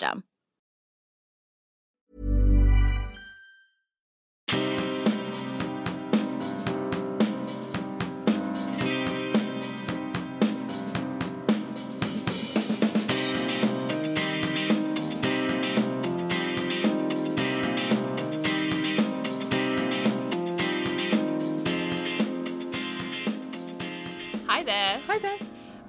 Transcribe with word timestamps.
Hi 0.00 0.27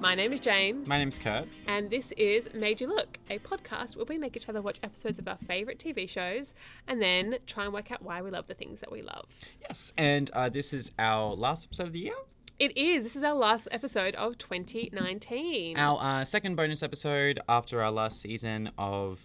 My 0.10 0.16
name 0.16 0.34
is 0.34 0.40
Jane, 0.40 0.86
My 0.88 0.98
name's 0.98 1.20
Kurt. 1.20 1.48
and 1.68 1.88
this 1.92 2.12
is 2.14 2.50
Made 2.56 2.82
You 2.82 2.88
Look, 2.88 3.20
a 3.30 3.38
podcast 3.38 3.96
where 3.96 4.06
we 4.06 4.18
make 4.18 4.36
each 4.36 4.50
other 4.50 4.60
watch 4.60 4.80
episodes 4.82 5.20
of 5.20 5.28
our 5.28 5.38
favourite 5.48 5.78
TV 5.78 6.10
shows 6.10 6.52
and 6.88 7.00
then 7.00 7.38
try 7.46 7.66
and 7.66 7.72
work 7.72 7.92
out 7.92 8.02
why 8.02 8.20
we 8.24 8.32
love 8.32 8.48
the 8.48 8.56
things 8.56 8.80
that 8.80 8.92
we 8.92 9.04
love. 9.04 9.28
Yes, 9.62 9.94
and 10.00 10.32
uh, 10.32 10.50
this 10.50 10.74
is 10.74 10.90
our 10.98 11.36
last 11.36 11.66
episode 11.66 11.84
of 11.84 11.94
the 11.94 12.00
year. 12.00 12.16
It 12.58 12.76
is. 12.76 13.04
This 13.04 13.16
is 13.18 13.24
our 13.24 13.36
last 13.36 13.68
episode 13.70 14.16
of 14.16 14.40
2019. 14.40 15.78
Our 15.78 16.02
uh, 16.02 16.26
second 16.26 16.56
bonus 16.56 16.82
episode 16.82 17.40
after 17.48 17.84
our 17.84 17.92
last 17.92 18.20
season 18.20 18.72
of 18.80 19.22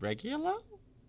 regular. 0.00 0.56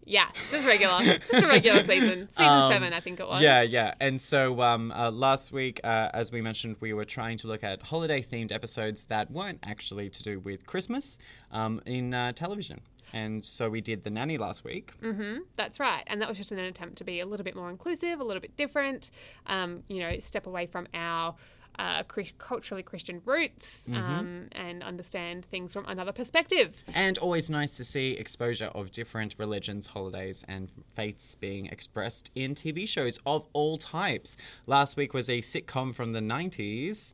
Yeah, 0.06 0.30
just 0.50 0.66
regular. 0.66 1.00
just 1.04 1.44
a 1.44 1.48
regular 1.48 1.84
season. 1.86 2.28
Season 2.32 2.46
Um, 2.46 2.72
seven, 2.72 2.94
I 2.94 3.00
think 3.00 3.20
it 3.20 3.28
was. 3.28 3.42
Yeah, 3.42 3.62
yeah. 3.62 3.94
And 4.00 4.20
so 4.20 4.62
um, 4.62 4.92
uh, 4.92 5.12
last 5.12 5.52
week, 5.52 5.80
uh, 5.84 6.10
as 6.14 6.32
we 6.32 6.42
mentioned, 6.42 6.78
we 6.80 6.94
were 6.94 7.06
trying 7.06 7.38
to 7.40 7.48
look 7.48 7.64
at 7.64 7.82
holiday 7.84 8.22
themed 8.22 8.52
episodes 8.52 9.06
that 9.06 9.32
weren't 9.32 9.60
actually 9.64 10.10
to 10.10 10.24
do 10.24 10.40
with 10.40 10.66
Christmas 10.66 11.18
um, 11.52 11.82
in 11.86 12.14
uh, 12.14 12.32
television. 12.34 12.80
And 13.14 13.44
so 13.46 13.70
we 13.70 13.82
did 13.82 14.06
The 14.06 14.10
Nanny 14.10 14.38
last 14.38 14.64
week. 14.64 14.94
Mm-hmm, 15.02 15.40
That's 15.58 15.82
right. 15.82 16.04
And 16.08 16.22
that 16.22 16.30
was 16.30 16.38
just 16.38 16.54
an 16.54 16.60
attempt 16.60 16.98
to 17.00 17.04
be 17.04 17.20
a 17.20 17.26
little 17.26 17.44
bit 17.44 17.58
more 17.58 17.70
inclusive, 17.70 18.22
a 18.22 18.24
little 18.24 18.40
bit 18.40 18.56
different, 18.56 19.12
um, 19.48 19.84
you 19.90 20.00
know, 20.00 20.18
step 20.20 20.48
away 20.48 20.66
from 20.66 20.88
our 20.94 21.36
uh, 21.80 22.04
culturally 22.38 22.84
Christian 22.84 23.22
roots 23.26 23.88
Mm-hmm. 23.90 23.96
um, 23.98 24.48
and 24.52 24.84
understand 24.84 25.46
things 25.46 25.74
from 25.74 25.86
another 25.88 26.12
perspective. 26.12 26.74
And 26.94 27.18
always 27.18 27.50
nice 27.50 27.76
to 27.78 27.84
see 27.84 28.12
exposure 28.12 28.66
of 28.76 28.92
different 28.92 29.36
religions, 29.38 29.88
holidays, 29.88 30.44
and 30.48 30.70
faiths 30.96 31.36
being 31.36 31.66
expressed 31.68 32.32
in 32.36 32.56
TV 32.56 32.88
shows 32.88 33.20
of 33.26 33.46
all 33.54 33.78
types. 33.78 34.38
Last 34.68 34.98
week 34.98 35.14
was 35.14 35.30
a 35.30 35.40
sitcom 35.40 35.94
from 35.96 36.14
the 36.14 36.20
90s. 36.20 37.14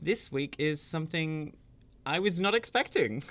This 0.00 0.30
week 0.32 0.56
is 0.58 0.80
something 0.80 1.56
I 2.08 2.18
was 2.20 2.40
not 2.40 2.54
expecting. 2.54 3.22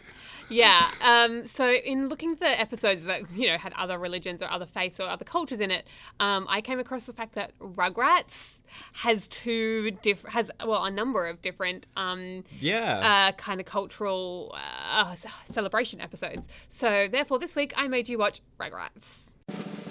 Yeah. 0.49 0.91
Um, 1.01 1.45
so 1.45 1.73
in 1.73 2.07
looking 2.09 2.35
for 2.35 2.45
episodes 2.45 3.03
that 3.05 3.29
you 3.31 3.49
know 3.49 3.57
had 3.57 3.73
other 3.73 3.97
religions 3.97 4.41
or 4.41 4.49
other 4.49 4.65
faiths 4.65 4.99
or 4.99 5.09
other 5.09 5.25
cultures 5.25 5.59
in 5.59 5.71
it, 5.71 5.85
um, 6.19 6.45
I 6.47 6.61
came 6.61 6.79
across 6.79 7.05
the 7.05 7.11
fact 7.13 7.35
that 7.35 7.51
Rugrats 7.59 8.59
has 8.93 9.27
two 9.27 9.91
different 10.03 10.33
has 10.35 10.51
well 10.65 10.85
a 10.85 10.91
number 10.91 11.27
of 11.27 11.41
different 11.41 11.87
um, 11.97 12.43
Yeah. 12.59 12.99
uh, 13.29 13.31
kind 13.33 13.59
of 13.59 13.65
cultural 13.65 14.55
uh, 14.55 15.15
celebration 15.45 15.99
episodes. 15.99 16.47
So 16.69 17.07
therefore, 17.11 17.39
this 17.39 17.55
week 17.55 17.73
I 17.75 17.87
made 17.87 18.07
you 18.07 18.17
watch 18.19 18.41
Rugrats. 18.59 19.86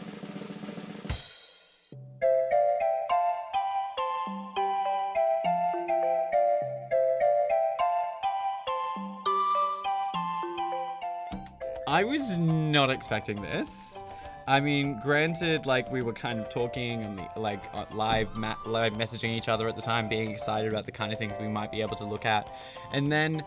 I 11.86 12.02
was 12.02 12.36
not 12.36 12.90
expecting 12.90 13.40
this. 13.40 14.04
I 14.48 14.60
mean, 14.60 15.00
granted, 15.02 15.66
like 15.66 15.90
we 15.90 16.02
were 16.02 16.12
kind 16.12 16.40
of 16.40 16.48
talking 16.48 17.02
and 17.02 17.20
like 17.36 17.62
uh, 17.74 17.84
live, 17.92 18.34
ma- 18.34 18.56
live 18.64 18.92
messaging 18.94 19.30
each 19.30 19.48
other 19.48 19.68
at 19.68 19.76
the 19.76 19.82
time, 19.82 20.08
being 20.08 20.30
excited 20.30 20.72
about 20.72 20.84
the 20.84 20.92
kind 20.92 21.12
of 21.12 21.18
things 21.18 21.34
we 21.40 21.48
might 21.48 21.70
be 21.70 21.80
able 21.80 21.96
to 21.96 22.04
look 22.04 22.24
at, 22.24 22.48
and 22.92 23.10
then 23.10 23.42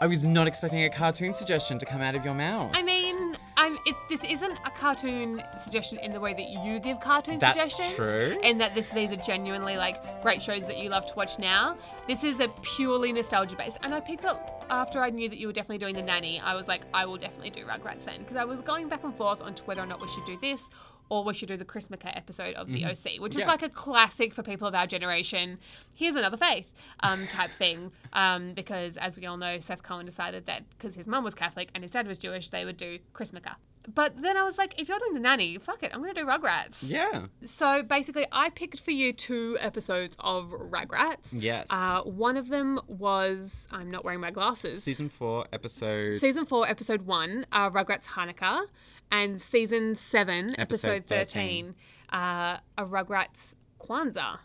I 0.00 0.06
was 0.06 0.26
not 0.26 0.46
expecting 0.46 0.84
a 0.84 0.90
cartoon 0.90 1.32
suggestion 1.32 1.78
to 1.78 1.86
come 1.86 2.02
out 2.02 2.14
of 2.14 2.24
your 2.24 2.34
mouth. 2.34 2.70
I 2.74 2.82
mean, 2.82 3.23
I'm. 3.56 3.78
It, 3.86 3.94
this 4.08 4.22
isn't 4.24 4.58
a 4.64 4.70
cartoon 4.70 5.42
suggestion 5.62 5.98
in 5.98 6.12
the 6.12 6.20
way 6.20 6.34
that 6.34 6.64
you 6.64 6.80
give 6.80 7.00
cartoon 7.00 7.38
That's 7.38 7.58
suggestions, 7.58 7.94
true. 7.94 8.38
and 8.42 8.60
that 8.60 8.74
this 8.74 8.88
these 8.90 9.10
are 9.10 9.16
genuinely 9.16 9.76
like 9.76 10.22
great 10.22 10.42
shows 10.42 10.66
that 10.66 10.78
you 10.78 10.88
love 10.88 11.06
to 11.06 11.14
watch 11.14 11.38
now. 11.38 11.76
This 12.08 12.24
is 12.24 12.40
a 12.40 12.48
purely 12.62 13.12
nostalgia 13.12 13.56
based, 13.56 13.78
and 13.82 13.94
I 13.94 14.00
picked 14.00 14.24
up 14.24 14.66
after 14.70 15.00
I 15.00 15.10
knew 15.10 15.28
that 15.28 15.38
you 15.38 15.46
were 15.46 15.52
definitely 15.52 15.78
doing 15.78 15.94
the 15.94 16.02
nanny. 16.02 16.40
I 16.40 16.54
was 16.54 16.68
like, 16.68 16.82
I 16.92 17.06
will 17.06 17.18
definitely 17.18 17.50
do 17.50 17.64
Rugrats 17.64 18.04
then, 18.04 18.20
because 18.20 18.36
I 18.36 18.44
was 18.44 18.60
going 18.60 18.88
back 18.88 19.04
and 19.04 19.14
forth 19.14 19.40
on 19.42 19.54
whether 19.66 19.82
or 19.82 19.86
not 19.86 20.00
we 20.00 20.08
should 20.08 20.24
do 20.24 20.38
this. 20.40 20.68
Or 21.10 21.22
we 21.22 21.34
should 21.34 21.48
do 21.48 21.56
the 21.56 21.64
Christmas 21.66 22.00
episode 22.04 22.54
of 22.54 22.66
the 22.68 22.84
OC, 22.86 23.18
which 23.20 23.34
is 23.34 23.40
Yeah. 23.40 23.46
like 23.46 23.62
a 23.62 23.68
classic 23.68 24.32
for 24.32 24.42
people 24.42 24.66
of 24.66 24.74
our 24.74 24.86
generation. 24.86 25.58
Here's 25.92 26.16
another 26.16 26.36
faith 26.38 26.70
um, 27.00 27.26
type 27.28 27.50
thing. 27.52 27.92
Um, 28.14 28.54
because 28.54 28.96
as 28.96 29.16
we 29.16 29.26
all 29.26 29.36
know, 29.36 29.58
Seth 29.60 29.82
Cohen 29.82 30.06
decided 30.06 30.46
that 30.46 30.62
because 30.70 30.94
his 30.94 31.06
mum 31.06 31.22
was 31.22 31.34
Catholic 31.34 31.68
and 31.74 31.84
his 31.84 31.90
dad 31.90 32.06
was 32.06 32.16
Jewish, 32.18 32.48
they 32.48 32.64
would 32.64 32.76
do 32.78 32.98
Chrismukkah. 33.14 33.56
But 33.94 34.14
then 34.22 34.38
I 34.38 34.44
was 34.44 34.56
like, 34.56 34.80
if 34.80 34.88
you're 34.88 34.98
doing 34.98 35.12
the 35.12 35.20
nanny, 35.20 35.58
fuck 35.58 35.82
it, 35.82 35.90
I'm 35.92 36.00
going 36.00 36.14
to 36.14 36.20
do 36.22 36.26
Rugrats. 36.26 36.76
yeah. 36.80 37.26
So 37.44 37.82
basically, 37.82 38.26
I 38.32 38.48
picked 38.48 38.80
for 38.80 38.92
you 38.92 39.12
two 39.12 39.58
episodes 39.60 40.16
of 40.20 40.46
Rugrats. 40.52 41.28
Yes. 41.32 41.68
Uh, 41.70 42.00
one 42.00 42.38
of 42.38 42.48
them 42.48 42.80
was 42.86 43.68
I'm 43.70 43.90
not 43.90 44.02
wearing 44.02 44.20
my 44.20 44.30
glasses. 44.30 44.82
Season 44.82 45.10
four, 45.10 45.44
episode. 45.52 46.18
Season 46.18 46.46
four, 46.46 46.66
episode 46.66 47.02
one, 47.02 47.44
uh, 47.52 47.68
Rugrats 47.68 48.04
Hanukkah, 48.06 48.62
and 49.10 49.40
season 49.40 49.96
seven, 49.96 50.54
Episode 50.58 51.02
episode, 51.02 51.06
13, 51.06 51.74
uh, 52.12 52.58
a 52.78 52.84
Rugrats 52.84 53.54
Kwanzaa. 53.80 54.38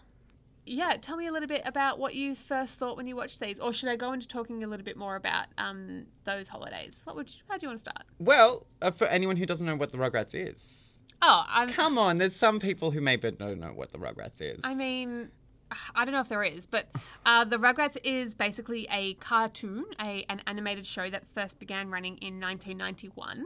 Yeah, 0.65 0.97
tell 1.01 1.17
me 1.17 1.25
a 1.25 1.31
little 1.31 1.47
bit 1.47 1.63
about 1.65 1.97
what 1.97 2.13
you 2.13 2.35
first 2.35 2.75
thought 2.75 2.95
when 2.95 3.07
you 3.07 3.15
watched 3.15 3.39
these, 3.39 3.59
or 3.59 3.73
should 3.73 3.89
I 3.89 3.95
go 3.95 4.13
into 4.13 4.27
talking 4.27 4.63
a 4.63 4.67
little 4.67 4.85
bit 4.85 4.97
more 4.97 5.15
about 5.15 5.47
um, 5.57 6.05
those 6.25 6.47
holidays? 6.47 7.01
What 7.05 7.15
would 7.15 7.27
you, 7.27 7.41
how 7.47 7.57
do 7.57 7.65
you 7.65 7.69
want 7.69 7.79
to 7.79 7.89
start? 7.89 8.03
well, 8.19 8.67
uh, 8.81 8.91
for 8.91 9.07
anyone 9.07 9.35
who 9.37 9.45
doesn't 9.47 9.65
know 9.65 9.75
what 9.75 9.91
the 9.91 9.97
Rugrats 9.97 10.35
is, 10.35 10.89
Oh, 11.21 11.43
I'm, 11.49 11.69
come 11.69 11.97
on. 11.97 12.17
There's 12.17 12.35
some 12.35 12.59
people 12.59 12.91
who 12.91 13.01
maybe 13.01 13.29
don't 13.31 13.59
know 13.59 13.73
what 13.73 13.91
the 13.91 13.97
Rugrats 13.97 14.41
is. 14.41 14.61
I 14.63 14.73
mean, 14.73 15.29
I 15.93 16.05
don't 16.05 16.13
know 16.13 16.21
if 16.21 16.29
there 16.29 16.43
is, 16.43 16.65
but 16.65 16.87
uh, 17.25 17.43
the 17.43 17.57
Rugrats 17.57 17.97
is 18.03 18.33
basically 18.33 18.87
a 18.89 19.15
cartoon, 19.15 19.85
a 19.99 20.25
an 20.29 20.41
animated 20.47 20.85
show 20.85 21.09
that 21.09 21.23
first 21.33 21.59
began 21.59 21.89
running 21.89 22.17
in 22.17 22.39
1991. 22.39 23.45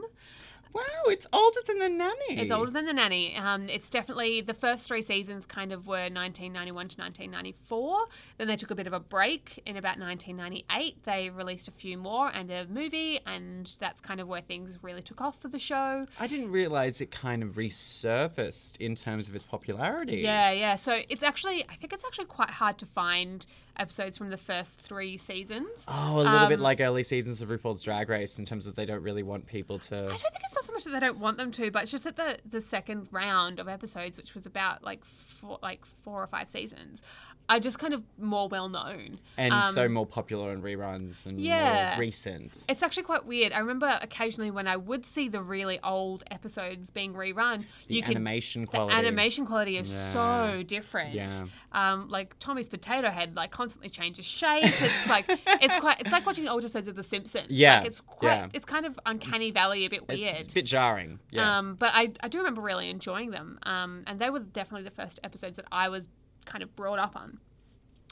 Wow, 0.74 0.82
it's 1.06 1.26
older 1.32 1.60
than 1.66 1.78
the 1.78 1.88
nanny. 1.88 2.40
It's 2.40 2.50
older 2.50 2.70
than 2.70 2.86
the 2.86 2.92
nanny. 2.92 3.36
Um, 3.36 3.68
it's 3.68 3.88
definitely 3.88 4.40
the 4.40 4.54
first 4.54 4.84
three 4.84 5.02
seasons 5.02 5.46
kind 5.46 5.72
of 5.72 5.86
were 5.86 6.10
1991 6.10 6.88
to 6.88 7.00
1994. 7.00 8.06
Then 8.38 8.48
they 8.48 8.56
took 8.56 8.72
a 8.72 8.74
bit 8.74 8.86
of 8.86 8.92
a 8.92 9.00
break 9.00 9.62
in 9.64 9.76
about 9.76 9.98
1998. 9.98 11.04
They 11.04 11.30
released 11.30 11.68
a 11.68 11.70
few 11.70 11.96
more 11.96 12.28
and 12.28 12.50
a 12.50 12.66
movie, 12.66 13.20
and 13.26 13.70
that's 13.78 14.00
kind 14.00 14.20
of 14.20 14.26
where 14.26 14.40
things 14.40 14.76
really 14.82 15.02
took 15.02 15.20
off 15.20 15.40
for 15.40 15.48
the 15.48 15.58
show. 15.60 16.06
I 16.18 16.26
didn't 16.26 16.50
realize 16.50 17.00
it 17.00 17.12
kind 17.12 17.42
of 17.42 17.50
resurfaced 17.50 18.78
in 18.78 18.96
terms 18.96 19.28
of 19.28 19.34
its 19.34 19.44
popularity. 19.44 20.16
Yeah, 20.16 20.50
yeah. 20.50 20.74
So 20.74 21.00
it's 21.08 21.22
actually, 21.22 21.64
I 21.68 21.76
think 21.76 21.92
it's 21.92 22.04
actually 22.04 22.26
quite 22.26 22.50
hard 22.50 22.78
to 22.78 22.86
find 22.86 23.46
episodes 23.78 24.16
from 24.16 24.30
the 24.30 24.36
first 24.36 24.80
three 24.80 25.18
seasons. 25.18 25.68
Oh, 25.88 26.16
a 26.16 26.22
little 26.22 26.48
bit 26.48 26.58
Um, 26.58 26.62
like 26.62 26.80
early 26.80 27.02
seasons 27.02 27.42
of 27.42 27.48
RuPaul's 27.48 27.82
Drag 27.82 28.08
Race 28.08 28.38
in 28.38 28.44
terms 28.46 28.66
of 28.66 28.74
they 28.74 28.86
don't 28.86 29.02
really 29.02 29.22
want 29.22 29.46
people 29.46 29.78
to. 29.80 29.96
I 29.96 30.00
don't 30.08 30.18
think 30.18 30.44
it's 30.44 30.54
not 30.54 30.64
so 30.64 30.72
much 30.72 30.84
that 30.84 30.90
they 30.92 31.00
don't 31.00 31.18
want 31.18 31.36
them 31.36 31.50
to, 31.52 31.70
but 31.70 31.82
it's 31.84 31.92
just 31.92 32.04
that 32.04 32.16
the 32.16 32.38
the 32.48 32.60
second 32.60 33.08
round 33.10 33.58
of 33.58 33.68
episodes, 33.68 34.16
which 34.16 34.34
was 34.34 34.46
about 34.46 34.82
like 34.84 35.00
four, 35.40 35.58
like 35.62 35.80
four 36.02 36.22
or 36.22 36.26
five 36.26 36.48
seasons, 36.48 37.02
are 37.48 37.60
just 37.60 37.78
kind 37.78 37.92
of 37.92 38.02
more 38.18 38.48
well 38.48 38.68
known. 38.70 39.18
and 39.36 39.52
Um, 39.52 39.72
so 39.74 39.86
more 39.88 40.06
popular 40.06 40.52
in 40.52 40.62
reruns 40.62 41.26
and 41.26 41.38
Yeah. 41.40 41.90
more 41.92 42.00
recent. 42.00 42.64
It's 42.68 42.82
actually 42.82 43.02
quite 43.02 43.26
weird. 43.26 43.52
I 43.52 43.58
remember 43.58 43.98
occasionally 44.00 44.50
when 44.50 44.66
I 44.66 44.76
would 44.76 45.04
see 45.04 45.28
the 45.28 45.42
really 45.42 45.78
old 45.82 46.24
episodes 46.30 46.88
being 46.88 47.12
rerun, 47.12 47.64
The 47.88 47.94
you 47.96 48.02
could 48.02 48.16
animation 48.16 48.62
the 48.62 48.68
quality. 48.68 48.96
animation 48.96 49.44
quality 49.46 49.76
is 49.76 49.90
Yeah. 49.90 50.12
so 50.12 50.62
different. 50.62 51.12
Yeah. 51.14 51.42
Um, 51.72 52.08
like 52.08 52.38
Tommy's 52.38 52.68
potato 52.68 53.10
head, 53.10 53.36
like 53.36 53.50
constantly 53.50 53.90
changes 53.90 54.24
shape. 54.24 54.64
It's 54.64 55.06
like 55.08 55.26
it's 55.46 55.76
quite. 55.76 56.00
It's 56.00 56.10
like 56.12 56.24
watching 56.24 56.48
old 56.48 56.64
episodes 56.64 56.88
of 56.88 56.96
The 56.96 57.02
Simpsons. 57.04 57.50
Yeah, 57.50 57.78
Like 57.78 57.86
it's 57.88 58.00
quite. 58.00 58.28
yeah. 58.36 58.48
It's 58.54 58.64
kind 58.64 58.86
of 58.86 58.98
uncanny 59.04 59.50
valley, 59.50 59.84
a 59.84 59.90
bit 59.90 60.04
It's 60.08 60.20
weird. 60.22 60.50
a 60.50 60.54
bit 60.54 60.64
jarring. 60.66 61.18
Yeah. 61.30 61.58
Um, 61.58 61.74
but 61.74 61.90
I, 61.94 62.10
I 62.20 62.28
do 62.28 62.38
remember 62.38 62.62
really 62.62 62.88
enjoying 62.88 63.30
them. 63.32 63.58
Um, 63.64 64.04
and 64.06 64.18
they 64.18 64.30
were 64.30 64.40
definitely 64.40 64.84
the 64.84 64.90
first 64.94 65.20
episodes 65.22 65.56
that 65.56 65.66
I 65.70 65.88
was 65.90 66.08
kind 66.44 66.62
of 66.62 66.74
brought 66.76 66.98
up 66.98 67.16
on. 67.16 67.38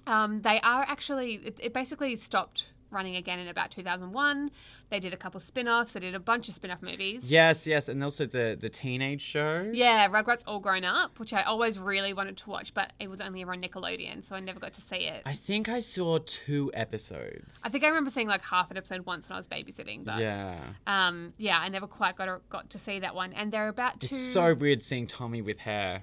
Um, 0.07 0.43
they 0.43 0.61
are 0.63 0.83
actually, 0.83 1.35
it, 1.45 1.57
it 1.61 1.73
basically 1.73 2.17
stopped 2.17 2.67
running 2.91 3.17
again 3.17 3.39
in 3.39 3.49
about 3.49 3.71
2001. 3.71 4.51
They 4.91 5.01
did 5.01 5.15
a 5.15 5.17
couple 5.17 5.41
spin 5.41 5.67
offs, 5.69 5.93
they 5.93 6.01
did 6.01 6.15
a 6.15 6.21
bunch 6.21 6.49
of 6.51 6.55
spin 6.55 6.71
off 6.71 6.83
movies. 6.83 7.23
yes, 7.31 7.67
yes, 7.67 7.89
and 7.89 8.05
also 8.05 8.27
the 8.27 8.59
the 8.61 8.69
teenage 8.69 9.23
show. 9.23 9.71
Yeah, 9.73 10.07
Rugrats 10.09 10.43
All 10.47 10.59
Grown 10.61 10.85
Up, 10.85 11.19
which 11.19 11.33
I 11.33 11.43
always 11.45 11.79
really 11.79 12.13
wanted 12.13 12.37
to 12.39 12.51
watch, 12.51 12.75
but 12.75 12.93
it 13.01 13.09
was 13.09 13.19
only 13.23 13.41
ever 13.41 13.53
on 13.53 13.63
Nickelodeon, 13.63 14.23
so 14.29 14.35
I 14.37 14.41
never 14.41 14.61
got 14.61 14.75
to 14.75 14.83
see 14.83 14.97
it. 15.07 15.23
I 15.25 15.33
think 15.33 15.71
I 15.71 15.81
saw 15.81 16.19
two 16.27 16.71
episodes. 16.75 17.63
I 17.65 17.71
think 17.71 17.85
I 17.85 17.89
remember 17.89 18.11
seeing 18.11 18.29
like 18.29 18.43
half 18.43 18.71
an 18.71 18.77
episode 18.77 19.07
once 19.07 19.27
when 19.29 19.37
I 19.37 19.39
was 19.39 19.47
babysitting, 19.47 20.05
but 20.05 20.19
Yeah. 20.21 20.59
um, 20.87 21.33
yeah, 21.39 21.59
I 21.59 21.69
never 21.71 21.87
quite 21.87 22.17
got 22.19 22.47
got 22.51 22.69
to 22.71 22.77
see 22.79 22.99
that 23.01 23.15
one. 23.15 23.33
And 23.33 23.51
they're 23.51 23.69
about 23.69 24.01
to. 24.01 24.09
It's 24.11 24.21
so 24.21 24.53
weird 24.53 24.83
seeing 24.83 25.07
Tommy 25.07 25.41
with 25.41 25.61
hair. 25.61 26.03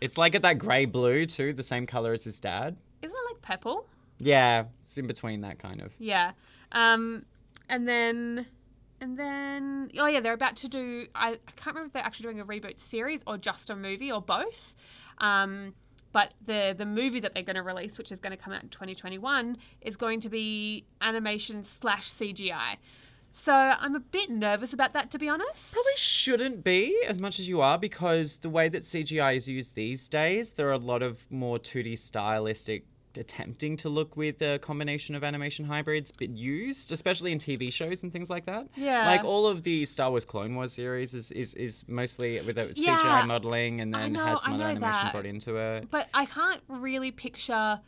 It's 0.00 0.16
like 0.16 0.34
at 0.34 0.42
that 0.42 0.58
grey 0.58 0.86
blue 0.86 1.26
too, 1.26 1.52
the 1.52 1.62
same 1.62 1.86
color 1.86 2.12
as 2.12 2.24
his 2.24 2.40
dad. 2.40 2.76
Isn't 3.02 3.14
it 3.14 3.34
like 3.34 3.42
purple? 3.42 3.86
Yeah, 4.18 4.64
it's 4.82 4.96
in 4.98 5.06
between 5.06 5.40
that 5.42 5.58
kind 5.58 5.80
of. 5.80 5.92
Yeah. 5.98 6.32
Um, 6.72 7.24
and 7.68 7.88
then, 7.88 8.46
and 9.00 9.18
then, 9.18 9.90
oh 9.98 10.06
yeah, 10.06 10.20
they're 10.20 10.34
about 10.34 10.56
to 10.56 10.68
do. 10.68 11.06
I, 11.14 11.30
I 11.30 11.52
can't 11.56 11.74
remember 11.74 11.86
if 11.86 11.92
they're 11.94 12.04
actually 12.04 12.24
doing 12.24 12.40
a 12.40 12.44
reboot 12.44 12.78
series 12.78 13.20
or 13.26 13.38
just 13.38 13.70
a 13.70 13.76
movie 13.76 14.12
or 14.12 14.20
both. 14.20 14.74
Um, 15.18 15.74
but 16.12 16.32
the 16.44 16.74
the 16.76 16.86
movie 16.86 17.20
that 17.20 17.34
they're 17.34 17.42
going 17.42 17.56
to 17.56 17.62
release, 17.62 17.96
which 17.96 18.10
is 18.10 18.20
going 18.20 18.36
to 18.36 18.42
come 18.42 18.52
out 18.52 18.62
in 18.62 18.68
2021, 18.68 19.56
is 19.82 19.96
going 19.96 20.20
to 20.20 20.28
be 20.28 20.84
animation 21.00 21.64
slash 21.64 22.10
CGI. 22.10 22.76
So 23.32 23.52
I'm 23.52 23.94
a 23.94 24.00
bit 24.00 24.28
nervous 24.30 24.72
about 24.72 24.92
that, 24.94 25.10
to 25.12 25.18
be 25.18 25.28
honest. 25.28 25.72
Probably 25.72 25.92
shouldn't 25.96 26.64
be 26.64 27.00
as 27.06 27.18
much 27.20 27.38
as 27.38 27.48
you 27.48 27.60
are 27.60 27.78
because 27.78 28.38
the 28.38 28.50
way 28.50 28.68
that 28.68 28.82
CGI 28.82 29.36
is 29.36 29.48
used 29.48 29.74
these 29.74 30.08
days, 30.08 30.52
there 30.52 30.68
are 30.68 30.72
a 30.72 30.78
lot 30.78 31.02
of 31.02 31.30
more 31.30 31.58
2D 31.58 31.96
stylistic 31.96 32.84
attempting 33.16 33.76
to 33.76 33.88
look 33.88 34.16
with 34.16 34.40
a 34.40 34.58
combination 34.60 35.16
of 35.16 35.24
animation 35.24 35.64
hybrids 35.64 36.12
but 36.16 36.28
used 36.30 36.92
especially 36.92 37.32
in 37.32 37.40
tv 37.40 37.72
shows 37.72 38.04
and 38.04 38.12
things 38.12 38.30
like 38.30 38.46
that 38.46 38.68
Yeah. 38.76 39.04
like 39.04 39.24
all 39.24 39.48
of 39.48 39.64
the 39.64 39.84
star 39.84 40.10
wars 40.10 40.24
clone 40.24 40.54
wars 40.54 40.72
series 40.74 41.12
is, 41.12 41.32
is, 41.32 41.52
is 41.54 41.84
mostly 41.88 42.40
with 42.42 42.56
a 42.56 42.70
Yeah. 42.76 42.96
cgi 42.96 43.26
modeling 43.26 43.80
and 43.80 43.92
then 43.92 44.12
know- 44.12 44.24
has 44.24 44.40
some 44.42 44.52
other 44.52 44.62
animation 44.62 45.06
that. 45.06 45.12
brought 45.12 45.26
into 45.26 45.56
it 45.56 45.90
But 45.90 46.06
I 46.14 46.24
can't 46.26 46.62
really 46.68 47.10
picture 47.10 47.80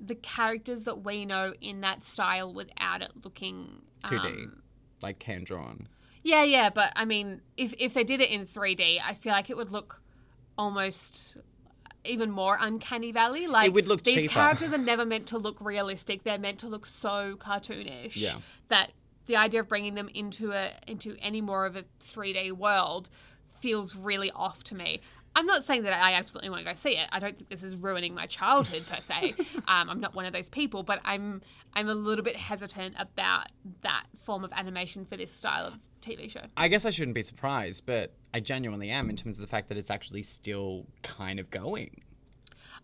the 0.00 0.14
characters 0.14 0.84
that 0.84 1.02
we 1.04 1.24
know 1.24 1.52
in 1.60 1.80
that 1.80 2.04
style 2.04 2.54
without 2.54 3.02
it 3.02 3.10
looking 3.24 3.82
2d 4.04 4.24
um, 4.24 4.62
like 5.02 5.22
hand 5.22 5.46
drawn 5.46 5.88
Yeah, 6.22 6.42
yeah, 6.42 6.70
but 6.70 6.92
I 6.96 7.04
mean, 7.04 7.40
if 7.56 7.74
if 7.78 7.94
they 7.94 8.04
did 8.04 8.20
it 8.20 8.30
in 8.30 8.46
3D, 8.46 9.00
I 9.02 9.14
feel 9.14 9.32
like 9.32 9.50
it 9.50 9.56
would 9.56 9.70
look 9.70 10.00
almost 10.58 11.36
even 12.04 12.30
more 12.30 12.56
uncanny 12.60 13.12
valley. 13.12 13.46
Like 13.46 13.68
it 13.68 13.72
would 13.72 13.86
look 13.86 14.04
these 14.04 14.16
cheaper. 14.16 14.32
characters 14.32 14.72
are 14.72 14.78
never 14.78 15.04
meant 15.04 15.26
to 15.28 15.38
look 15.38 15.56
realistic. 15.60 16.24
They're 16.24 16.38
meant 16.38 16.58
to 16.60 16.68
look 16.68 16.86
so 16.86 17.36
cartoonish. 17.38 18.12
Yeah. 18.14 18.36
That 18.68 18.92
the 19.26 19.36
idea 19.36 19.60
of 19.60 19.68
bringing 19.68 19.94
them 19.94 20.08
into 20.14 20.52
a 20.52 20.72
into 20.86 21.16
any 21.20 21.40
more 21.40 21.66
of 21.66 21.76
a 21.76 21.84
3D 22.12 22.52
world 22.52 23.08
feels 23.60 23.94
really 23.94 24.30
off 24.32 24.64
to 24.64 24.74
me. 24.74 25.00
I'm 25.36 25.46
not 25.46 25.64
saying 25.64 25.84
that 25.84 25.92
I 25.92 26.14
absolutely 26.14 26.50
want 26.50 26.64
to 26.64 26.70
go 26.72 26.74
see 26.74 26.96
it. 26.96 27.08
I 27.12 27.20
don't 27.20 27.36
think 27.36 27.48
this 27.48 27.62
is 27.62 27.76
ruining 27.76 28.14
my 28.14 28.26
childhood 28.26 28.84
per 28.90 29.00
se. 29.00 29.34
um, 29.68 29.88
I'm 29.88 30.00
not 30.00 30.14
one 30.14 30.26
of 30.26 30.32
those 30.32 30.48
people, 30.48 30.82
but 30.82 31.00
I'm 31.04 31.40
I'm 31.74 31.88
a 31.88 31.94
little 31.94 32.24
bit 32.24 32.36
hesitant 32.36 32.94
about 32.98 33.46
that 33.82 34.04
form 34.18 34.44
of 34.44 34.52
animation 34.52 35.04
for 35.04 35.16
this 35.16 35.32
style 35.32 35.66
of 35.66 35.74
TV 36.02 36.30
show. 36.30 36.42
I 36.56 36.68
guess 36.68 36.84
I 36.84 36.90
shouldn't 36.90 37.14
be 37.14 37.22
surprised, 37.22 37.84
but 37.86 38.12
I 38.34 38.40
genuinely 38.40 38.90
am 38.90 39.08
in 39.10 39.16
terms 39.16 39.36
of 39.36 39.42
the 39.42 39.46
fact 39.48 39.68
that 39.68 39.78
it's 39.78 39.90
actually 39.90 40.22
still 40.22 40.86
kind 41.02 41.38
of 41.38 41.50
going. 41.50 42.02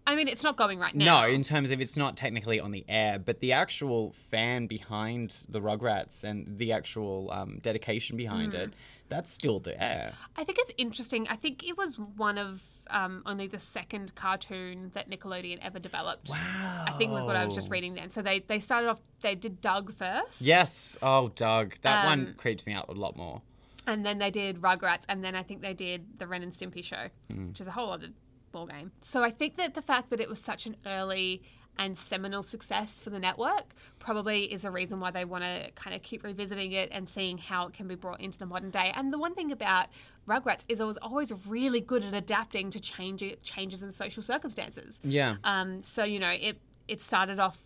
I 0.09 0.15
mean, 0.15 0.29
it's 0.29 0.44
not 0.44 0.56
going 0.56 0.79
right 0.79 0.94
now. 0.94 1.23
No, 1.23 1.29
in 1.29 1.43
terms 1.43 1.73
of 1.73 1.81
it's 1.81 1.97
not 1.97 2.17
technically 2.17 2.61
on 2.61 2.71
the 2.71 2.85
air, 2.88 3.19
but 3.19 3.41
the 3.41 3.53
actual 3.53 4.12
fan 4.31 4.69
behind 4.69 5.35
the 5.49 5.61
Rugrats 5.61 6.23
and 6.23 6.56
the 6.59 6.71
actual 6.71 7.29
um, 7.33 7.59
dedication 7.61 8.17
behind 8.17 8.53
Hmm. 8.53 8.59
it, 8.61 8.75
that's 9.09 9.33
still 9.33 9.59
there. 9.59 10.12
I 10.37 10.44
think 10.44 10.59
it's 10.61 10.71
interesting. 10.79 11.27
I 11.29 11.35
think 11.35 11.65
it 11.65 11.77
was 11.77 11.99
one 11.99 12.38
of 12.38 12.62
um, 12.91 13.23
only 13.27 13.47
the 13.47 13.59
second 13.59 14.15
cartoon 14.15 14.91
that 14.94 15.11
Nickelodeon 15.11 15.59
ever 15.62 15.79
developed. 15.79 16.31
Wow. 16.31 16.85
I 16.87 16.93
think 16.99 17.12
was 17.12 17.25
what 17.25 17.37
I 17.37 17.44
was 17.44 17.55
just 17.55 17.69
reading 17.71 17.94
then. 17.94 18.11
So 18.11 18.23
they 18.23 18.41
they 18.41 18.61
started 18.61 18.88
off. 18.88 18.99
They 19.23 19.35
did 19.35 19.61
Doug 19.61 19.93
first. 19.94 20.41
Yes. 20.41 20.97
Oh, 21.03 21.29
Doug. 21.29 21.75
That 21.83 22.05
one 22.06 22.21
Um, 22.29 22.35
creeped 22.37 22.67
me 22.67 22.73
out 22.73 22.88
a 22.88 22.93
lot 22.93 23.17
more. 23.17 23.43
And 23.87 24.05
then 24.05 24.19
they 24.19 24.31
did 24.31 24.61
Rugrats, 24.61 25.03
and 25.09 25.23
then 25.23 25.35
I 25.37 25.43
think 25.44 25.62
they 25.62 25.75
did 25.75 26.19
the 26.19 26.27
Ren 26.27 26.43
and 26.43 26.53
Stimpy 26.53 26.83
show, 26.83 27.09
Hmm. 27.31 27.49
which 27.49 27.61
is 27.61 27.67
a 27.69 27.71
whole 27.73 27.93
other 27.93 28.09
ball 28.53 28.67
game. 28.67 28.91
So 29.03 29.23
I 29.23 29.31
think 29.31 29.56
that 29.56 29.75
the 29.75 29.83
fact 29.83 30.11
that 30.11 30.21
it 30.21 30.29
was 30.29 30.41
such 30.41 30.67
an 30.67 30.77
early 30.85 31.43
and 31.78 31.99
seminal 31.99 32.43
success 32.43 33.00
for 33.00 33.11
the 33.11 33.19
network 33.19 33.75
probably 33.99 34.44
is 34.44 34.64
a 34.64 34.70
reason 34.70 35.00
why 35.00 35.11
they 35.11 35.25
want 35.25 35.44
to 35.44 35.70
kind 35.75 35.94
of 35.94 36.02
keep 36.02 36.25
revisiting 36.25 36.73
it 36.73 36.88
and 36.93 37.08
seeing 37.08 37.38
how 37.38 37.67
it 37.67 37.75
can 37.75 37.87
be 37.87 37.94
brought 37.94 38.20
into 38.20 38.38
the 38.38 38.46
modern 38.46 38.70
day. 38.70 38.93
And 38.94 39.12
the 39.12 39.19
one 39.19 39.34
thing 39.34 39.52
about 39.52 39.88
Rugrats 40.26 40.64
is 40.69 40.81
it 40.81 40.84
was 40.84 40.99
always 40.99 41.32
really 41.46 41.81
good 41.81 42.02
at 42.02 42.14
adapting 42.14 42.70
to 42.70 42.81
change 42.81 43.23
changes 43.43 43.82
in 43.82 43.93
social 43.93 44.23
circumstances. 44.23 44.99
Yeah. 45.02 45.37
Um, 45.44 45.82
so 45.82 46.05
you 46.05 46.19
know, 46.19 46.31
it 46.31 46.58
it 46.88 47.02
started 47.02 47.38
off, 47.38 47.58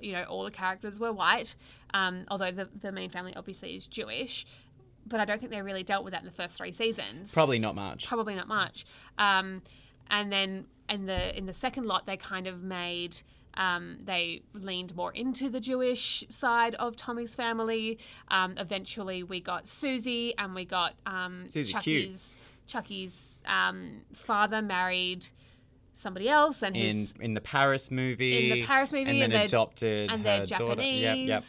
you 0.00 0.12
know, 0.12 0.24
all 0.24 0.44
the 0.44 0.50
characters 0.50 0.98
were 0.98 1.12
white, 1.12 1.54
um, 1.94 2.24
although 2.28 2.52
the 2.52 2.68
the 2.80 2.92
main 2.92 3.10
family 3.10 3.34
obviously 3.36 3.76
is 3.76 3.86
Jewish, 3.86 4.46
but 5.06 5.20
I 5.20 5.24
don't 5.24 5.38
think 5.38 5.50
they 5.50 5.62
really 5.62 5.82
dealt 5.82 6.04
with 6.04 6.12
that 6.12 6.22
in 6.22 6.26
the 6.26 6.32
first 6.32 6.56
three 6.56 6.72
seasons. 6.72 7.30
Probably 7.32 7.58
not 7.58 7.74
much. 7.74 8.06
Probably 8.06 8.34
not 8.34 8.48
much. 8.48 8.86
Um, 9.18 9.62
and 10.10 10.30
then 10.32 10.66
in 10.88 11.06
the 11.06 11.36
in 11.36 11.46
the 11.46 11.52
second 11.52 11.86
lot, 11.86 12.06
they 12.06 12.16
kind 12.16 12.46
of 12.46 12.62
made. 12.62 13.18
Um, 13.56 13.98
they 14.04 14.42
leaned 14.52 14.94
more 14.96 15.12
into 15.12 15.48
the 15.48 15.60
Jewish 15.60 16.24
side 16.28 16.74
of 16.76 16.96
Tommy's 16.96 17.34
family. 17.34 17.98
Um, 18.28 18.54
eventually, 18.58 19.22
we 19.22 19.40
got 19.40 19.68
Susie 19.68 20.34
and 20.38 20.54
we 20.54 20.64
got 20.64 20.94
um, 21.06 21.44
Susie. 21.48 21.72
Chucky's 21.72 22.34
Chucky's 22.66 23.40
um, 23.46 24.02
father 24.12 24.60
married 24.62 25.28
somebody 25.94 26.28
else, 26.28 26.62
and 26.62 26.76
In 26.76 26.96
his 26.98 27.14
in 27.20 27.34
the 27.34 27.40
Paris 27.40 27.90
movie. 27.90 28.50
in 28.50 28.58
the 28.60 28.66
Paris 28.66 28.92
movie, 28.92 29.10
and 29.10 29.22
then 29.22 29.30
they're- 29.30 29.44
adopted 29.44 30.10
and 30.10 30.20
her 30.20 30.24
they're 30.24 30.46
daughter. 30.46 30.64
Japanese. 30.74 31.02
Yep, 31.02 31.16
yep. 31.28 31.44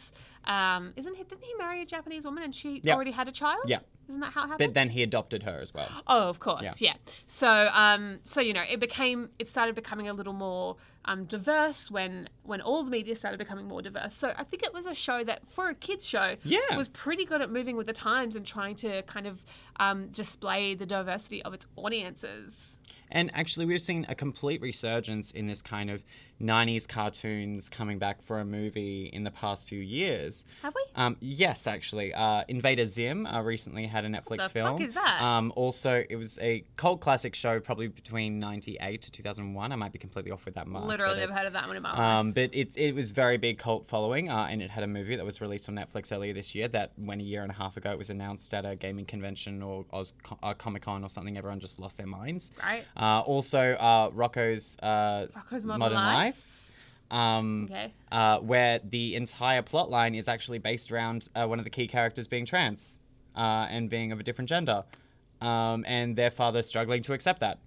Um, 0.46 0.94
isn't 0.96 1.14
he? 1.14 1.24
Didn't 1.24 1.44
he 1.44 1.52
marry 1.58 1.82
a 1.82 1.84
Japanese 1.84 2.24
woman 2.24 2.42
and 2.44 2.54
she 2.54 2.80
Yep. 2.82 2.94
already 2.94 3.10
had 3.10 3.28
a 3.28 3.32
child? 3.32 3.64
Yep. 3.66 3.84
Isn't 4.08 4.20
that 4.20 4.32
how 4.32 4.44
it 4.44 4.48
happened? 4.48 4.68
But 4.70 4.74
then 4.74 4.88
he 4.88 5.02
adopted 5.02 5.42
her 5.42 5.58
as 5.60 5.74
well. 5.74 5.88
Oh, 6.06 6.30
of 6.30 6.40
course, 6.40 6.62
Yeah. 6.62 6.72
yeah. 6.80 6.94
So, 7.26 7.68
um, 7.74 8.20
so 8.22 8.40
you 8.40 8.54
know, 8.54 8.62
it 8.62 8.80
became, 8.80 9.28
it 9.38 9.50
started 9.50 9.74
becoming 9.74 10.08
a 10.08 10.14
little 10.14 10.32
more 10.32 10.76
um, 11.08 11.24
diverse 11.24 11.90
when 11.90 12.28
when 12.44 12.60
all 12.60 12.84
the 12.84 12.90
media 12.90 13.14
started 13.16 13.38
becoming 13.38 13.66
more 13.66 13.82
diverse. 13.82 14.14
So, 14.14 14.32
I 14.36 14.44
think 14.44 14.62
it 14.62 14.72
was 14.72 14.86
a 14.86 14.94
show 14.94 15.24
that, 15.24 15.46
for 15.48 15.68
a 15.70 15.74
kids 15.74 16.06
show, 16.06 16.36
Yeah. 16.44 16.76
was 16.76 16.88
pretty 16.88 17.24
good 17.24 17.40
at 17.42 17.50
moving 17.50 17.76
with 17.76 17.86
the 17.86 17.92
times 17.92 18.36
and 18.36 18.46
trying 18.46 18.76
to 18.76 19.02
kind 19.02 19.26
of 19.26 19.42
um, 19.80 20.08
display 20.08 20.74
the 20.74 20.86
diversity 20.86 21.42
of 21.42 21.52
its 21.54 21.66
audiences. 21.76 22.78
And 23.10 23.30
actually, 23.34 23.66
we've 23.66 23.82
seen 23.82 24.06
a 24.08 24.14
complete 24.14 24.60
resurgence 24.60 25.30
in 25.32 25.46
this 25.46 25.62
kind 25.62 25.90
of 25.90 26.02
90s 26.40 26.86
cartoons 26.86 27.68
coming 27.68 27.98
back 27.98 28.22
for 28.22 28.40
a 28.40 28.44
movie 28.44 29.10
in 29.12 29.24
the 29.24 29.30
past 29.30 29.68
few 29.68 29.80
years. 29.80 30.44
Have 30.62 30.74
we? 30.74 30.82
Um, 30.94 31.16
yes, 31.20 31.66
actually. 31.66 32.14
Uh, 32.14 32.44
Invader 32.48 32.84
Zim 32.84 33.26
uh, 33.26 33.42
recently 33.42 33.86
had 33.86 34.04
a 34.04 34.08
Netflix 34.08 34.28
what 34.28 34.36
the 34.38 34.42
fuck 34.44 34.52
film. 34.52 34.82
is 34.82 34.94
that? 34.94 35.20
Um, 35.20 35.52
also, 35.56 36.04
it 36.08 36.16
was 36.16 36.38
a 36.38 36.64
cult 36.76 37.00
classic 37.00 37.34
show, 37.34 37.58
probably 37.58 37.88
between 37.88 38.38
98 38.38 39.02
to 39.02 39.10
2001. 39.10 39.72
I 39.72 39.76
might 39.76 39.92
be 39.92 39.98
completely 39.98 40.30
off 40.30 40.44
with 40.44 40.54
that 40.54 40.66
mark. 40.68 40.84
Literally 40.84 41.18
never 41.18 41.32
heard 41.32 41.46
of 41.46 41.52
that 41.54 41.66
one 41.66 41.76
in 41.76 41.82
my 41.82 41.90
life. 41.90 41.98
Um, 41.98 42.32
but 42.32 42.54
it, 42.54 42.76
it 42.76 42.94
was 42.94 43.10
very 43.10 43.36
big 43.36 43.58
cult 43.58 43.88
following, 43.88 44.30
uh, 44.30 44.46
and 44.48 44.62
it 44.62 44.70
had 44.70 44.84
a 44.84 44.88
movie 44.88 45.16
that 45.16 45.24
was 45.24 45.40
released 45.40 45.68
on 45.68 45.74
Netflix 45.74 46.12
earlier 46.14 46.32
this 46.32 46.54
year. 46.54 46.68
That 46.68 46.92
when 46.96 47.20
a 47.20 47.24
year 47.24 47.42
and 47.42 47.50
a 47.50 47.54
half 47.54 47.76
ago 47.76 47.90
it 47.90 47.98
was 47.98 48.10
announced 48.10 48.54
at 48.54 48.64
a 48.64 48.76
gaming 48.76 49.06
convention 49.06 49.62
or 49.62 49.84
Oz, 49.92 50.12
uh, 50.42 50.54
Comic 50.54 50.82
Con 50.82 51.02
or 51.02 51.08
something, 51.08 51.36
everyone 51.36 51.58
just 51.58 51.80
lost 51.80 51.96
their 51.96 52.06
minds. 52.06 52.52
Right. 52.62 52.84
Uh, 52.98 53.20
also, 53.20 53.72
uh, 53.74 54.10
Rocko's, 54.10 54.76
uh, 54.82 55.26
Rocko's 55.36 55.64
Modern 55.64 55.94
Life? 55.94 56.44
um, 57.10 57.68
Okay. 57.70 57.92
uh, 58.12 58.38
where 58.38 58.80
the 58.90 59.14
entire 59.14 59.62
plot 59.62 59.90
line 59.90 60.14
is 60.14 60.28
actually 60.28 60.58
based 60.58 60.90
around 60.90 61.28
uh, 61.34 61.46
one 61.46 61.58
of 61.58 61.64
the 61.64 61.70
key 61.70 61.86
characters 61.86 62.28
being 62.28 62.44
trans 62.44 62.98
uh, 63.36 63.66
and 63.70 63.88
being 63.88 64.12
of 64.12 64.20
a 64.20 64.22
different 64.22 64.48
gender, 64.48 64.84
um, 65.40 65.84
and 65.86 66.16
their 66.16 66.30
father 66.30 66.60
struggling 66.62 67.02
to 67.04 67.12
accept 67.12 67.40
that. 67.40 67.58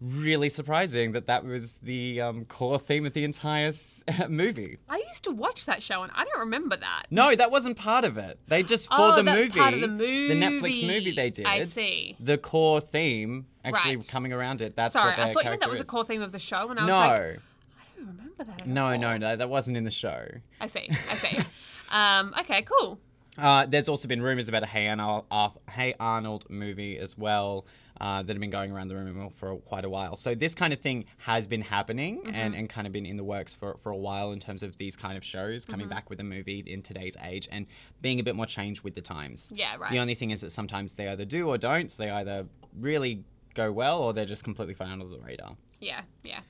Really 0.00 0.48
surprising 0.48 1.12
that 1.12 1.26
that 1.26 1.44
was 1.44 1.74
the 1.82 2.20
um, 2.20 2.44
core 2.44 2.78
theme 2.78 3.04
of 3.06 3.12
the 3.14 3.24
entire 3.24 3.68
s- 3.68 4.04
movie. 4.28 4.78
I 4.88 5.02
used 5.08 5.24
to 5.24 5.32
watch 5.32 5.66
that 5.66 5.82
show 5.82 6.02
and 6.02 6.12
I 6.14 6.24
don't 6.24 6.38
remember 6.40 6.76
that. 6.76 7.04
No, 7.10 7.34
that 7.34 7.50
wasn't 7.50 7.76
part 7.76 8.04
of 8.04 8.16
it. 8.16 8.38
They 8.46 8.62
just 8.62 8.88
for 8.88 8.94
Oh, 8.98 9.16
the 9.16 9.22
that's 9.22 9.38
movie, 9.38 9.58
part 9.58 9.74
of 9.74 9.80
the 9.80 9.88
movie, 9.88 10.28
the 10.28 10.34
Netflix 10.34 10.86
movie. 10.86 11.10
they 11.12 11.30
did. 11.30 11.46
I 11.46 11.64
see. 11.64 12.16
The 12.20 12.38
core 12.38 12.80
theme 12.80 13.46
actually 13.64 13.96
Right. 13.96 14.08
coming 14.08 14.32
around 14.32 14.60
it. 14.60 14.76
That's 14.76 14.92
Sorry, 14.92 15.10
what 15.10 15.16
their 15.16 15.26
I 15.26 15.32
thought 15.32 15.44
you 15.44 15.50
meant 15.50 15.60
that 15.62 15.66
character 15.66 15.70
was 15.70 15.80
a 15.80 15.82
is. 15.82 15.88
core 15.90 16.04
theme 16.04 16.22
of 16.22 16.32
the 16.32 16.38
show, 16.38 16.70
and 16.70 16.78
I 16.78 16.82
was 16.84 16.88
No, 16.88 16.98
like, 16.98 17.10
I 17.10 17.98
don't 17.98 18.06
remember 18.08 18.44
that. 18.44 18.60
At 18.62 18.66
no, 18.68 18.86
all. 18.86 18.98
no, 18.98 19.16
no. 19.18 19.36
That 19.36 19.48
wasn't 19.50 19.76
in 19.76 19.84
the 19.84 19.90
show. 19.90 20.26
I 20.60 20.66
see. 20.68 20.88
I 21.10 21.16
see. 21.16 21.38
um, 21.90 22.34
okay, 22.40 22.62
cool. 22.62 22.98
Uh, 23.38 23.66
there's 23.66 23.88
also 23.88 24.08
been 24.08 24.20
rumors 24.20 24.48
about 24.48 24.62
a 24.62 24.66
Hey 24.66 24.88
Arnold, 24.88 25.24
Arth- 25.30 25.58
hey 25.70 25.94
Arnold 26.00 26.44
movie 26.50 26.98
as 26.98 27.16
well 27.16 27.66
uh, 28.00 28.22
that 28.22 28.32
have 28.34 28.40
been 28.40 28.50
going 28.50 28.70
around 28.72 28.88
the 28.88 28.96
room 28.96 29.30
for 29.36 29.56
quite 29.58 29.84
a 29.84 29.88
while. 29.90 30.16
So 30.16 30.34
this 30.34 30.54
kind 30.54 30.72
of 30.72 30.80
thing 30.80 31.04
has 31.18 31.46
been 31.46 31.62
happening 31.62 32.18
Mm-hmm. 32.18 32.34
and, 32.34 32.54
and 32.54 32.68
kind 32.68 32.86
of 32.86 32.92
been 32.92 33.06
in 33.06 33.16
the 33.16 33.24
works 33.24 33.54
for, 33.54 33.76
for 33.78 33.90
a 33.90 33.96
while 33.96 34.32
in 34.32 34.40
terms 34.40 34.62
of 34.62 34.76
these 34.76 34.96
kind 34.96 35.16
of 35.16 35.24
shows 35.24 35.64
coming 35.66 35.86
Mm-hmm. 35.86 35.94
back 35.94 36.10
with 36.10 36.20
a 36.20 36.24
movie 36.24 36.64
in 36.66 36.82
today's 36.82 37.16
age 37.24 37.48
and 37.52 37.66
being 38.02 38.18
a 38.20 38.22
bit 38.22 38.34
more 38.36 38.46
changed 38.46 38.82
with 38.82 38.94
the 38.94 39.00
times. 39.00 39.52
Yeah, 39.54 39.76
right. 39.76 39.90
The 39.92 39.98
only 39.98 40.14
thing 40.14 40.30
is 40.30 40.40
that 40.40 40.50
sometimes 40.50 40.94
they 40.94 41.08
either 41.08 41.24
do 41.24 41.48
or 41.48 41.58
don't. 41.58 41.90
So 41.90 42.02
they 42.02 42.10
either 42.10 42.46
really 42.78 43.24
go 43.54 43.70
well 43.72 44.00
or 44.00 44.12
they're 44.12 44.24
just 44.26 44.44
completely 44.44 44.74
fly 44.74 44.90
under 44.90 45.06
the 45.06 45.18
radar. 45.20 45.56
Yeah, 45.80 46.00
yeah. 46.24 46.40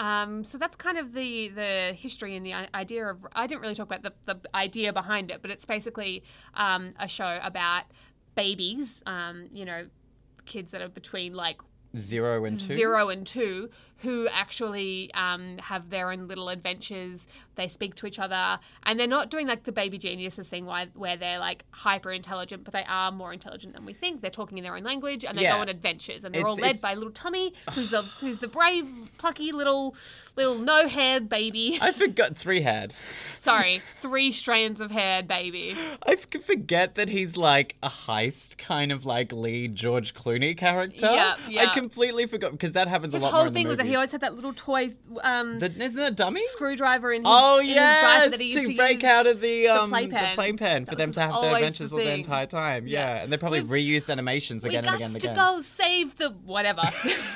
Um, 0.00 0.44
so 0.44 0.56
that's 0.56 0.76
kind 0.76 0.96
of 0.96 1.12
the 1.12 1.48
the 1.48 1.92
history 1.96 2.34
and 2.34 2.44
the 2.44 2.54
idea 2.74 3.06
of. 3.06 3.18
I 3.34 3.46
didn't 3.46 3.60
really 3.60 3.74
talk 3.74 3.86
about 3.92 4.02
the, 4.02 4.12
the 4.24 4.40
idea 4.56 4.92
behind 4.94 5.30
it, 5.30 5.42
but 5.42 5.50
it's 5.50 5.66
basically 5.66 6.24
um, 6.54 6.94
a 6.98 7.06
show 7.06 7.38
about 7.42 7.84
babies. 8.34 9.02
Um, 9.04 9.50
you 9.52 9.66
know, 9.66 9.86
kids 10.46 10.70
that 10.70 10.80
are 10.80 10.88
between 10.88 11.34
like 11.34 11.58
Zero 11.96 12.44
and 12.44 12.58
two. 12.58 12.74
zero 12.76 13.08
and 13.08 13.26
two 13.26 13.68
who 13.98 14.28
actually 14.28 15.10
um, 15.12 15.58
have 15.58 15.90
their 15.90 16.10
own 16.10 16.28
little 16.28 16.48
adventures. 16.48 17.26
They 17.56 17.68
speak 17.68 17.94
to 17.96 18.06
each 18.06 18.18
other, 18.18 18.58
and 18.84 18.98
they're 18.98 19.06
not 19.06 19.30
doing 19.30 19.46
like 19.46 19.64
the 19.64 19.72
baby 19.72 19.98
geniuses 19.98 20.46
thing 20.46 20.66
where, 20.66 21.16
they're 21.16 21.38
like 21.38 21.64
hyper 21.72 22.12
intelligent, 22.12 22.64
but 22.64 22.72
they 22.72 22.84
are 22.88 23.10
more 23.12 23.32
intelligent 23.32 23.74
than 23.74 23.84
we 23.84 23.92
think. 23.92 24.22
They're 24.22 24.30
talking 24.30 24.56
in 24.58 24.64
their 24.64 24.76
own 24.76 24.84
language, 24.84 25.24
and 25.24 25.36
they 25.36 25.42
Yeah. 25.42 25.54
go 25.56 25.60
on 25.60 25.68
adventures, 25.68 26.24
and 26.24 26.34
they're 26.34 26.40
It's- 26.42 26.50
all 26.56 26.60
led 26.60 26.76
it's- 26.76 26.80
by 26.80 26.94
little 26.94 27.12
Tommy, 27.12 27.52
who's 27.72 27.90
the 27.90 28.02
who's 28.02 28.38
the 28.38 28.48
brave, 28.48 28.86
plucky 29.18 29.52
little 29.52 29.94
little 30.36 30.58
no 30.58 30.88
haired 30.88 31.28
baby. 31.28 31.78
I 31.82 31.92
forgot 31.92 32.36
three 32.36 32.62
head. 32.62 32.94
Sorry, 33.38 33.82
three 34.00 34.32
strands 34.32 34.80
of 34.80 34.90
haired 34.90 35.26
baby. 35.28 35.76
I 36.06 36.16
forget 36.16 36.94
that 36.94 37.08
he's 37.08 37.36
like 37.36 37.76
a 37.82 37.88
heist 37.88 38.56
kind 38.58 38.92
of 38.92 39.04
like 39.04 39.32
lead 39.32 39.74
George 39.74 40.14
Clooney 40.14 40.56
character. 40.56 41.06
Yeah, 41.12 41.34
yeah. 41.48 41.62
I 41.70 41.74
completely 41.74 42.26
forgot 42.26 42.52
because 42.52 42.72
that 42.72 42.86
happens 42.88 43.12
His 43.12 43.22
a 43.22 43.26
lot 43.26 43.32
whole 43.34 43.50
thing 43.50 43.66
was 43.68 43.76
that 43.78 43.86
he 43.86 43.94
always 43.96 44.12
had 44.12 44.20
that 44.20 44.34
little 44.34 44.52
toy 44.54 44.92
um, 45.22 45.58
The- 45.58 45.72
isn't 45.82 46.00
a 46.02 46.10
dummy? 46.10 46.42
screwdriver 46.52 47.12
in 47.12 47.22
his, 47.22 47.28
Oh 47.30 47.49
diaper 47.58 47.68
yes, 47.68 48.30
that 48.30 48.40
he 48.40 48.46
used 48.52 48.58
to, 48.66 48.66
to 48.72 48.76
break 48.76 49.04
out 49.04 49.26
of 49.26 49.40
the 49.40 49.68
um 49.68 49.90
playpen. 49.90 50.34
playpen 50.34 50.86
for 50.86 50.94
them 50.94 51.12
to 51.12 51.20
have 51.20 51.30
their 51.30 51.36
always 51.36 51.50
the 51.52 51.56
adventures 51.56 51.92
all 51.92 51.98
the 51.98 52.12
entire 52.12 52.46
time. 52.46 52.86
Yeah. 52.86 53.16
Yeah, 53.16 53.22
and 53.22 53.32
they 53.32 53.36
probably 53.36 53.62
We've- 53.62 53.96
reused 53.96 54.10
animations 54.10 54.64
again 54.64 54.84
and 54.84 54.94
again 54.94 55.08
and 55.08 55.16
again. 55.16 55.34
to 55.34 55.40
go 55.40 55.60
save 55.60 56.16
the 56.16 56.30
whatever. 56.30 56.82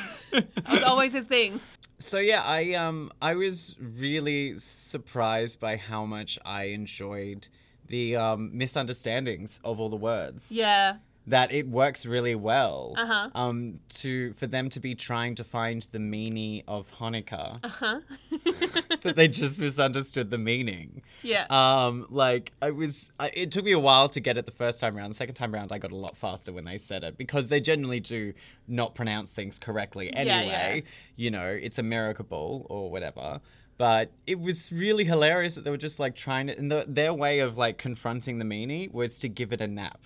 that 0.33 0.47
was 0.69 0.83
always 0.83 1.13
his 1.13 1.27
thing. 1.27 1.61
So 1.99 2.19
yeah, 2.19 2.43
I 2.43 2.75
um 2.75 3.13
I 3.23 3.35
was 3.35 3.77
really 3.79 4.59
surprised 4.59 5.61
by 5.61 5.77
how 5.77 6.05
much 6.05 6.39
I 6.45 6.65
enjoyed 6.65 7.49
the 7.89 8.17
um 8.17 8.51
misunderstandings 8.57 9.61
of 9.65 9.81
all 9.81 9.89
the 9.91 9.97
words. 9.97 10.51
Yeah. 10.51 10.97
That 11.27 11.53
it 11.53 11.67
works 11.67 12.05
really 12.05 12.35
well. 12.35 12.95
Uh-huh. 12.99 13.31
Um, 13.35 13.81
to 13.89 14.35
for 14.35 14.47
them 14.47 14.69
to 14.71 14.81
be 14.81 14.95
trying 14.95 15.35
to 15.37 15.45
find 15.45 15.83
the 15.91 15.99
meaning 15.99 16.63
of 16.69 16.91
Hanukkah, 16.99 17.65
Huh? 17.65 18.01
that 19.03 19.15
they 19.17 19.29
just 19.29 19.59
misunderstood 19.59 20.31
the 20.31 20.39
meaning. 20.39 21.03
yeah. 21.23 21.47
Um, 21.49 22.07
like 22.11 22.53
I 22.61 22.71
was, 22.71 23.11
I, 23.19 23.29
it 23.35 23.51
took 23.51 23.65
me 23.65 23.73
a 23.73 23.79
while 23.79 24.09
to 24.11 24.21
get 24.21 24.37
it 24.37 24.45
the 24.47 24.53
first 24.53 24.81
time 24.81 24.97
around. 24.97 25.11
The 25.11 25.15
second 25.15 25.35
time 25.35 25.55
around, 25.55 25.73
I 25.73 25.79
got 25.79 25.93
a 25.93 25.97
lot 25.97 26.17
faster 26.17 26.53
when 26.53 26.65
they 26.65 26.77
said 26.79 27.05
it 27.05 27.17
because 27.17 27.49
they 27.49 27.61
generally 27.61 28.01
do 28.01 28.35
not 28.69 28.95
pronounce 28.95 29.33
things 29.33 29.59
correctly 29.59 30.13
anyway. 30.13 30.83
yeah. 30.85 30.91
You 31.17 31.31
know, 31.31 31.47
it's 31.47 31.79
a 31.79 31.83
miracle 31.83 32.25
ball 32.25 32.67
or 32.69 32.91
whatever. 32.91 33.41
But 33.77 34.13
it 34.27 34.39
was 34.39 34.71
really 34.71 35.05
hilarious 35.05 35.57
that 35.57 35.65
they 35.65 35.71
were 35.71 35.77
just 35.77 35.99
like 35.99 36.15
trying 36.15 36.47
to, 36.47 36.57
and 36.57 36.71
the, 36.71 36.85
their 36.87 37.13
way 37.13 37.41
of 37.41 37.57
like 37.57 37.77
confronting 37.79 38.39
the 38.39 38.45
meaning 38.45 38.91
was 38.93 39.19
to 39.21 39.29
give 39.29 39.53
it 39.53 39.61
a 39.61 39.67
nap, 39.67 40.01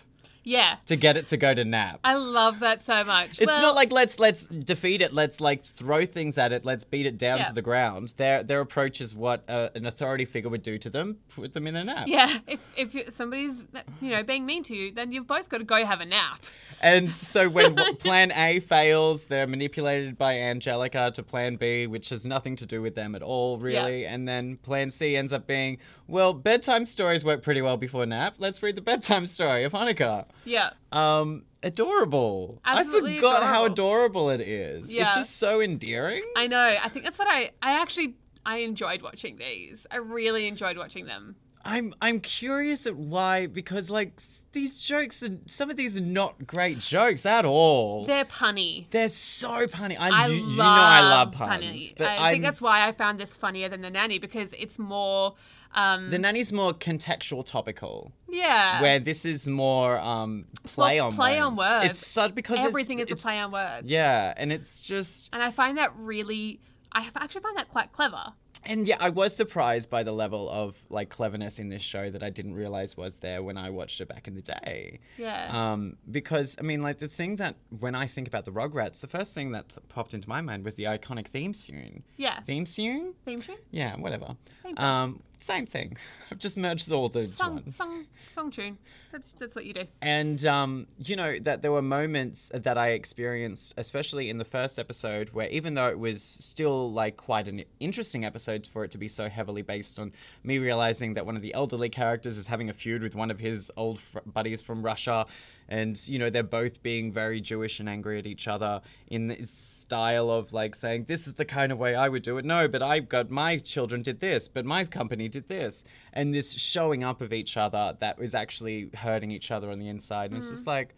yeah. 0.48 0.76
to 0.86 0.96
get 0.96 1.16
it 1.16 1.26
to 1.28 1.36
go 1.36 1.52
to 1.54 1.64
nap. 1.64 2.00
I 2.04 2.14
love 2.14 2.60
that 2.60 2.82
so 2.82 3.04
much. 3.04 3.38
It's 3.38 3.46
well, 3.46 3.60
not 3.60 3.74
like 3.74 3.92
let's 3.92 4.18
let's 4.18 4.46
defeat 4.46 5.02
it. 5.02 5.12
Let's 5.12 5.40
like 5.40 5.64
throw 5.64 6.06
things 6.06 6.38
at 6.38 6.52
it. 6.52 6.64
Let's 6.64 6.84
beat 6.84 7.06
it 7.06 7.18
down 7.18 7.38
Yeah. 7.38 7.44
to 7.46 7.54
the 7.54 7.62
ground. 7.62 8.14
Their 8.16 8.42
their 8.42 8.60
approach 8.60 9.00
is 9.00 9.14
what 9.14 9.44
uh, 9.48 9.68
an 9.74 9.86
authority 9.86 10.24
figure 10.24 10.50
would 10.50 10.62
do 10.62 10.78
to 10.78 10.90
them. 10.90 11.18
Put 11.28 11.52
them 11.52 11.66
in 11.66 11.76
a 11.76 11.84
nap. 11.84 12.08
Yeah, 12.08 12.38
if 12.46 12.60
if 12.76 13.12
somebody's 13.12 13.62
you 14.00 14.10
know 14.10 14.22
being 14.22 14.46
mean 14.46 14.62
to 14.64 14.74
you, 14.74 14.92
then 14.92 15.12
you've 15.12 15.26
both 15.26 15.48
got 15.48 15.58
to 15.58 15.64
go 15.64 15.84
have 15.84 16.00
a 16.00 16.06
nap. 16.06 16.40
And 16.80 17.12
so 17.12 17.48
when 17.48 17.74
Plan 17.96 18.32
A 18.32 18.60
fails, 18.60 19.24
they're 19.24 19.46
manipulated 19.46 20.16
by 20.16 20.34
Angelica 20.34 21.10
to 21.14 21.22
Plan 21.22 21.56
B, 21.56 21.86
which 21.86 22.10
has 22.10 22.24
nothing 22.24 22.56
to 22.56 22.66
do 22.66 22.80
with 22.82 22.94
them 22.94 23.14
at 23.14 23.22
all, 23.22 23.58
really. 23.58 24.06
And 24.06 24.28
then 24.28 24.56
Plan 24.58 24.90
C 24.90 25.16
ends 25.16 25.32
up 25.32 25.46
being, 25.46 25.78
well, 26.08 26.32
bedtime 26.32 26.86
stories 26.86 27.24
work 27.24 27.42
pretty 27.42 27.62
well 27.62 27.76
before 27.76 28.06
nap. 28.06 28.36
Let's 28.38 28.62
read 28.62 28.74
the 28.76 28.82
bedtime 28.82 29.26
story 29.26 29.64
of 29.64 29.72
Hanukkah. 29.72 30.24
Yeah. 30.44 30.70
Um, 30.90 31.44
adorable. 31.62 32.60
Absolutely 32.64 33.12
I 33.12 33.16
forgot 33.16 33.42
how 33.42 33.66
adorable. 33.66 34.30
adorable 34.30 34.30
it 34.30 34.40
is. 34.40 34.92
Yeah. 34.92 35.06
It's 35.06 35.14
just 35.14 35.36
so 35.36 35.60
endearing. 35.60 36.24
I 36.34 36.46
know. 36.46 36.58
I 36.82 36.88
think 36.88 37.04
that's 37.04 37.18
what 37.18 37.28
I 37.28 37.50
I 37.62 37.80
actually 37.80 38.16
I 38.46 38.58
enjoyed 38.58 39.02
watching 39.02 39.36
these. 39.36 39.86
I 39.90 39.96
really 39.96 40.48
enjoyed 40.48 40.78
watching 40.78 41.04
them. 41.06 41.36
I'm 41.64 41.92
I'm 42.00 42.20
curious 42.20 42.86
at 42.86 42.96
why 42.96 43.46
because 43.46 43.90
like 43.90 44.18
these 44.52 44.80
jokes 44.80 45.22
are 45.22 45.36
some 45.46 45.70
of 45.70 45.76
these 45.76 45.98
are 45.98 46.02
not 46.02 46.46
great 46.46 46.78
jokes 46.78 47.26
at 47.26 47.44
all. 47.44 48.06
They're, 48.06 48.24
punny. 48.24 48.86
They're 48.90 49.10
so 49.10 49.66
punny. 49.66 49.96
I, 49.98 50.08
I 50.08 50.26
you, 50.28 50.40
love 50.40 50.50
you 50.50 50.56
know 50.56 50.62
I 50.64 51.00
love 51.00 51.32
puns, 51.32 51.62
punny. 51.62 51.98
but 51.98 52.06
I 52.06 52.28
I'm, 52.28 52.32
think 52.32 52.44
that's 52.44 52.62
why 52.62 52.88
I 52.88 52.92
found 52.92 53.20
this 53.20 53.36
funnier 53.36 53.68
than 53.68 53.82
the 53.82 53.90
nanny 53.90 54.18
because 54.18 54.48
it's 54.56 54.78
more. 54.78 55.34
Um, 55.74 56.10
the 56.10 56.18
nanny's 56.18 56.52
more 56.52 56.72
contextual, 56.72 57.44
topical. 57.44 58.12
yeah. 58.28 58.80
Where 58.82 58.98
this 58.98 59.24
is 59.24 59.46
more 59.48 59.98
um 59.98 60.46
play 60.64 60.98
more 60.98 61.08
on 61.08 61.14
play 61.14 61.38
on 61.38 61.54
words. 61.54 61.58
words. 61.58 61.90
It's 61.90 62.06
such 62.06 62.34
because 62.34 62.54
it's- 62.58 62.68
everything 62.68 62.98
is 63.00 63.10
a 63.10 63.16
play 63.16 63.38
on 63.38 63.52
words. 63.52 63.86
Yeah, 63.86 64.32
and 64.36 64.52
it's 64.52 64.80
just 64.80 65.30
And 65.32 65.42
I 65.42 65.50
find 65.50 65.76
that 65.78 65.92
really. 65.96 66.60
I 66.90 67.06
actually 67.16 67.42
find 67.42 67.56
that 67.58 67.68
quite 67.68 67.92
clever. 67.92 68.32
and 68.64 68.88
yeah, 68.88 68.96
I 68.98 69.10
was 69.10 69.36
surprised 69.36 69.88
by 69.90 70.02
the 70.02 70.10
level 70.12 70.48
of 70.48 70.74
like 70.88 71.10
cleverness 71.10 71.58
in 71.58 71.68
this 71.68 71.82
show 71.82 72.08
that 72.10 72.22
I 72.22 72.30
didn't 72.30 72.54
realize 72.54 72.96
was 72.96 73.16
there 73.20 73.42
when 73.42 73.58
I 73.58 73.68
watched 73.70 74.00
it 74.00 74.08
back 74.08 74.26
in 74.26 74.34
the 74.34 74.40
day. 74.42 74.98
Yeah. 75.18 75.50
Um, 75.52 75.96
because 76.10 76.56
I 76.58 76.62
mean, 76.62 76.80
like 76.82 76.96
the 76.98 77.06
thing 77.08 77.36
that 77.36 77.56
when 77.78 77.94
I 77.94 78.06
think 78.06 78.26
about 78.26 78.46
the 78.46 78.50
Rugrats, 78.52 79.00
the 79.00 79.06
first 79.06 79.34
thing 79.34 79.52
that 79.52 79.76
popped 79.90 80.14
into 80.14 80.28
my 80.30 80.40
mind 80.40 80.64
was 80.64 80.74
the 80.76 80.84
iconic 80.84 81.26
theme 81.28 81.52
tune. 81.52 82.02
yeah. 82.16 82.40
Theme 82.46 82.64
tune? 82.64 83.12
Theme 83.26 83.42
tune. 83.42 83.58
Yeah, 83.70 83.94
whatever. 83.96 84.34
Theme 84.62 84.74
tune. 84.74 84.84
Um, 84.84 85.22
same 85.40 85.66
thing. 85.66 85.96
I've 86.30 86.38
just 86.38 86.56
merged 86.56 86.90
all 86.92 87.08
the 87.08 87.26
Song, 87.26 87.54
one. 87.54 87.70
song, 87.70 88.06
song 88.34 88.50
tune. 88.50 88.78
That's 89.12 89.32
that's 89.32 89.54
what 89.56 89.64
you 89.64 89.72
do. 89.72 89.84
And 90.02 90.44
um, 90.44 90.86
you 90.98 91.16
know 91.16 91.38
that 91.40 91.62
there 91.62 91.72
were 91.72 91.80
moments 91.82 92.50
that 92.52 92.76
I 92.76 92.88
experienced, 92.90 93.74
especially 93.76 94.28
in 94.28 94.38
the 94.38 94.44
first 94.44 94.78
episode, 94.78 95.30
where 95.30 95.48
even 95.48 95.74
though 95.74 95.88
it 95.88 95.98
was 95.98 96.22
still 96.22 96.92
like 96.92 97.16
quite 97.16 97.48
an 97.48 97.64
interesting 97.80 98.24
episode 98.24 98.66
for 98.66 98.84
it 98.84 98.90
to 98.90 98.98
be 98.98 99.08
so 99.08 99.28
heavily 99.28 99.62
based 99.62 99.98
on 99.98 100.12
me 100.44 100.58
realizing 100.58 101.14
that 101.14 101.24
one 101.24 101.36
of 101.36 101.42
the 101.42 101.54
elderly 101.54 101.88
characters 101.88 102.36
is 102.36 102.46
having 102.46 102.68
a 102.68 102.74
feud 102.74 103.02
with 103.02 103.14
one 103.14 103.30
of 103.30 103.38
his 103.38 103.70
old 103.76 104.00
fr- 104.00 104.18
buddies 104.26 104.60
from 104.60 104.82
Russia, 104.82 105.24
and 105.68 106.08
you 106.08 106.18
know 106.18 106.30
they're 106.30 106.42
both 106.42 106.82
being 106.82 107.12
very 107.12 107.40
Jewish 107.40 107.80
and 107.80 107.88
angry 107.88 108.18
at 108.18 108.26
each 108.26 108.48
other 108.48 108.80
in 109.08 109.28
this 109.28 109.50
style 109.50 110.30
of 110.30 110.52
like 110.52 110.74
saying 110.74 111.04
this 111.06 111.26
is 111.26 111.34
the 111.34 111.44
kind 111.44 111.72
of 111.72 111.78
way 111.78 111.94
I 111.94 112.08
would 112.08 112.22
do 112.22 112.38
it. 112.38 112.44
No, 112.44 112.68
but 112.68 112.82
I've 112.82 113.08
got 113.08 113.30
my 113.30 113.58
children 113.58 114.02
did 114.02 114.20
this, 114.20 114.48
but 114.48 114.64
my 114.64 114.84
company 114.84 115.28
did 115.28 115.48
this, 115.48 115.84
and 116.12 116.34
this 116.34 116.52
showing 116.52 117.04
up 117.04 117.20
of 117.20 117.32
each 117.32 117.56
other 117.56 117.96
that 118.00 118.18
was 118.18 118.34
actually 118.34 118.90
hurting 118.94 119.30
each 119.30 119.50
other 119.50 119.70
on 119.70 119.78
the 119.78 119.88
inside, 119.88 120.30
and 120.30 120.38
it's 120.38 120.48
just 120.48 120.64
mm. 120.64 120.68
like. 120.68 120.94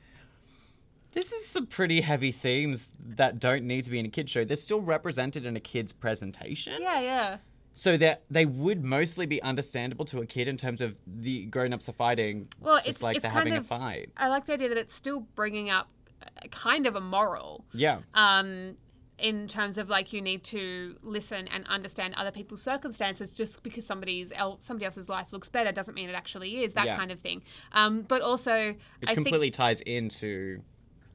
This 1.12 1.32
is 1.32 1.44
some 1.44 1.66
pretty 1.66 2.00
heavy 2.00 2.30
themes 2.30 2.88
that 3.16 3.40
don't 3.40 3.64
need 3.64 3.82
to 3.82 3.90
be 3.90 3.98
in 3.98 4.06
a 4.06 4.08
kid's 4.08 4.30
show. 4.30 4.44
They're 4.44 4.56
still 4.56 4.80
represented 4.80 5.44
in 5.44 5.56
a 5.56 5.60
kid's 5.60 5.92
presentation. 5.92 6.80
Yeah, 6.80 7.00
yeah. 7.00 7.38
So 7.80 7.96
that 7.96 8.24
they 8.30 8.44
would 8.44 8.84
mostly 8.84 9.24
be 9.24 9.40
understandable 9.42 10.04
to 10.04 10.18
a 10.20 10.26
kid 10.26 10.48
in 10.48 10.58
terms 10.58 10.82
of 10.82 10.96
the 11.06 11.46
grown-ups 11.46 11.88
are 11.88 11.94
fighting, 11.94 12.46
Well, 12.60 12.76
just 12.76 12.88
it's- 12.88 13.02
like 13.02 13.16
it's 13.16 13.22
they're 13.22 13.30
having 13.32 13.54
of- 13.54 13.64
a 13.64 13.68
fight. 13.68 14.10
I 14.18 14.28
like 14.28 14.44
the 14.44 14.52
idea 14.52 14.68
that 14.68 14.76
it's 14.76 14.94
still 14.94 15.20
bringing 15.34 15.70
up 15.70 15.88
uh, 16.22 16.26
kind 16.50 16.86
of 16.86 16.94
a 16.94 17.00
moral. 17.00 17.64
Yeah. 17.72 18.00
Um, 18.12 18.76
in 19.18 19.48
terms 19.48 19.78
of 19.78 19.88
like 19.88 20.12
you 20.12 20.20
need 20.20 20.44
to 20.44 20.94
listen 21.02 21.48
and 21.48 21.66
understand 21.68 22.12
other 22.18 22.30
people's 22.30 22.60
circumstances 22.60 23.30
just 23.30 23.62
because 23.62 23.86
somebody's 23.86 24.30
el- 24.34 24.60
somebody 24.60 24.84
else's 24.84 25.08
life 25.08 25.32
looks 25.32 25.48
better 25.48 25.72
doesn't 25.72 25.94
mean 25.94 26.10
it 26.10 26.14
actually 26.14 26.62
is 26.64 26.74
that 26.74 26.84
Yeah. 26.84 26.96
kind 26.98 27.10
of 27.10 27.20
thing 27.20 27.42
um, 27.72 28.02
but 28.02 28.20
also 28.20 28.74
Which 29.00 29.10
I 29.10 29.14
completely 29.14 29.50
ties 29.50 29.80
into 29.82 30.62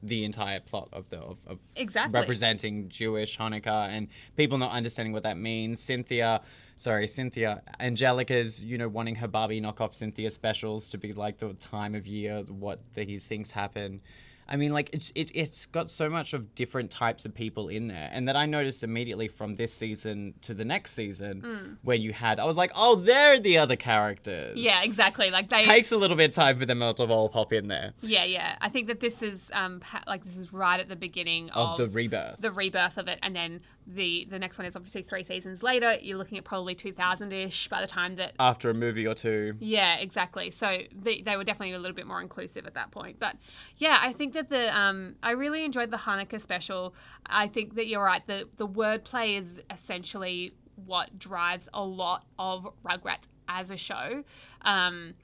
the 0.02 0.24
entire 0.24 0.60
plot 0.60 0.88
of 0.92 1.08
the 1.08 1.18
of, 1.18 1.38
of 1.46 1.58
Exactly. 1.76 2.18
representing 2.18 2.88
Jewish 2.88 3.38
Hanukkah 3.38 3.88
and 3.88 4.08
people 4.36 4.58
not 4.58 4.72
understanding 4.72 5.12
what 5.12 5.22
that 5.24 5.36
means. 5.36 5.80
Cynthia, 5.80 6.40
sorry, 6.76 7.06
Cynthia, 7.06 7.62
Angelica's, 7.80 8.62
you 8.62 8.78
know, 8.78 8.88
wanting 8.88 9.14
her 9.16 9.28
Barbie 9.28 9.60
knockoff 9.60 9.94
Cynthia 9.94 10.30
specials 10.30 10.88
to 10.90 10.98
be 10.98 11.12
like 11.12 11.38
the 11.38 11.54
time 11.54 11.94
of 11.94 12.06
year 12.06 12.42
what 12.48 12.80
these 12.94 13.26
things 13.26 13.50
happen. 13.50 14.00
I 14.48 14.56
mean, 14.56 14.72
like 14.72 14.90
it's 14.92 15.12
it, 15.14 15.30
it's 15.34 15.66
got 15.66 15.90
so 15.90 16.08
much 16.08 16.32
of 16.32 16.54
different 16.54 16.90
types 16.90 17.24
of 17.24 17.34
people 17.34 17.68
in 17.68 17.88
there, 17.88 18.08
and 18.12 18.28
that 18.28 18.36
I 18.36 18.46
noticed 18.46 18.84
immediately 18.84 19.28
from 19.28 19.56
this 19.56 19.72
season 19.72 20.34
to 20.42 20.54
the 20.54 20.64
next 20.64 20.92
season, 20.92 21.78
where 21.82 21.96
you 21.96 22.12
had, 22.12 22.38
I 22.38 22.44
was 22.44 22.56
like, 22.56 22.70
oh, 22.74 22.96
they're 22.96 23.40
the 23.40 23.58
other 23.58 23.76
characters. 23.76 24.56
Yeah, 24.56 24.82
exactly. 24.82 25.30
Like 25.30 25.48
they 25.48 25.64
Takes 25.64 25.92
a 25.92 25.96
little 25.96 26.16
bit 26.16 26.30
of 26.30 26.34
time 26.34 26.58
for 26.58 26.66
them 26.66 26.82
all 26.82 26.94
to 26.94 27.04
all 27.04 27.28
pop 27.28 27.52
in 27.52 27.68
there 27.68 27.92
Yeah, 28.02 28.24
yeah. 28.24 28.56
I 28.60 28.68
think 28.68 28.86
that 28.88 29.00
this 29.00 29.22
is 29.22 29.50
um 29.52 29.80
pa- 29.80 30.02
like 30.06 30.24
this 30.24 30.36
is 30.36 30.52
right 30.52 30.78
at 30.78 30.88
the 30.88 30.96
beginning 30.96 31.50
of 31.50 31.66
of, 31.70 31.78
the 31.78 31.88
rebirth. 31.88 32.40
the 32.40 32.52
rebirth 32.52 32.98
of 32.98 33.08
it, 33.08 33.18
and 33.22 33.34
then 33.34 33.60
the 33.86 34.26
the 34.30 34.38
next 34.38 34.58
one 34.58 34.66
is 34.66 34.74
obviously 34.74 35.02
three 35.02 35.22
seasons 35.22 35.62
later. 35.62 35.96
You're 36.00 36.18
looking 36.18 36.38
at 36.38 36.44
probably 36.44 36.74
2000 36.74 37.32
ish 37.32 37.68
by 37.68 37.80
the 37.80 37.86
time 37.86 38.16
that. 38.16 38.34
after 38.40 38.70
a 38.70 38.74
movie 38.74 39.06
or 39.06 39.14
two. 39.14 39.54
Yeah, 39.60 39.96
exactly. 39.96 40.50
So 40.50 40.78
they, 40.94 41.22
they 41.22 41.36
were 41.36 41.44
definitely 41.44 41.74
a 41.74 41.78
little 41.78 41.94
bit 41.94 42.06
more 42.06 42.20
inclusive 42.20 42.66
at 42.66 42.74
that 42.74 42.90
point. 42.90 43.18
But 43.18 43.36
yeah, 43.78 43.98
I 44.00 44.12
think 44.12 44.34
that 44.34 44.50
the 44.50 44.76
um, 44.76 45.14
I 45.22 45.32
really 45.32 45.64
enjoyed 45.64 45.90
the 45.90 45.98
Hanukkah 45.98 46.40
special. 46.40 46.94
I 47.26 47.48
think 47.48 47.74
that 47.76 47.86
you're 47.86 48.04
right. 48.04 48.26
The 48.26 48.48
the 48.56 48.66
wordplay 48.66 49.38
is 49.38 49.60
essentially 49.70 50.54
what 50.84 51.18
drives 51.18 51.68
a 51.72 51.82
lot 51.82 52.24
of 52.38 52.68
Rugrats 52.84 53.28
as 53.48 53.70
a 53.70 53.76
show. 53.76 54.24
Um, 54.62 55.14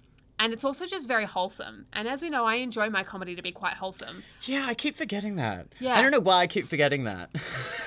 and 0.43 0.53
it's 0.53 0.65
also 0.65 0.87
just 0.87 1.07
very 1.07 1.25
wholesome. 1.25 1.87
And 1.93 2.09
as 2.09 2.21
we 2.23 2.29
know, 2.31 2.45
I 2.45 2.57
enjoy 2.57 2.91
my 2.91 3.03
comedy 3.05 3.37
to 3.37 3.43
be 3.43 3.53
quite 3.53 3.75
wholesome. 3.75 4.23
Yeah, 4.43 4.65
I 4.67 4.75
keep 4.75 4.97
forgetting 4.97 5.37
that. 5.37 5.69
Yeah. 5.79 5.97
I 5.99 6.03
don't 6.03 6.11
know 6.11 6.21
why 6.21 6.39
I 6.43 6.47
keep 6.47 6.67
forgetting 6.69 7.05
that. 7.05 7.31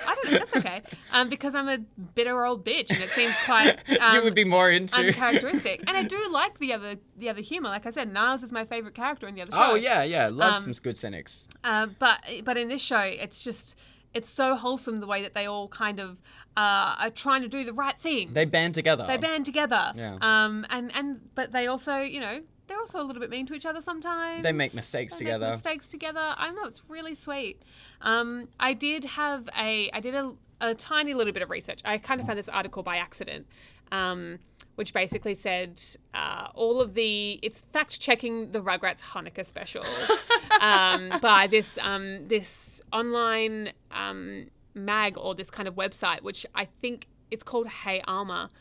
I 0.07 0.15
don't 0.15 0.25
know, 0.31 0.37
that's 0.39 0.55
okay. 0.55 0.81
Um, 1.11 1.29
because 1.29 1.55
I'm 1.55 1.69
a 1.69 1.77
bitter 2.15 2.43
old 2.45 2.65
bitch, 2.65 2.89
and 2.89 2.99
it 2.99 3.09
seems 3.11 3.33
quite 3.45 3.77
um, 4.01 4.13
you 4.15 4.21
would 4.23 4.35
be 4.35 4.43
more 4.43 4.69
into. 4.69 4.97
uncharacteristic. 4.97 5.83
and 5.87 5.95
I 5.95 6.03
do 6.15 6.29
like 6.29 6.59
the 6.59 6.73
other 6.73 6.95
the 7.17 7.29
other 7.29 7.41
humor. 7.41 7.69
Like 7.69 7.85
I 7.85 7.91
said, 7.91 8.11
Niles 8.11 8.43
is 8.43 8.51
my 8.51 8.65
favorite 8.65 8.95
character 8.95 9.27
in 9.27 9.35
the 9.35 9.41
other 9.43 9.51
show. 9.53 9.71
oh 9.71 9.75
yeah, 9.75 10.03
yeah. 10.03 10.27
Love 10.27 10.55
Um, 10.55 10.61
some 10.63 10.73
good 10.83 10.97
cynics. 10.97 11.47
Uh, 11.63 11.87
but 11.99 12.19
but 12.43 12.57
in 12.57 12.67
this 12.67 12.81
show, 12.81 12.99
it's 12.99 13.43
just 13.43 13.75
it's 14.13 14.29
so 14.29 14.55
wholesome 14.55 14.99
the 14.99 15.07
way 15.07 15.21
that 15.21 15.33
they 15.35 15.45
all 15.45 15.67
kind 15.69 15.99
of 15.99 16.17
uh, 16.57 16.95
are 16.99 17.09
trying 17.09 17.41
to 17.41 17.47
do 17.47 17.63
the 17.63 17.73
right 17.73 17.99
thing. 17.99 18.33
They 18.33 18.45
band 18.45 18.75
together. 18.75 19.05
They 19.07 19.17
band 19.17 19.45
together. 19.45 19.93
Yeah. 19.95 20.17
Um. 20.21 20.65
And 20.69 20.91
and 20.95 21.21
but 21.35 21.51
they 21.51 21.67
also 21.67 21.97
you 21.97 22.19
know 22.19 22.41
they're 22.67 22.79
also 22.79 23.01
a 23.01 23.03
little 23.03 23.19
bit 23.19 23.29
mean 23.29 23.45
to 23.47 23.53
each 23.53 23.65
other 23.65 23.81
sometimes. 23.81 24.43
They 24.43 24.51
make 24.51 24.73
mistakes 24.73 25.13
They 25.13 25.19
together. 25.19 25.47
Make 25.47 25.55
mistakes 25.55 25.87
together. 25.87 26.33
I 26.37 26.47
don't 26.47 26.55
know. 26.55 26.67
It's 26.67 26.83
really 26.87 27.15
sweet. 27.15 27.61
Um. 28.01 28.47
I 28.59 28.73
did 28.73 29.03
have 29.05 29.49
a 29.57 29.89
I 29.91 29.99
did 29.99 30.15
a 30.15 30.33
a 30.61 30.73
tiny 30.73 31.13
little 31.13 31.33
bit 31.33 31.43
of 31.43 31.49
research. 31.49 31.81
I 31.83 31.97
kind 31.97 32.21
of 32.21 32.27
found 32.27 32.39
this 32.39 32.49
article 32.49 32.83
by 32.83 32.97
accident. 32.97 33.45
Um. 33.91 34.39
Which 34.75 34.93
basically 34.93 35.35
said 35.35 35.81
uh, 36.13 36.49
all 36.53 36.81
of 36.81 36.95
the 36.95 37.39
it's 37.41 37.63
fact 37.71 37.97
checking 37.97 38.51
the 38.51 38.59
Rugrats 38.61 38.99
Hanukkah 38.99 39.45
special 39.45 39.85
um, 40.61 41.13
by 41.21 41.47
this 41.47 41.77
um, 41.81 42.27
this 42.27 42.81
online 42.91 43.71
um, 43.91 44.47
mag 44.75 45.17
or 45.17 45.33
this 45.33 45.49
kind 45.49 45.67
of 45.67 45.75
website, 45.75 46.21
which 46.21 46.45
I 46.53 46.65
think 46.81 47.07
it's 47.31 47.43
called 47.43 47.67
Hey 47.67 48.01
Alma, 48.07 48.51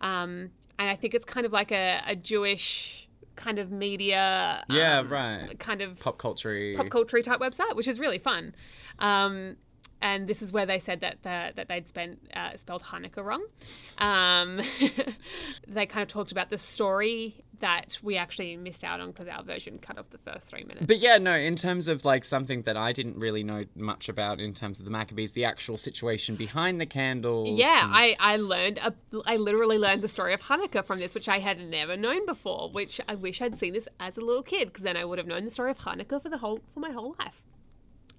um, 0.00 0.50
and 0.78 0.88
I 0.90 0.94
think 0.96 1.14
it's 1.14 1.24
kind 1.24 1.44
of 1.46 1.52
like 1.52 1.72
a, 1.72 2.00
a 2.06 2.14
Jewish 2.14 3.08
kind 3.36 3.58
of 3.58 3.70
media, 3.72 4.64
Yeah, 4.68 4.98
um, 4.98 5.08
right. 5.08 5.58
kind 5.58 5.80
of 5.80 5.98
Pop 5.98 6.18
culture. 6.18 6.74
pop 6.76 6.90
culture 6.90 7.20
type 7.22 7.40
website, 7.40 7.74
which 7.76 7.88
is 7.88 7.98
really 7.98 8.18
fun. 8.18 8.54
Um, 8.98 9.56
and 10.02 10.26
this 10.28 10.42
is 10.42 10.50
where 10.52 10.66
they 10.66 10.78
said 10.80 11.00
that 11.00 11.22
the, 11.22 11.52
that 11.56 11.68
they'd 11.68 11.88
spent, 11.88 12.18
uh, 12.34 12.56
spelled 12.56 12.82
Hanukkah 12.82 13.24
wrong. 13.24 13.44
Um, 13.98 14.60
they 15.68 15.86
kind 15.86 16.02
of 16.02 16.08
talked 16.08 16.32
about 16.32 16.50
the 16.50 16.58
story 16.58 17.42
that 17.62 17.96
we 18.02 18.16
actually 18.16 18.56
missed 18.56 18.84
out 18.84 19.00
on 19.00 19.12
because 19.12 19.28
our 19.28 19.42
version 19.42 19.78
cut 19.78 19.96
off 19.98 20.10
the 20.10 20.18
first 20.18 20.46
three 20.48 20.64
minutes. 20.64 20.84
But 20.86 20.98
yeah, 20.98 21.16
no, 21.16 21.34
in 21.34 21.56
terms 21.56 21.88
of 21.88 22.04
like 22.04 22.24
something 22.24 22.62
that 22.62 22.76
I 22.76 22.92
didn't 22.92 23.18
really 23.18 23.42
know 23.42 23.64
much 23.74 24.08
about 24.08 24.40
in 24.40 24.52
terms 24.52 24.78
of 24.80 24.84
the 24.84 24.90
Maccabees, 24.90 25.32
the 25.32 25.44
actual 25.44 25.76
situation 25.76 26.36
behind 26.36 26.80
the 26.80 26.86
candles. 26.86 27.58
Yeah, 27.58 27.84
and- 27.84 27.94
I, 27.94 28.16
I 28.18 28.36
learned, 28.36 28.78
a, 28.78 28.92
I 29.24 29.36
literally 29.36 29.78
learned 29.78 30.02
the 30.02 30.08
story 30.08 30.34
of 30.34 30.40
Hanukkah 30.40 30.84
from 30.84 30.98
this, 30.98 31.14
which 31.14 31.28
I 31.28 31.38
had 31.38 31.58
never 31.60 31.96
known 31.96 32.26
before, 32.26 32.68
which 32.70 33.00
I 33.08 33.14
wish 33.14 33.40
I'd 33.40 33.56
seen 33.56 33.72
this 33.72 33.88
as 34.00 34.16
a 34.16 34.20
little 34.20 34.42
kid, 34.42 34.68
because 34.68 34.82
then 34.82 34.96
I 34.96 35.04
would 35.04 35.18
have 35.18 35.26
known 35.26 35.44
the 35.44 35.50
story 35.50 35.70
of 35.70 35.78
Hanukkah 35.78 36.22
for 36.22 36.28
the 36.28 36.38
whole, 36.38 36.60
for 36.74 36.80
my 36.80 36.90
whole 36.90 37.16
life. 37.18 37.42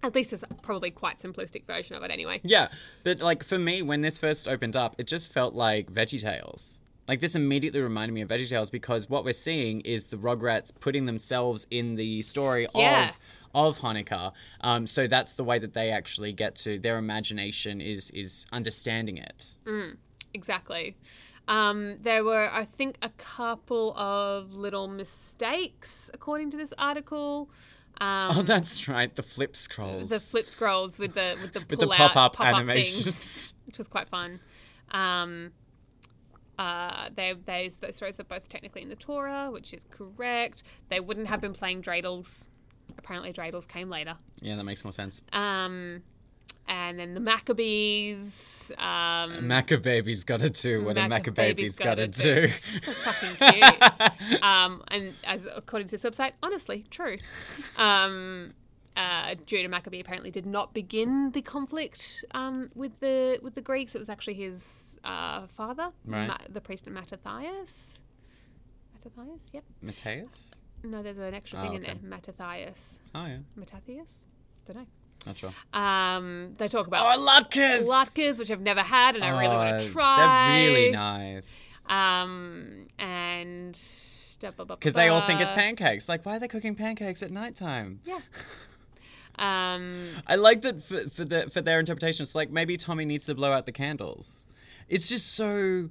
At 0.02 0.16
least 0.16 0.34
it's 0.34 0.44
probably 0.62 0.92
quite 0.92 1.20
simplistic 1.20 1.66
version 1.66 1.96
of 1.96 2.04
it 2.04 2.12
anyway. 2.12 2.42
Yeah, 2.44 2.68
but 3.04 3.20
like 3.20 3.44
for 3.44 3.58
me, 3.60 3.82
when 3.82 4.02
this 4.02 4.18
first 4.18 4.48
opened 4.48 4.76
up, 4.76 4.96
it 4.98 5.08
just 5.08 5.32
felt 5.32 5.54
like 5.54 5.92
Veggie 5.92 6.22
Tales. 6.22 6.80
Like 7.08 7.20
this 7.20 7.36
immediately 7.36 7.82
reminded 7.82 8.14
me 8.14 8.22
of 8.22 8.30
Veggie 8.30 8.48
Tales 8.48 8.70
because 8.70 9.10
what 9.10 9.26
we're 9.26 9.34
seeing 9.34 9.82
is 9.82 10.06
the 10.06 10.18
Rugrats 10.18 10.72
putting 10.80 11.06
themselves 11.06 11.68
in 11.70 11.96
the 11.96 12.22
story 12.22 12.68
Yeah. 12.76 13.10
of 13.10 13.16
of 13.56 13.78
Hanukkah. 13.80 14.32
Um, 14.62 14.88
so 14.88 15.06
that's 15.06 15.34
the 15.34 15.44
way 15.44 15.60
that 15.60 15.74
they 15.74 15.92
actually 15.92 16.34
get 16.34 16.56
to 16.56 16.80
their 16.80 16.98
imagination 16.98 17.82
is 17.82 18.10
is 18.12 18.46
understanding 18.52 19.18
it. 19.18 19.56
Exactly. 20.34 20.96
Um, 21.48 21.98
there 22.02 22.24
were, 22.24 22.50
I 22.52 22.66
think, 22.66 22.96
a 23.02 23.10
couple 23.10 23.94
of 23.98 24.54
little 24.54 24.88
mistakes, 24.88 26.10
according 26.14 26.52
to 26.52 26.58
this 26.58 26.74
article. 26.78 27.50
Um, 28.02 28.38
Oh, 28.38 28.42
that's 28.42 28.88
right, 28.88 29.14
the 29.16 29.22
flip 29.24 29.56
scrolls. 29.56 30.10
the 30.10 30.20
flip 30.20 30.48
scrolls 30.50 30.98
with 30.98 31.14
the 31.14 31.38
with 31.42 31.54
the 31.54 31.64
with 31.70 31.80
the 31.80 31.88
pop-up 31.88 32.34
pop-up 32.38 32.56
animations. 32.56 33.04
things, 33.04 33.56
which 33.68 33.78
was 33.78 33.88
quite 33.88 34.10
fun. 34.10 34.40
Um, 34.92 35.52
uh, 36.60 37.10
they, 37.16 37.34
they, 37.46 37.72
those 37.80 37.96
stories 37.96 38.20
are 38.20 38.26
both 38.26 38.48
technically 38.50 38.82
in 38.82 38.90
the 38.90 38.96
Torah, 38.96 39.50
which 39.52 39.74
is 39.74 39.86
correct. 39.90 40.64
They 40.90 41.00
wouldn't 41.00 41.28
have 41.28 41.42
been 41.42 41.54
playing 41.54 41.82
dreidels. 41.82 42.46
Apparently, 42.98 43.34
dreidels 43.34 43.68
came 43.68 43.90
later. 43.90 44.16
yeah, 44.42 44.56
that 44.56 44.64
makes 44.64 44.84
more 44.84 44.94
sense. 44.94 45.22
Um, 45.32 46.04
and 46.68 46.98
then 47.00 47.14
the 47.14 47.20
Maccabees. 47.20 48.72
Um, 48.78 49.48
Maccababy's 49.48 50.24
got 50.24 50.40
to 50.42 50.50
do 50.50 50.84
what 50.84 50.98
a 50.98 51.02
Maccababy's 51.02 51.78
got 51.78 51.96
to 51.96 52.08
gotta 52.08 52.24
do. 52.24 52.48
do. 52.48 52.54
So 52.54 52.92
fucking 52.92 53.36
cute. 53.36 54.44
um, 54.44 54.82
and 54.90 55.14
as 55.24 55.42
according 55.54 55.90
to 55.90 55.98
this 55.98 56.04
website, 56.04 56.32
honestly, 56.42 56.86
true. 56.90 57.16
Um, 57.78 58.54
uh, 58.96 59.36
Judah 59.46 59.68
Maccabee 59.70 60.00
apparently 60.00 60.32
did 60.32 60.46
not 60.46 60.74
begin 60.74 61.32
the 61.32 61.42
conflict 61.42 62.24
um, 62.32 62.70
with 62.76 63.00
the 63.00 63.40
with 63.42 63.56
the 63.56 63.62
Greeks. 63.62 63.96
It 63.96 64.00
was 64.00 64.10
actually 64.10 64.36
his 64.36 65.00
uh, 65.04 65.48
father, 65.48 65.90
Right. 66.06 66.28
Ma- 66.28 66.38
the 66.50 66.62
priest 66.62 66.86
Mattathias. 66.88 67.70
Mattathias, 68.94 69.42
yep. 69.52 69.64
Mateus? 69.82 70.56
No, 70.84 71.02
there's 71.04 71.18
an 71.18 71.34
extra 71.34 71.60
Oh, 71.60 71.64
thing 71.64 71.74
in 71.76 71.84
okay. 71.84 71.94
there. 72.00 72.10
Mattathias. 72.10 73.00
Oh 73.16 73.26
yeah, 73.26 73.38
Mattathias? 73.56 74.26
Don't 74.68 74.78
know. 74.78 74.86
not 75.26 75.38
sure. 75.38 75.54
Um, 75.74 76.54
they 76.58 76.68
talk 76.68 76.88
about 76.88 77.18
Oh, 77.18 77.22
latkes! 77.22 77.84
latkes, 77.86 78.38
which 78.38 78.52
I've 78.52 78.62
never 78.62 78.82
had, 78.82 79.16
and 79.16 79.24
I 79.24 79.30
really 79.40 79.48
want 79.56 79.76
Oh, 79.76 79.80
to 79.86 79.90
try. 79.92 80.18
They're 80.58 80.72
really 80.72 80.92
nice. 80.92 81.70
Um, 81.88 82.88
and 83.00 83.74
Because 84.40 84.94
they 84.94 85.10
all 85.10 85.22
think 85.28 85.42
it's 85.42 85.52
pancakes. 85.52 86.08
Like, 86.08 86.26
why 86.26 86.38
are 86.38 86.40
they 86.40 86.48
cooking 86.48 86.76
pancakes 86.76 87.22
at 87.24 87.32
nighttime? 87.32 88.00
Yeah. 88.06 88.20
Um, 89.40 90.10
I 90.28 90.36
like 90.36 90.62
that 90.62 90.84
for, 90.84 91.10
for 91.10 91.26
the 91.26 91.50
for 91.52 91.62
their 91.62 91.80
interpretation. 91.80 92.24
It's 92.24 92.36
like 92.36 92.52
maybe 92.52 92.78
Tommy 92.78 93.06
needs 93.06 93.26
to 93.26 93.36
blow 93.36 93.52
out 93.52 93.66
the 93.66 93.72
candles. 93.72 94.46
It's 94.88 95.08
just 95.08 95.34
so 95.34 95.90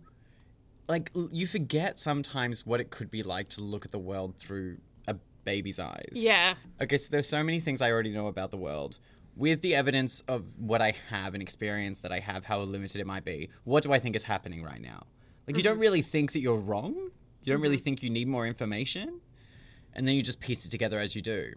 like 0.88 1.11
you 1.31 1.46
forget 1.46 1.98
sometimes 1.98 2.66
what 2.66 2.81
it 2.81 2.90
could 2.90 3.11
be 3.11 3.22
like 3.22 3.48
to 3.50 3.62
look 3.62 3.85
at 3.85 3.92
the 3.92 3.98
world 3.98 4.35
through 4.38 4.78
a 5.09 5.16
baby's 5.44 5.81
eyes. 5.81 6.12
yeah. 6.12 6.55
Okay, 6.81 6.96
so 6.96 7.09
there's 7.11 7.28
so 7.28 7.42
many 7.42 7.61
things 7.61 7.81
I 7.81 7.90
already 7.90 8.12
know 8.12 8.26
about 8.26 8.50
the 8.50 8.57
world. 8.57 8.98
With 9.35 9.62
the 9.62 9.74
evidence 9.74 10.22
of 10.28 10.44
what 10.59 10.83
I 10.83 10.94
have 11.09 11.33
and 11.33 11.42
experience 11.42 12.00
that 12.00 12.12
I 12.12 12.18
have, 12.18 12.44
how 12.44 12.61
limited 12.61 13.00
it 13.00 13.07
might 13.07 13.24
be, 13.24 13.48
what 13.64 13.83
do 13.83 13.92
I 13.92 13.98
think 13.98 14.14
is 14.14 14.24
happening 14.24 14.62
right 14.62 14.81
now? 14.81 15.07
Like, 15.46 15.57
you 15.57 15.62
don't 15.62 15.78
really 15.78 16.02
think 16.02 16.33
that 16.33 16.40
you're 16.40 16.59
wrong. 16.59 17.11
You 17.42 17.52
don't 17.52 17.62
really 17.62 17.78
think 17.78 18.02
you 18.02 18.11
need 18.11 18.28
more 18.28 18.46
information. 18.46 19.20
And 19.94 20.07
then 20.07 20.16
you 20.16 20.22
just 20.22 20.38
piece 20.38 20.66
it 20.66 20.70
together 20.70 21.00
as 21.00 21.16
you 21.16 21.22
do. 21.22 21.55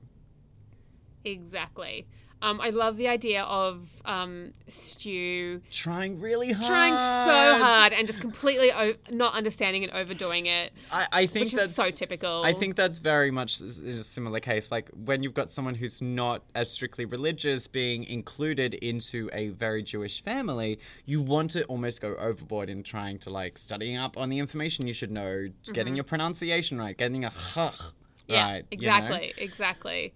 Exactly. 1.25 2.05
Um, 2.41 2.61
I 2.61 2.69
love 2.69 2.97
the 2.97 3.07
idea 3.07 3.41
of 3.43 3.87
um, 4.03 4.53
Stu 4.67 5.61
Trying 5.71 6.19
really 6.19 6.51
hard. 6.51 6.67
trying 6.67 6.97
so 6.97 7.63
hard 7.63 7.93
and 7.93 8.05
just 8.07 8.19
completely 8.19 8.71
o- 8.71 8.93
not 9.09 9.33
understanding 9.33 9.83
and 9.83 9.91
overdoing 9.93 10.45
it, 10.45 10.73
I, 10.91 11.07
I 11.11 11.25
think 11.27 11.51
that's 11.51 11.75
so 11.75 11.89
typical. 11.89 12.43
I 12.43 12.53
think 12.53 12.75
that's 12.75 12.99
very 12.99 13.31
much 13.31 13.61
a 13.61 14.03
similar 14.03 14.41
case. 14.41 14.69
Like 14.69 14.89
when 14.93 15.23
you've 15.23 15.33
got 15.33 15.49
someone 15.49 15.75
who's 15.75 16.01
not 16.01 16.43
as 16.53 16.69
strictly 16.69 17.05
religious 17.05 17.67
being 17.67 18.03
included 18.03 18.75
into 18.75 19.29
a 19.33 19.47
very 19.49 19.81
Jewish 19.81 20.21
family, 20.21 20.77
you 21.05 21.21
want 21.21 21.51
to 21.51 21.63
almost 21.63 21.99
go 22.01 22.15
overboard 22.15 22.69
in 22.69 22.83
trying 22.83 23.17
to 23.19 23.29
like 23.31 23.57
studying 23.57 23.97
up 23.97 24.17
on 24.17 24.29
the 24.29 24.37
information 24.39 24.85
you 24.85 24.93
should 24.93 25.11
know, 25.11 25.47
getting 25.73 25.95
your 25.95 26.03
pronunciation 26.03 26.77
right, 26.77 26.95
getting 26.97 27.25
a 27.25 27.31
chach 27.31 27.91
Mm-hmm. 28.27 28.33
yeah, 28.33 28.45
right. 28.51 28.65
you 28.71 28.77
know? 28.87 28.95
exactly, 28.95 29.33
exactly. 29.37 30.13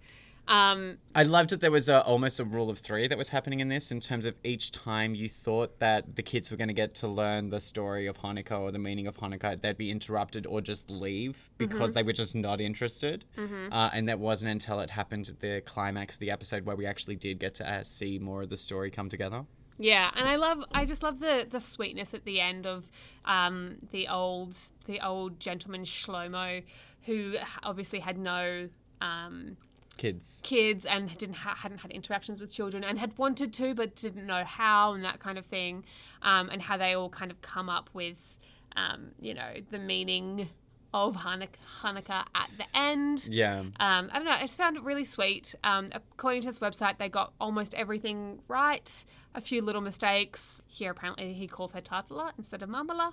Um, 0.50 0.98
I 1.14 1.22
loved 1.22 1.50
that 1.50 1.60
there 1.60 1.70
was 1.70 1.88
a, 1.88 2.02
almost 2.02 2.40
a 2.40 2.44
rule 2.44 2.70
of 2.70 2.80
three 2.80 3.06
that 3.06 3.16
was 3.16 3.28
happening 3.28 3.60
in 3.60 3.68
this 3.68 3.92
in 3.92 4.00
terms 4.00 4.26
of 4.26 4.34
each 4.42 4.72
time 4.72 5.14
you 5.14 5.28
thought 5.28 5.78
that 5.78 6.16
the 6.16 6.24
kids 6.24 6.50
were 6.50 6.56
going 6.56 6.66
to 6.66 6.74
get 6.74 6.92
to 6.96 7.06
learn 7.08 7.50
the 7.50 7.60
story 7.60 8.08
of 8.08 8.18
Hanukkah 8.18 8.58
or 8.58 8.72
the 8.72 8.78
meaning 8.80 9.06
of 9.06 9.16
Hanukkah, 9.16 9.62
they'd 9.62 9.76
be 9.76 9.92
interrupted 9.92 10.46
or 10.46 10.60
just 10.60 10.90
leave 10.90 11.50
because 11.56 11.92
they 11.92 12.02
were 12.02 12.12
just 12.12 12.34
not 12.34 12.60
interested. 12.60 13.24
Uh, 13.72 13.90
and 13.92 14.08
that 14.08 14.18
wasn't 14.18 14.50
until 14.50 14.80
it 14.80 14.90
happened 14.90 15.28
at 15.28 15.38
the 15.38 15.62
climax 15.66 16.16
of 16.16 16.20
the 16.20 16.32
episode 16.32 16.66
where 16.66 16.74
we 16.74 16.84
actually 16.84 17.14
did 17.16 17.38
get 17.38 17.54
to 17.54 17.70
uh, 17.70 17.84
see 17.84 18.18
more 18.18 18.42
of 18.42 18.48
the 18.48 18.56
story 18.56 18.90
come 18.90 19.08
together. 19.08 19.44
Yeah, 19.78 20.10
and 20.16 20.28
I 20.28 20.34
love, 20.34 20.64
I 20.72 20.84
just 20.84 21.02
love 21.04 21.20
the 21.20 21.46
the 21.48 21.60
sweetness 21.60 22.12
at 22.12 22.24
the 22.24 22.38
end 22.40 22.66
of 22.66 22.86
um, 23.24 23.76
the 23.92 24.08
old 24.08 24.56
the 24.84 25.00
old 25.00 25.40
gentleman 25.40 25.84
Shlomo, 25.84 26.62
who 27.06 27.36
obviously 27.62 28.00
had 28.00 28.18
no 28.18 28.68
um, 29.00 29.56
Kids. 30.00 30.40
kids 30.42 30.86
and 30.86 31.16
didn't 31.18 31.34
ha- 31.36 31.56
hadn't 31.56 31.78
had 31.78 31.90
interactions 31.90 32.40
with 32.40 32.50
children 32.50 32.82
and 32.82 32.98
had 32.98 33.16
wanted 33.18 33.52
to 33.52 33.74
but 33.74 33.94
didn't 33.96 34.26
know 34.26 34.44
how 34.44 34.94
and 34.94 35.04
that 35.04 35.20
kind 35.20 35.36
of 35.36 35.44
thing, 35.44 35.84
um, 36.22 36.48
and 36.48 36.62
how 36.62 36.78
they 36.78 36.94
all 36.94 37.10
kind 37.10 37.30
of 37.30 37.40
come 37.42 37.68
up 37.68 37.90
with, 37.92 38.16
um, 38.76 39.08
you 39.20 39.34
know, 39.34 39.52
the 39.70 39.78
meaning 39.78 40.48
of 40.92 41.14
Hanukkah, 41.14 41.48
Hanukkah 41.82 42.24
at 42.34 42.50
the 42.58 42.64
end. 42.76 43.26
Yeah. 43.30 43.60
Um, 43.60 43.74
I 43.78 44.08
don't 44.14 44.24
know. 44.24 44.32
I 44.32 44.40
just 44.42 44.56
found 44.56 44.76
it 44.76 44.82
really 44.82 45.04
sweet. 45.04 45.54
Um, 45.64 45.90
according 45.92 46.42
to 46.42 46.48
this 46.48 46.58
website, 46.58 46.98
they 46.98 47.08
got 47.08 47.32
almost 47.40 47.74
everything 47.74 48.40
right. 48.48 49.04
A 49.34 49.40
few 49.40 49.62
little 49.62 49.80
mistakes. 49.80 50.60
Here, 50.66 50.90
apparently, 50.90 51.32
he 51.34 51.46
calls 51.46 51.70
her 51.72 51.80
Tartala 51.80 52.32
instead 52.36 52.62
of 52.62 52.68
Mamala, 52.68 53.12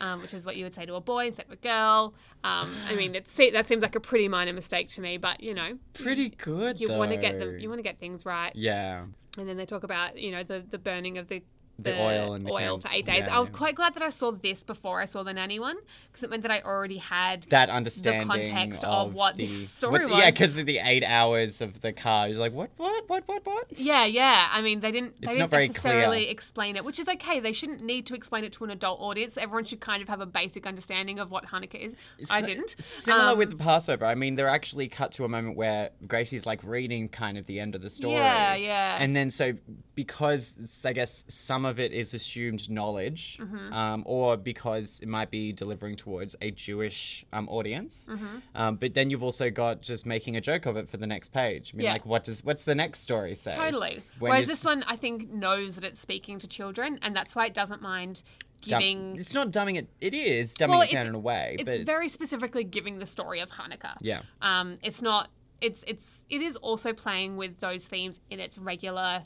um, 0.00 0.22
which 0.22 0.32
is 0.32 0.46
what 0.46 0.56
you 0.56 0.64
would 0.64 0.74
say 0.74 0.86
to 0.86 0.94
a 0.94 1.00
boy 1.00 1.26
instead 1.26 1.44
of 1.44 1.52
a 1.52 1.56
girl. 1.56 2.14
Um, 2.42 2.74
I 2.88 2.94
mean, 2.94 3.14
it's, 3.14 3.34
that 3.34 3.68
seems 3.68 3.82
like 3.82 3.94
a 3.94 4.00
pretty 4.00 4.28
minor 4.28 4.54
mistake 4.54 4.88
to 4.90 5.02
me, 5.02 5.18
but 5.18 5.42
you 5.42 5.52
know, 5.52 5.78
Pretty 5.92 6.30
good. 6.30 6.80
you 6.80 6.88
want 6.88 7.10
to 7.10 7.18
get 7.18 7.38
them. 7.38 7.58
You 7.58 7.68
want 7.68 7.80
to 7.80 7.82
get 7.82 7.98
things 7.98 8.24
right. 8.24 8.52
Yeah. 8.54 9.04
And 9.36 9.46
then 9.46 9.58
they 9.58 9.66
talk 9.66 9.82
about 9.82 10.16
you 10.18 10.32
know 10.32 10.42
the 10.42 10.64
the 10.70 10.78
burning 10.78 11.18
of 11.18 11.28
the. 11.28 11.42
The 11.80 12.00
oil 12.02 12.32
and 12.34 12.44
the 12.44 12.50
oil 12.50 12.80
for 12.80 12.88
eight 12.92 13.06
days. 13.06 13.24
Yeah, 13.26 13.36
I 13.36 13.38
was 13.38 13.50
yeah. 13.50 13.56
quite 13.56 13.76
glad 13.76 13.94
that 13.94 14.02
I 14.02 14.10
saw 14.10 14.32
this 14.32 14.64
before 14.64 15.00
I 15.00 15.04
saw 15.04 15.22
the 15.22 15.32
nanny 15.32 15.60
one 15.60 15.76
because 16.10 16.24
it 16.24 16.30
meant 16.30 16.42
that 16.42 16.50
I 16.50 16.60
already 16.62 16.96
had 16.96 17.44
That 17.50 17.70
understanding 17.70 18.22
the 18.26 18.34
context 18.46 18.82
of 18.82 19.14
what 19.14 19.36
the, 19.36 19.46
this 19.46 19.70
story 19.70 20.04
what- 20.06 20.18
Yeah, 20.18 20.30
because 20.32 20.58
of 20.58 20.66
the 20.66 20.78
eight 20.78 21.04
hours 21.04 21.60
of 21.60 21.80
the 21.80 21.92
car. 21.92 22.26
He's 22.26 22.38
like, 22.38 22.52
what, 22.52 22.70
what, 22.78 23.08
what, 23.08 23.22
what, 23.28 23.46
what? 23.46 23.78
Yeah, 23.78 24.04
yeah. 24.06 24.48
I 24.50 24.60
mean, 24.60 24.80
they 24.80 24.90
didn't. 24.90 25.20
They 25.20 25.26
It's 25.26 25.34
didn't 25.34 25.38
not 25.38 25.50
very 25.50 25.68
necessarily 25.68 26.22
clear. 26.22 26.30
explain 26.32 26.74
it, 26.76 26.84
which 26.84 26.98
is 26.98 27.06
okay. 27.08 27.38
They 27.38 27.52
shouldn't 27.52 27.82
need 27.82 28.06
to 28.06 28.14
explain 28.16 28.42
it 28.42 28.52
to 28.54 28.64
an 28.64 28.70
adult 28.70 29.00
audience. 29.00 29.36
Everyone 29.36 29.64
should 29.64 29.80
kind 29.80 30.02
of 30.02 30.08
have 30.08 30.20
a 30.20 30.26
basic 30.26 30.66
understanding 30.66 31.20
of 31.20 31.30
what 31.30 31.46
Hanukkah 31.46 31.76
is. 31.80 31.94
I 32.28 32.40
S- 32.40 32.44
didn't. 32.46 32.74
Similar 32.82 33.32
Um, 33.32 33.38
with 33.38 33.50
the 33.50 33.56
Passover. 33.56 34.04
I 34.04 34.16
mean, 34.16 34.34
they're 34.34 34.48
actually 34.48 34.88
cut 34.88 35.12
to 35.12 35.24
a 35.24 35.28
moment 35.28 35.56
where 35.56 35.90
Gracie's 36.08 36.44
like 36.44 36.60
reading 36.64 37.08
kind 37.08 37.38
of 37.38 37.46
the 37.46 37.60
end 37.60 37.76
of 37.76 37.82
the 37.82 37.90
story. 37.90 38.14
Yeah, 38.14 38.56
yeah. 38.56 38.96
And 38.98 39.14
then 39.14 39.30
so 39.30 39.52
because 39.94 40.82
I 40.84 40.92
guess 40.92 41.24
some 41.28 41.67
of 41.68 41.78
it 41.78 41.92
is 41.92 42.14
assumed 42.14 42.68
knowledge, 42.68 43.38
Mm-hmm. 43.40 43.72
um, 43.72 44.02
or 44.06 44.36
because 44.36 44.98
it 45.00 45.08
might 45.08 45.30
be 45.30 45.52
delivering 45.52 45.94
towards 45.94 46.34
a 46.40 46.50
Jewish 46.50 47.24
um, 47.32 47.48
audience. 47.48 48.08
Mm-hmm. 48.10 48.36
Um, 48.56 48.76
but 48.76 48.94
then 48.94 49.10
you've 49.10 49.22
also 49.22 49.50
got 49.50 49.80
just 49.82 50.06
making 50.06 50.36
a 50.36 50.40
joke 50.40 50.66
of 50.66 50.76
it 50.76 50.88
for 50.88 50.96
the 50.96 51.06
next 51.06 51.32
page. 51.32 51.70
I 51.72 51.76
mean, 51.76 51.84
Yeah. 51.84 51.92
like, 51.92 52.06
what 52.06 52.24
does 52.24 52.42
what's 52.44 52.64
the 52.64 52.74
next 52.74 53.00
story 53.00 53.34
say? 53.36 53.52
Totally. 53.52 54.02
When 54.18 54.30
Whereas 54.30 54.46
this 54.48 54.64
one, 54.64 54.82
I 54.88 54.96
think, 54.96 55.30
knows 55.30 55.76
that 55.76 55.84
it's 55.84 56.00
speaking 56.00 56.38
to 56.40 56.48
children, 56.48 56.98
and 57.02 57.14
that's 57.14 57.36
why 57.36 57.46
it 57.46 57.54
doesn't 57.54 57.82
mind 57.82 58.22
Dumb- 58.62 58.80
giving. 58.80 59.16
It's 59.16 59.34
not 59.34 59.50
dumbing 59.52 59.76
it. 59.78 59.86
It 60.00 60.14
is 60.14 60.54
dumbing 60.56 60.68
Well, 60.70 60.80
it 60.82 60.90
down 60.90 61.06
in 61.06 61.14
a 61.14 61.18
way, 61.18 61.56
it's 61.60 61.64
but 61.70 61.86
very 61.86 62.08
specifically 62.08 62.64
giving 62.64 62.98
the 62.98 63.06
story 63.06 63.38
of 63.40 63.50
Hanukkah. 63.50 63.96
yeah. 64.00 64.22
Um, 64.42 64.78
it's 64.82 65.00
not. 65.02 65.30
It's 65.60 65.84
it's 65.86 66.06
it 66.30 66.40
is 66.40 66.54
also 66.56 66.92
playing 66.92 67.36
with 67.36 67.58
those 67.60 67.84
themes 67.86 68.20
in 68.30 68.38
its 68.40 68.56
regular 68.58 69.24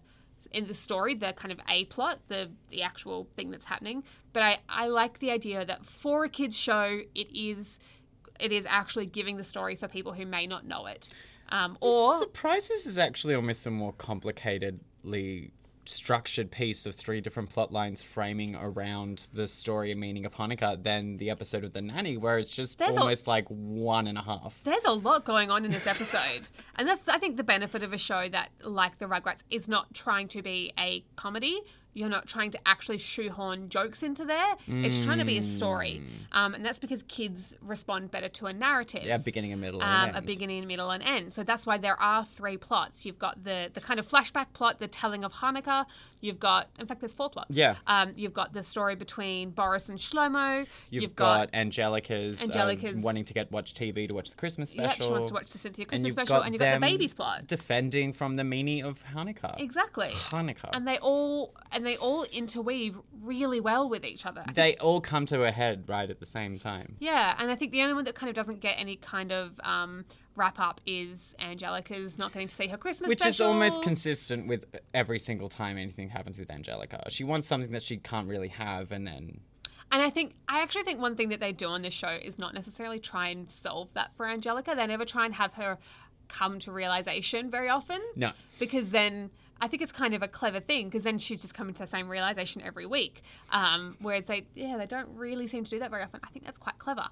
in 0.50 0.66
the 0.66 0.74
story, 0.74 1.14
the 1.14 1.32
kind 1.32 1.52
of 1.52 1.60
a 1.68 1.84
plot, 1.86 2.20
the 2.28 2.50
the 2.70 2.82
actual 2.82 3.26
thing 3.36 3.50
that's 3.50 3.64
happening. 3.64 4.04
But 4.32 4.42
I 4.42 4.58
I 4.68 4.88
like 4.88 5.18
the 5.18 5.30
idea 5.30 5.64
that 5.64 5.84
for 5.84 6.24
a 6.24 6.28
kids 6.28 6.56
show, 6.56 7.00
it 7.14 7.28
is 7.34 7.78
it 8.40 8.52
is 8.52 8.64
actually 8.68 9.06
giving 9.06 9.36
the 9.36 9.44
story 9.44 9.76
for 9.76 9.88
people 9.88 10.12
who 10.12 10.26
may 10.26 10.46
not 10.46 10.66
know 10.66 10.86
it. 10.86 11.08
Um, 11.50 11.76
or 11.80 12.18
surprises 12.18 12.86
is 12.86 12.98
actually 12.98 13.34
almost 13.34 13.66
a 13.66 13.70
more 13.70 13.92
complicatedly 13.92 15.50
structured 15.84 16.50
piece 16.50 16.86
of 16.86 16.94
three 16.94 17.20
different 17.20 17.50
plot 17.50 17.72
lines 17.72 18.00
framing 18.02 18.54
around 18.54 19.28
the 19.32 19.48
story 19.48 19.90
and 19.90 20.00
meaning 20.00 20.24
of 20.24 20.34
Hanukkah 20.34 20.82
than 20.82 21.16
the 21.16 21.28
episode 21.30 21.64
of 21.64 21.72
The 21.72 21.82
Nanny, 21.82 22.16
where 22.16 22.38
it's 22.38 22.50
just 22.54 22.78
There's 22.78 22.94
a- 22.96 23.00
almost 23.00 23.26
like 23.26 23.46
one 23.48 24.06
and 24.06 24.16
a 24.16 24.22
half. 24.22 24.54
There's 24.64 24.84
a 24.84 24.92
lot 24.92 25.24
going 25.24 25.50
on 25.50 25.64
in 25.64 25.72
this 25.72 25.86
episode. 25.86 26.48
and 26.76 26.88
that's, 26.88 27.08
I 27.08 27.18
think, 27.18 27.36
the 27.36 27.44
benefit 27.44 27.82
of 27.82 27.92
a 27.92 27.98
show 27.98 28.28
that, 28.28 28.50
like 28.62 28.98
The 28.98 29.06
Rugrats, 29.06 29.42
is 29.50 29.66
not 29.68 29.92
trying 29.94 30.28
to 30.28 30.42
be 30.42 30.72
a 30.78 31.04
comedy. 31.16 31.60
You're 31.94 32.08
not 32.08 32.26
trying 32.26 32.50
to 32.52 32.58
actually 32.66 32.98
shoehorn 32.98 33.68
jokes 33.68 34.02
into 34.02 34.24
there. 34.24 34.54
It's 34.66 35.00
trying 35.00 35.18
to 35.18 35.24
be 35.24 35.38
a 35.38 35.42
story. 35.42 36.02
Um, 36.32 36.54
and 36.54 36.64
that's 36.64 36.78
because 36.78 37.02
kids 37.04 37.54
respond 37.60 38.10
better 38.10 38.28
to 38.30 38.46
a 38.46 38.52
narrative. 38.52 39.04
Yeah, 39.04 39.18
beginning, 39.18 39.52
a 39.52 39.56
middle, 39.56 39.82
and 39.82 40.10
Um, 40.10 40.16
an 40.16 40.16
a 40.16 40.22
beginning, 40.26 40.66
middle, 40.66 40.90
and 40.90 41.02
end. 41.02 41.34
So 41.34 41.42
that's 41.44 41.66
why 41.66 41.76
there 41.76 42.00
are 42.00 42.24
three 42.24 42.56
plots. 42.56 43.04
You've 43.04 43.18
got 43.18 43.44
the 43.44 43.70
the 43.74 43.80
kind 43.80 44.00
of 44.00 44.08
flashback 44.08 44.46
plot, 44.54 44.78
the 44.78 44.88
telling 44.88 45.22
of 45.24 45.32
Hanukkah. 45.34 45.84
You've 46.22 46.38
got, 46.38 46.70
in 46.78 46.86
fact, 46.86 47.00
there's 47.00 47.12
four 47.12 47.28
plots. 47.28 47.50
Yeah. 47.50 47.74
Um, 47.88 48.12
you've 48.16 48.32
got 48.32 48.54
the 48.54 48.62
story 48.62 48.94
between 48.94 49.50
Boris 49.50 49.88
and 49.88 49.98
Shlomo. 49.98 50.66
You've, 50.88 51.16
got, 51.16 51.50
Angelica's, 51.52 52.40
uh, 52.40 52.44
Angelica's- 52.44 53.02
wanting 53.02 53.24
to 53.24 53.34
get 53.34 53.50
watch 53.50 53.74
TV 53.74 54.08
to 54.08 54.14
watch 54.14 54.30
the 54.30 54.36
Christmas 54.36 54.70
special. 54.70 55.06
she 55.06 55.10
wants 55.12 55.28
to 55.28 55.34
watch 55.34 55.50
the 55.50 55.58
Cynthia 55.58 55.82
and 55.82 55.88
Christmas 55.88 56.06
you've 56.06 56.12
special, 56.12 56.36
got 56.36 56.46
and 56.46 56.54
you've 56.54 56.60
got 56.60 56.74
the 56.74 56.80
baby's 56.80 57.12
plot. 57.12 57.46
defending 57.48 58.12
from 58.12 58.36
the 58.36 58.44
meaning 58.44 58.84
of 58.84 59.02
Hanukkah. 59.12 59.60
Exactly. 59.60 60.10
Hanukkah. 60.12 60.70
And 60.72 60.86
they 60.86 60.98
all 60.98 61.54
and 61.72 61.84
they 61.84 61.96
all 61.96 62.22
interweave 62.24 62.96
really 63.20 63.58
well 63.60 63.88
with 63.88 64.04
each 64.04 64.24
other. 64.24 64.44
I 64.46 64.52
they 64.52 64.76
all 64.76 65.00
come 65.00 65.26
to 65.26 65.42
a 65.44 65.50
head 65.50 65.88
right 65.88 66.08
at 66.08 66.20
the 66.20 66.26
same 66.26 66.58
time. 66.58 66.96
yeah, 67.00 67.34
and 67.38 67.50
I 67.50 67.56
think 67.56 67.72
the 67.72 67.82
only 67.82 67.94
one 67.94 68.04
that 68.04 68.14
kind 68.14 68.30
of 68.30 68.36
doesn't 68.36 68.60
get 68.60 68.76
any 68.78 68.94
kind 68.96 69.32
of 69.32 69.58
um, 69.64 70.04
wrap 70.36 70.58
up 70.58 70.80
is 70.86 71.34
Angelica's 71.38 72.18
not 72.18 72.32
getting 72.32 72.48
to 72.48 72.54
see 72.54 72.66
her 72.68 72.76
Christmas 72.76 73.08
Which 73.08 73.24
is 73.24 73.40
almost 73.40 73.82
consistent 73.82 74.46
with 74.46 74.64
every 74.94 75.18
single 75.18 75.48
time 75.48 75.78
anything 75.78 76.08
happens 76.08 76.38
with 76.38 76.50
Angelica. 76.50 77.04
She 77.10 77.24
wants 77.24 77.48
something 77.48 77.72
that 77.72 77.82
she 77.82 77.98
can't 77.98 78.28
really 78.28 78.48
have, 78.48 78.92
and 78.92 79.06
then 79.06 79.40
And 79.90 80.02
I 80.02 80.10
think 80.10 80.34
I 80.48 80.62
actually 80.62 80.84
think 80.84 81.00
one 81.00 81.16
thing 81.16 81.30
that 81.30 81.40
they 81.40 81.52
do 81.52 81.66
on 81.66 81.82
this 81.82 81.94
show 81.94 82.18
is 82.22 82.38
not 82.38 82.54
necessarily 82.54 82.98
try 82.98 83.28
and 83.28 83.50
solve 83.50 83.92
that 83.94 84.12
for 84.16 84.26
Angelica. 84.26 84.74
They 84.74 84.86
never 84.86 85.04
try 85.04 85.24
and 85.24 85.34
have 85.34 85.54
her 85.54 85.78
come 86.28 86.58
to 86.60 86.72
realization 86.72 87.50
very 87.50 87.68
often. 87.68 88.00
no. 88.16 88.32
because 88.58 88.88
then 88.90 89.30
I 89.60 89.68
think 89.68 89.80
it's 89.80 89.92
kind 89.92 90.12
of 90.12 90.22
a 90.22 90.28
clever 90.28 90.58
thing 90.58 90.88
because 90.88 91.04
then 91.04 91.18
she's 91.18 91.40
just 91.40 91.54
coming 91.54 91.72
to 91.74 91.80
the 91.80 91.86
same 91.86 92.08
realization 92.08 92.62
every 92.62 92.84
week. 92.84 93.22
Um, 93.50 93.96
whereas 94.00 94.24
they, 94.24 94.46
yeah, 94.56 94.76
they 94.76 94.86
don't 94.86 95.08
really 95.14 95.46
seem 95.46 95.62
to 95.64 95.70
do 95.70 95.78
that 95.78 95.90
very 95.90 96.02
often. 96.02 96.20
I 96.24 96.30
think 96.30 96.44
that's 96.44 96.58
quite 96.58 96.78
clever. 96.78 97.06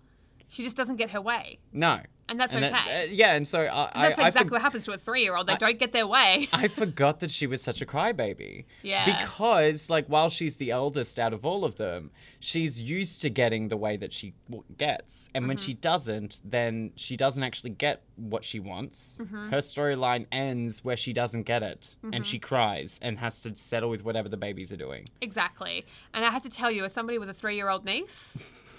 She 0.50 0.62
just 0.64 0.76
doesn't 0.76 0.96
get 0.96 1.10
her 1.10 1.20
way, 1.20 1.58
No. 1.72 2.00
and 2.28 2.38
that's 2.38 2.52
And 2.54 2.64
okay. 2.64 2.72
that- 2.72 3.04
uh, 3.08 3.12
yeah, 3.12 3.34
and 3.34 3.46
so 3.46 3.60
I, 3.60 3.84
And 3.94 4.04
that's 4.04 4.18
I, 4.18 4.22
I, 4.24 4.28
exactly 4.28 4.48
for- 4.48 4.52
what 4.54 4.62
happens 4.62 4.84
to 4.84 4.92
a 4.92 4.98
three-year-old. 4.98 5.46
They 5.46 5.56
don't 5.56 5.78
get 5.78 5.92
their 5.92 6.06
way. 6.08 6.48
I 6.52 6.66
forgot 6.68 7.20
that 7.20 7.30
she 7.30 7.46
was 7.46 7.62
such 7.62 7.80
a 7.80 7.86
crybaby. 7.86 8.64
Yeah. 8.82 9.20
Because, 9.22 9.88
like, 9.88 10.06
while 10.08 10.28
she's 10.28 10.56
the 10.56 10.70
eldest 10.72 11.18
out 11.20 11.32
of 11.32 11.44
all 11.46 11.64
of 11.64 11.76
them, 11.76 12.10
she's 12.40 12.80
used 12.80 13.22
to 13.22 13.30
getting 13.30 13.68
the 13.68 13.76
way 13.76 13.96
that 13.96 14.12
she 14.12 14.34
w- 14.48 14.64
gets. 14.76 15.28
And 15.34 15.46
when 15.46 15.56
Mm-hmm. 15.56 15.66
she 15.66 15.74
doesn't, 15.74 16.42
then 16.44 16.90
she 16.96 17.16
doesn't 17.16 17.42
actually 17.44 17.70
get 17.70 18.02
what 18.16 18.44
she 18.44 18.58
wants. 18.58 19.18
Mm-hmm. 19.22 19.50
Her 19.50 19.58
storyline 19.58 20.26
ends 20.32 20.82
where 20.84 20.96
she 20.96 21.12
doesn't 21.12 21.44
get 21.44 21.62
it. 21.62 21.94
And 22.12 22.26
she 22.26 22.38
cries 22.40 22.98
and 23.02 23.18
has 23.20 23.40
to 23.42 23.56
settle 23.56 23.88
with 23.88 24.04
whatever 24.04 24.28
the 24.28 24.36
babies 24.36 24.72
are 24.72 24.76
doing. 24.76 25.08
exactly. 25.20 25.86
And 26.12 26.24
I 26.24 26.30
had 26.30 26.42
to 26.42 26.50
tell 26.50 26.70
you, 26.72 26.84
as 26.84 26.92
somebody 26.92 27.18
with 27.18 27.30
a 27.30 27.34
three-year-old 27.34 27.84
niece, 27.84 28.36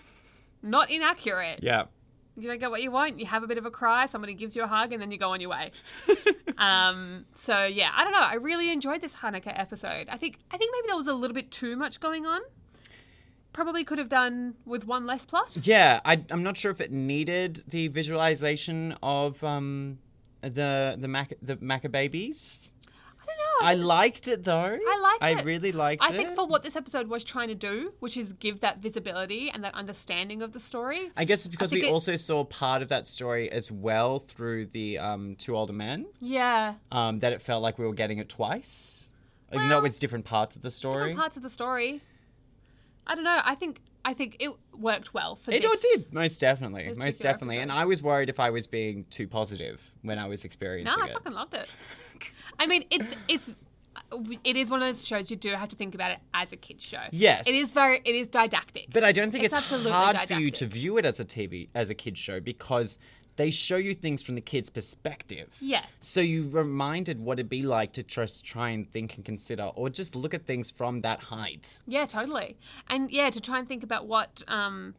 not 0.62 0.90
inaccurate. 0.92 1.60
Yeah. 1.62 1.86
You 2.38 2.48
don't 2.48 2.60
get 2.60 2.72
what 2.72 2.82
you 2.82 2.92
want. 2.92 3.20
You 3.20 3.26
have 3.26 3.44
a 3.44 3.48
bit 3.48 3.58
of 3.58 3.66
a 3.66 3.72
cry. 3.72 4.06
Somebody 4.06 4.34
gives 4.34 4.56
you 4.56 4.64
a 4.64 4.68
hug, 4.68 4.94
and 4.94 5.02
then 5.02 5.12
you 5.12 5.18
go 5.18 5.32
on 5.32 5.42
your 5.42 5.50
way. 5.50 5.72
um, 6.58 7.26
so 7.36 7.66
yeah, 7.66 7.92
I 7.94 8.04
don't 8.04 8.14
know. 8.14 8.20
I 8.20 8.36
really 8.36 8.72
enjoyed 8.72 9.02
this 9.02 9.14
Hanukkah 9.14 9.58
episode. 9.60 10.08
I 10.10 10.18
think 10.18 10.38
I 10.50 10.58
think 10.58 10.72
maybe 10.74 10.88
there 10.88 10.96
was 10.96 11.08
a 11.08 11.14
little 11.14 11.36
bit 11.36 11.52
too 11.52 11.76
much 11.76 12.00
going 12.00 12.26
on. 12.26 12.42
Probably 13.54 13.84
could 13.84 13.98
have 13.98 14.08
done 14.08 14.56
with 14.66 14.86
one 14.86 15.06
less 15.06 15.26
plot. 15.26 15.58
Yeah, 15.62 16.00
I, 16.06 16.24
I'm 16.30 16.42
not 16.42 16.56
sure 16.56 16.72
if 16.72 16.80
it 16.80 16.92
needed 16.92 17.64
the 17.68 17.90
visualization 17.90 18.96
of 19.04 19.44
um, 19.44 20.00
the 20.42 20.96
the 20.98 21.08
Mac 21.10 21.34
the 21.42 21.58
don't 21.58 21.92
know. 21.92 22.71
I 23.64 23.74
liked 23.76 24.28
it 24.28 24.44
though. 24.44 24.78
I 24.88 25.00
liked 25.02 25.24
I 25.24 25.40
it. 25.40 25.46
really 25.46 25.72
liked 25.72 26.04
it. 26.04 26.10
I 26.10 26.14
it. 26.14 26.18
think 26.18 26.36
for 26.36 26.46
what 26.48 26.64
this 26.64 26.76
episode 26.76 27.08
was 27.08 27.24
trying 27.24 27.48
to 27.50 27.56
do, 27.56 27.94
which 28.00 28.18
is 28.18 28.34
give 28.34 28.62
that 28.62 28.80
visibility 28.80 29.50
and 29.50 29.64
that 29.64 29.74
understanding 29.76 30.42
of 30.42 30.52
the 30.54 30.60
story. 30.60 31.12
I 31.16 31.26
guess 31.26 31.40
it's 31.40 31.48
because 31.48 31.72
we 31.72 31.80
think 31.82 31.90
it- 31.90 31.94
also 31.94 32.16
saw 32.16 32.44
part 32.44 32.82
of 32.82 32.90
that 32.90 33.08
story 33.08 33.52
as 33.52 33.72
well 33.72 34.20
through 34.20 34.68
the 34.68 34.98
um, 34.98 35.36
two 35.38 35.56
older 35.56 35.74
men. 35.74 36.08
Yeah, 36.20 36.76
Um, 36.92 37.20
that 37.20 37.34
it 37.34 37.42
felt 37.42 37.62
like 37.64 37.78
we 37.78 37.86
were 37.86 37.94
getting 37.94 38.18
it 38.18 38.30
twice, 38.30 39.10
even 39.54 39.68
though 39.68 39.76
it 39.76 39.78
Well, 39.78 39.84
was 39.84 40.00
different 40.00 40.26
parts 40.26 40.56
of 40.56 40.62
the 40.62 40.72
story. 40.72 41.02
different 41.04 41.20
parts 41.20 41.38
of 41.38 41.44
the 41.44 41.50
story. 41.50 42.02
I 43.08 43.16
don't 43.16 43.24
know. 43.24 43.42
I 43.44 43.56
think 43.56 43.82
I 44.04 44.16
think 44.16 44.38
it 44.40 44.50
worked 44.76 45.14
well 45.14 45.36
for 45.36 45.52
It 45.52 45.62
this. 45.62 45.70
all 45.70 45.78
did, 45.78 46.12
most 46.14 46.40
definitely, 46.42 46.88
this 46.88 46.98
most 46.98 47.18
particular 47.20 47.34
definitely. 47.34 47.58
And 47.60 47.70
episode. 47.70 47.82
I 47.82 47.86
was 47.86 48.02
worried 48.02 48.30
if 48.30 48.40
I 48.40 48.50
was 48.50 48.66
being 48.66 49.06
too 49.12 49.28
positive 49.28 49.80
when 50.02 50.18
I 50.18 50.28
was 50.28 50.44
experiencing 50.44 50.92
it. 50.92 50.98
No, 50.98 51.04
experiencing 51.04 51.16
I 51.16 51.20
it. 51.20 51.24
fucking 51.24 51.34
loved 51.36 51.54
it. 51.54 51.70
I 52.60 52.68
mean, 52.68 52.86
it's 52.90 53.10
it's 53.28 53.54
it 54.44 54.56
is 54.56 54.70
one 54.70 54.82
of 54.82 54.88
those 54.88 55.06
shows 55.06 55.30
you 55.30 55.36
do 55.36 55.50
have 55.50 55.70
to 55.70 55.76
think 55.76 55.96
about 55.96 56.12
it 56.12 56.20
as 56.34 56.52
a 56.52 56.56
kids 56.56 56.84
show. 56.84 57.02
Yes. 57.12 57.48
it 57.48 57.56
is 57.56 57.72
very 57.72 58.02
it 58.06 58.16
is 58.16 58.28
didactic. 58.28 58.88
But 58.94 59.04
I 59.04 59.12
don't 59.12 59.32
think 59.32 59.44
It's 59.44 59.56
it's, 59.56 59.68
hard 59.90 60.18
for 60.28 60.34
you 60.36 60.52
to 60.52 60.66
view 60.66 60.98
it 60.98 61.06
as 61.06 61.20
a 61.20 61.26
TV 61.26 61.70
as 61.76 61.90
a 61.90 61.94
kids 61.94 62.20
show 62.20 62.40
because 62.40 62.98
they 63.38 63.50
show 63.50 63.78
you 63.78 63.94
things 63.94 64.22
from 64.22 64.36
the 64.36 64.42
kids' 64.42 64.70
perspective. 64.70 65.50
yeah, 65.62 65.86
So 66.02 66.20
you 66.20 66.50
reminded 66.50 67.20
what 67.20 67.40
it'd 67.40 67.50
be 67.50 67.64
like 67.64 67.94
to 67.94 68.04
just 68.04 68.44
try 68.46 68.70
and 68.70 68.92
think 68.92 69.16
and 69.16 69.24
consider, 69.24 69.64
or 69.76 69.90
just 69.90 70.16
look 70.16 70.34
at 70.34 70.46
things 70.46 70.70
from 70.70 71.02
that 71.02 71.22
height. 71.22 71.80
yeah, 71.88 72.06
totally. 72.06 72.58
And 72.90 73.10
yeah, 73.10 73.30
to 73.30 73.40
try 73.40 73.58
and 73.60 73.68
think 73.68 73.84
about 73.84 74.06
what 74.08 74.42
um 74.48 74.96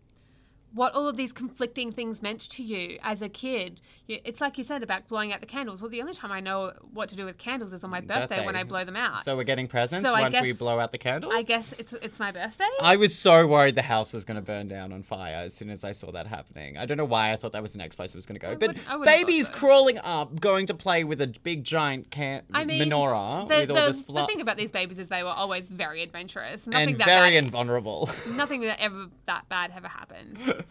what 0.74 0.94
all 0.94 1.08
of 1.08 1.16
these 1.16 1.32
conflicting 1.32 1.92
things 1.92 2.22
meant 2.22 2.40
to 2.40 2.62
you 2.62 2.98
as 3.02 3.22
a 3.22 3.28
kid. 3.28 3.80
It's 4.08 4.40
like 4.40 4.58
you 4.58 4.64
said 4.64 4.82
about 4.82 5.08
blowing 5.08 5.32
out 5.32 5.40
the 5.40 5.46
candles. 5.46 5.80
Well, 5.80 5.90
the 5.90 6.00
only 6.00 6.14
time 6.14 6.32
I 6.32 6.40
know 6.40 6.72
what 6.92 7.08
to 7.11 7.16
do 7.16 7.24
with 7.24 7.38
candles 7.38 7.72
is 7.72 7.85
on 7.85 7.90
my 7.90 8.00
mm, 8.00 8.06
birthday, 8.06 8.44
when 8.44 8.56
I 8.56 8.64
blow 8.64 8.85
them 8.85 8.96
out. 8.96 9.24
So 9.24 9.37
we're 9.37 9.44
getting 9.44 9.68
presents 9.68 10.08
So 10.08 10.12
once 10.12 10.35
we 10.40 10.52
blow 10.52 10.78
out 10.78 10.92
the 10.92 10.98
candles. 10.98 11.32
I 11.35 11.42
guess 11.42 11.72
it's 11.78 11.92
it's 11.94 12.18
my 12.18 12.32
birthday. 12.32 12.68
I 12.80 12.96
was 12.96 13.16
so 13.16 13.46
worried 13.46 13.74
the 13.74 13.82
house 13.82 14.12
was 14.12 14.24
going 14.24 14.37
to 14.37 14.42
burn 14.42 14.68
down 14.68 14.92
on 14.92 15.02
fire 15.02 15.37
as 15.37 15.54
soon 15.54 15.70
as 15.70 15.85
I 15.85 15.92
saw 15.92 16.11
that 16.12 16.26
happening. 16.26 16.76
I 16.76 16.87
don't 16.87 16.96
know 16.96 17.04
why 17.04 17.32
I 17.32 17.37
thought 17.37 17.52
that 17.52 17.62
was 17.62 17.72
the 17.72 17.78
next 17.78 17.96
place 17.96 18.11
it 18.11 18.16
was 18.16 18.26
going 18.26 18.38
to 18.38 18.46
go. 18.46 18.54
but 18.54 18.68
wouldn't- 18.68 18.88
I 18.88 18.96
wouldn't 18.96 19.08
have 19.08 19.20
thought 19.20 19.26
babies 19.26 19.46
so. 19.46 19.52
crawling 19.52 19.98
up, 19.98 20.40
going 20.40 20.66
to 20.66 20.74
play 20.74 21.04
with 21.04 21.20
a 21.20 21.26
big 21.42 21.64
giant 21.64 22.11
can- 22.11 22.42
I 22.52 22.64
mean, 22.64 22.80
menorah 22.82 23.48
the, 23.48 23.56
with 23.56 23.70
all 23.70 23.76
the, 23.76 23.87
this 23.88 23.98
the 23.98 24.04
fluff 24.04 24.28
thing 24.28 24.40
about 24.40 24.56
these 24.56 24.70
babies 24.70 24.98
is 24.98 25.08
they 25.08 25.22
were 25.22 25.30
always 25.30 25.68
very 25.68 26.02
adventurous. 26.02 26.66
Nothing 26.66 26.90
and 26.90 27.00
that 27.00 27.06
very 27.06 27.30
bad 27.32 27.44
invulnerable. 27.44 28.11
nothing 28.30 28.62
that 28.62 28.80
ever 28.80 29.06
that 29.26 29.48
bad 29.48 29.72
ever 29.74 29.88
happened. 29.88 30.42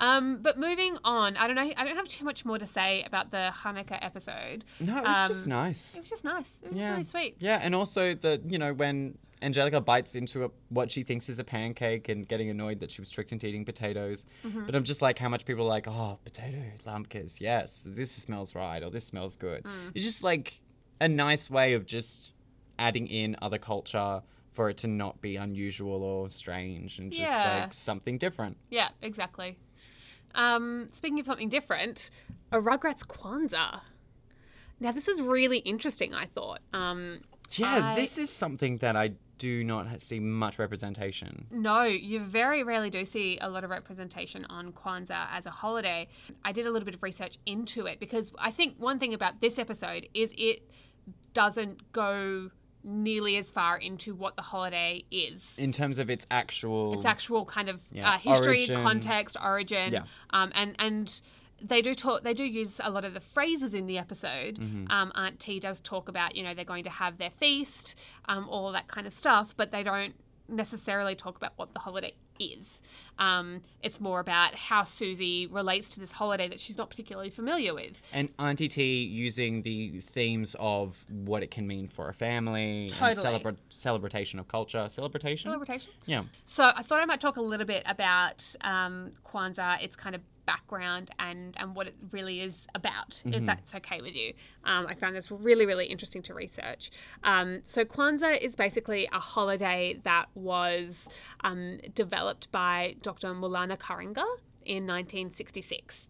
um, 0.00 0.38
but 0.42 0.58
moving 0.58 0.98
on, 1.04 1.36
I 1.36 1.46
don't 1.46 1.56
know. 1.56 1.72
I 1.76 1.84
don't 1.84 1.96
have 1.96 2.08
too 2.08 2.24
much 2.24 2.44
more 2.44 2.58
to 2.58 2.66
say 2.66 3.02
about 3.06 3.30
the 3.30 3.50
Hanukkah 3.62 3.98
episode. 4.02 4.64
no, 4.80 4.96
it 4.96 5.04
was 5.04 5.28
just 5.28 5.44
Um, 5.46 5.50
nice. 5.50 5.94
It 5.96 6.00
was 6.00 6.10
just 6.10 6.24
nice. 6.24 6.60
It 6.64 6.68
was 6.70 6.78
Yeah. 6.78 6.90
really 6.90 7.04
sweet. 7.04 7.36
Yeah, 7.38 7.58
and 7.62 7.74
also 7.74 8.14
the 8.14 8.40
you 8.46 8.58
know 8.58 8.72
when 8.74 9.16
Angelica 9.42 9.80
bites 9.80 10.14
into 10.14 10.44
a, 10.46 10.50
what 10.70 10.90
she 10.90 11.02
thinks 11.02 11.28
is 11.28 11.38
a 11.38 11.44
pancake 11.44 12.08
and 12.08 12.26
getting 12.26 12.48
annoyed 12.48 12.80
that 12.80 12.90
she 12.90 13.00
was 13.02 13.10
tricked 13.10 13.30
into 13.30 13.46
eating 13.46 13.64
potatoes. 13.64 14.24
Mm-hmm. 14.44 14.64
But 14.64 14.74
I'm 14.74 14.84
just 14.84 15.02
like 15.02 15.18
how 15.18 15.28
much 15.28 15.44
people 15.44 15.64
are 15.66 15.68
like, 15.68 15.86
oh, 15.86 16.18
potato 16.24 16.62
latkes, 16.86 17.40
yes, 17.40 17.82
this 17.84 18.10
smells 18.10 18.54
right 18.54 18.82
or 18.82 18.90
this 18.90 19.04
smells 19.04 19.36
good. 19.36 19.62
Mm. 19.64 19.90
It's 19.94 20.02
just 20.04 20.22
like 20.22 20.60
a 21.00 21.08
nice 21.08 21.50
way 21.50 21.74
of 21.74 21.84
just 21.84 22.32
adding 22.78 23.06
in 23.06 23.36
other 23.42 23.58
culture 23.58 24.22
for 24.54 24.70
it 24.70 24.78
to 24.78 24.86
not 24.86 25.20
be 25.20 25.36
unusual 25.36 26.02
or 26.02 26.30
strange 26.30 26.98
and 26.98 27.10
just 27.12 27.22
Yeah. 27.22 27.60
like 27.64 27.72
something 27.72 28.16
different. 28.18 28.56
Yeah, 28.70 28.88
exactly. 29.02 29.58
Um, 30.34 30.88
speaking 30.92 31.20
of 31.20 31.26
something 31.26 31.48
different, 31.48 32.10
a 32.50 32.58
Rugrats 32.58 33.04
Kwanzaa. 33.06 33.80
Now 34.80 34.92
this 34.92 35.08
is 35.08 35.20
really 35.20 35.58
interesting. 35.58 36.14
I 36.14 36.26
thought. 36.26 36.60
Um, 36.72 37.20
Yeah, 37.50 37.90
I- 37.92 37.94
this 37.94 38.16
is 38.16 38.30
something 38.30 38.78
that 38.78 38.96
I 38.96 39.12
do 39.38 39.64
not 39.64 40.00
see 40.00 40.20
much 40.20 40.58
representation. 40.58 41.46
No, 41.50 41.82
you 41.82 42.20
very 42.20 42.62
rarely 42.62 42.88
do 42.90 43.04
see 43.04 43.36
a 43.40 43.48
lot 43.48 43.64
of 43.64 43.70
representation 43.70 44.44
on 44.46 44.72
Kwanzaa 44.72 45.26
as 45.32 45.44
a 45.46 45.50
holiday. 45.50 46.08
I 46.44 46.52
did 46.52 46.66
a 46.66 46.70
little 46.70 46.86
bit 46.86 46.94
of 46.94 47.02
research 47.02 47.36
into 47.44 47.86
it 47.86 47.98
because 48.00 48.32
I 48.38 48.50
think 48.52 48.76
one 48.78 48.98
thing 49.00 49.12
about 49.12 49.40
this 49.40 49.58
episode 49.58 50.08
is 50.14 50.30
it 50.38 50.70
doesn't 51.34 51.92
go 51.92 52.50
nearly 52.84 53.36
as 53.36 53.50
far 53.50 53.76
into 53.78 54.14
what 54.14 54.36
the 54.36 54.42
holiday 54.42 55.04
is. 55.10 55.54
In 55.58 55.72
terms 55.72 55.98
of 55.98 56.10
its 56.10 56.26
actual 56.30 56.94
Its 56.94 57.04
actual 57.04 57.44
kind 57.46 57.68
of 57.68 57.80
Yeah, 57.90 58.10
uh, 58.14 58.18
history, 58.18 58.58
origin. 58.58 58.82
context, 58.82 59.36
origin, 59.42 59.92
Yeah. 59.92 60.02
um, 60.30 60.52
and 60.54 60.76
and 60.78 61.20
they 61.62 61.80
do 61.80 61.94
talk. 61.94 62.22
They 62.22 62.34
do 62.34 62.44
use 62.44 62.80
a 62.82 62.90
lot 62.90 63.04
of 63.06 63.14
the 63.14 63.20
phrases 63.20 63.72
in 63.74 63.86
the 63.86 63.96
episode. 63.96 64.58
Mm-hmm. 64.58 64.90
Um, 64.90 65.12
Aunt 65.14 65.40
T 65.40 65.58
does 65.60 65.80
talk 65.80 66.08
about 66.08 66.36
you 66.36 66.42
know 66.44 66.52
they're 66.52 66.64
going 66.64 66.84
to 66.84 66.90
have 66.90 67.16
their 67.18 67.30
feast, 67.30 67.94
um, 68.28 68.48
all 68.50 68.70
that 68.72 68.86
kind 68.88 69.06
of 69.06 69.14
stuff, 69.14 69.54
but 69.56 69.70
they 69.72 69.82
don't 69.82 70.14
necessarily 70.48 71.14
talk 71.14 71.36
about 71.38 71.52
what 71.56 71.72
the 71.72 71.80
holiday 71.80 72.12
is. 72.38 72.80
Um, 73.18 73.60
it's 73.82 74.00
more 74.00 74.18
about 74.18 74.56
how 74.56 74.82
Susie 74.82 75.46
relates 75.46 75.88
to 75.90 76.00
this 76.00 76.10
holiday 76.10 76.48
that 76.48 76.58
she's 76.58 76.76
not 76.76 76.90
particularly 76.90 77.30
familiar 77.30 77.72
with. 77.72 77.92
And 78.12 78.28
Auntie 78.40 78.66
T 78.66 79.04
using 79.04 79.62
the 79.62 80.00
themes 80.00 80.56
of 80.58 80.96
what 81.08 81.42
it 81.44 81.50
can 81.52 81.66
mean 81.66 81.86
for 81.86 82.08
a 82.08 82.14
family, 82.14 82.88
Totally. 82.90 83.10
and 83.36 83.44
celebra- 83.44 83.56
celebration 83.68 84.40
of 84.40 84.48
culture, 84.48 84.88
celebration. 84.90 85.50
Celebration. 85.52 85.92
yeah, 86.06 86.24
So 86.46 86.72
I 86.74 86.82
thought 86.82 87.00
I 87.00 87.04
might 87.04 87.20
talk 87.20 87.36
a 87.36 87.40
little 87.42 87.66
bit 87.66 87.84
about 87.86 88.44
um, 88.62 89.12
Kwanzaa, 89.24 89.80
its 89.82 89.94
kind 89.94 90.16
of 90.16 90.20
background 90.46 91.10
and, 91.18 91.54
and 91.58 91.74
what 91.74 91.86
it 91.86 91.94
really 92.10 92.40
is 92.40 92.66
about, 92.74 93.22
if 93.26 93.44
that's 93.46 93.74
okay 93.74 94.00
with 94.00 94.14
you. 94.14 94.32
Um, 94.64 94.86
I 94.86 94.94
found 94.94 95.16
this 95.16 95.30
really, 95.30 95.66
really 95.66 95.86
interesting 95.86 96.22
to 96.22 96.34
research. 96.34 96.90
Um, 97.22 97.62
so 97.64 97.84
Kwanzaa 97.84 98.40
is 98.40 98.56
basically 98.56 99.08
a 99.12 99.18
holiday 99.18 99.98
that 100.04 100.26
was 100.34 101.06
um, 101.42 101.78
developed 101.94 102.50
by 102.52 102.96
Dr. 103.02 103.28
Maulana 103.34 103.78
Karenga 103.78 104.24
in 104.64 104.86
1966. 104.86 106.08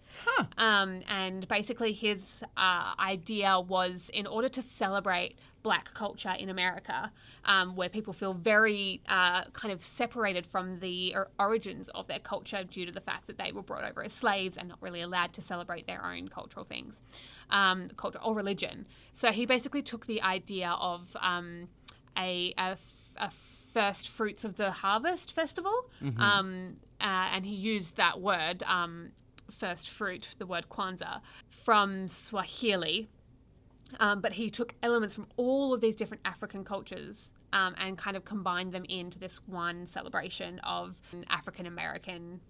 Um, 0.58 1.02
and 1.08 1.46
basically, 1.48 1.92
his 1.92 2.40
uh, 2.56 2.94
idea 2.98 3.58
was 3.60 4.10
in 4.12 4.26
order 4.26 4.48
to 4.48 4.62
celebrate 4.62 5.36
black 5.64 5.92
culture 5.94 6.34
in 6.38 6.48
America, 6.50 7.10
um, 7.46 7.74
where 7.74 7.88
people 7.88 8.12
feel 8.12 8.34
very 8.34 9.00
uh, 9.08 9.42
kind 9.52 9.72
of 9.72 9.84
separated 9.84 10.46
from 10.46 10.78
the 10.78 11.16
origins 11.40 11.88
of 11.88 12.06
their 12.06 12.20
culture 12.20 12.62
due 12.62 12.86
to 12.86 12.92
the 12.92 13.00
fact 13.00 13.26
that 13.26 13.38
they 13.38 13.50
were 13.50 13.62
brought 13.62 13.82
over 13.82 14.04
as 14.04 14.12
slaves 14.12 14.56
and 14.56 14.68
not 14.68 14.80
really 14.80 15.00
allowed 15.00 15.32
to 15.32 15.40
celebrate 15.40 15.86
their 15.88 16.04
own 16.04 16.28
cultural 16.28 16.64
things, 16.64 17.00
um, 17.50 17.88
culture 17.96 18.20
or 18.22 18.34
religion. 18.34 18.86
So 19.14 19.32
he 19.32 19.46
basically 19.46 19.82
took 19.82 20.06
the 20.06 20.22
idea 20.22 20.70
of 20.78 21.16
um, 21.20 21.68
a, 22.16 22.54
a, 22.58 22.76
a 23.16 23.30
first 23.72 24.08
fruits 24.08 24.44
of 24.44 24.56
the 24.56 24.70
harvest 24.70 25.32
festival, 25.32 25.90
um, 26.18 26.76
uh, 27.00 27.28
and 27.34 27.44
he 27.46 27.54
used 27.54 27.96
that 27.96 28.20
word, 28.20 28.62
um, 28.64 29.10
first 29.50 29.88
fruit, 29.88 30.28
the 30.38 30.46
word 30.46 30.66
Kwanzaa, 30.70 31.20
from 31.64 32.06
Swahili. 32.08 33.08
Um, 34.00 34.20
but 34.20 34.32
he 34.32 34.50
took 34.50 34.74
elements 34.82 35.14
from 35.14 35.26
all 35.36 35.72
of 35.72 35.80
these 35.80 35.94
different 35.94 36.22
African 36.24 36.64
cultures 36.64 37.30
um, 37.52 37.74
and 37.78 37.96
kind 37.96 38.16
of 38.16 38.24
combined 38.24 38.72
them 38.72 38.84
into 38.88 39.18
this 39.18 39.36
one 39.46 39.86
celebration 39.86 40.58
of 40.60 41.00
African 41.30 41.66
American 41.66 42.40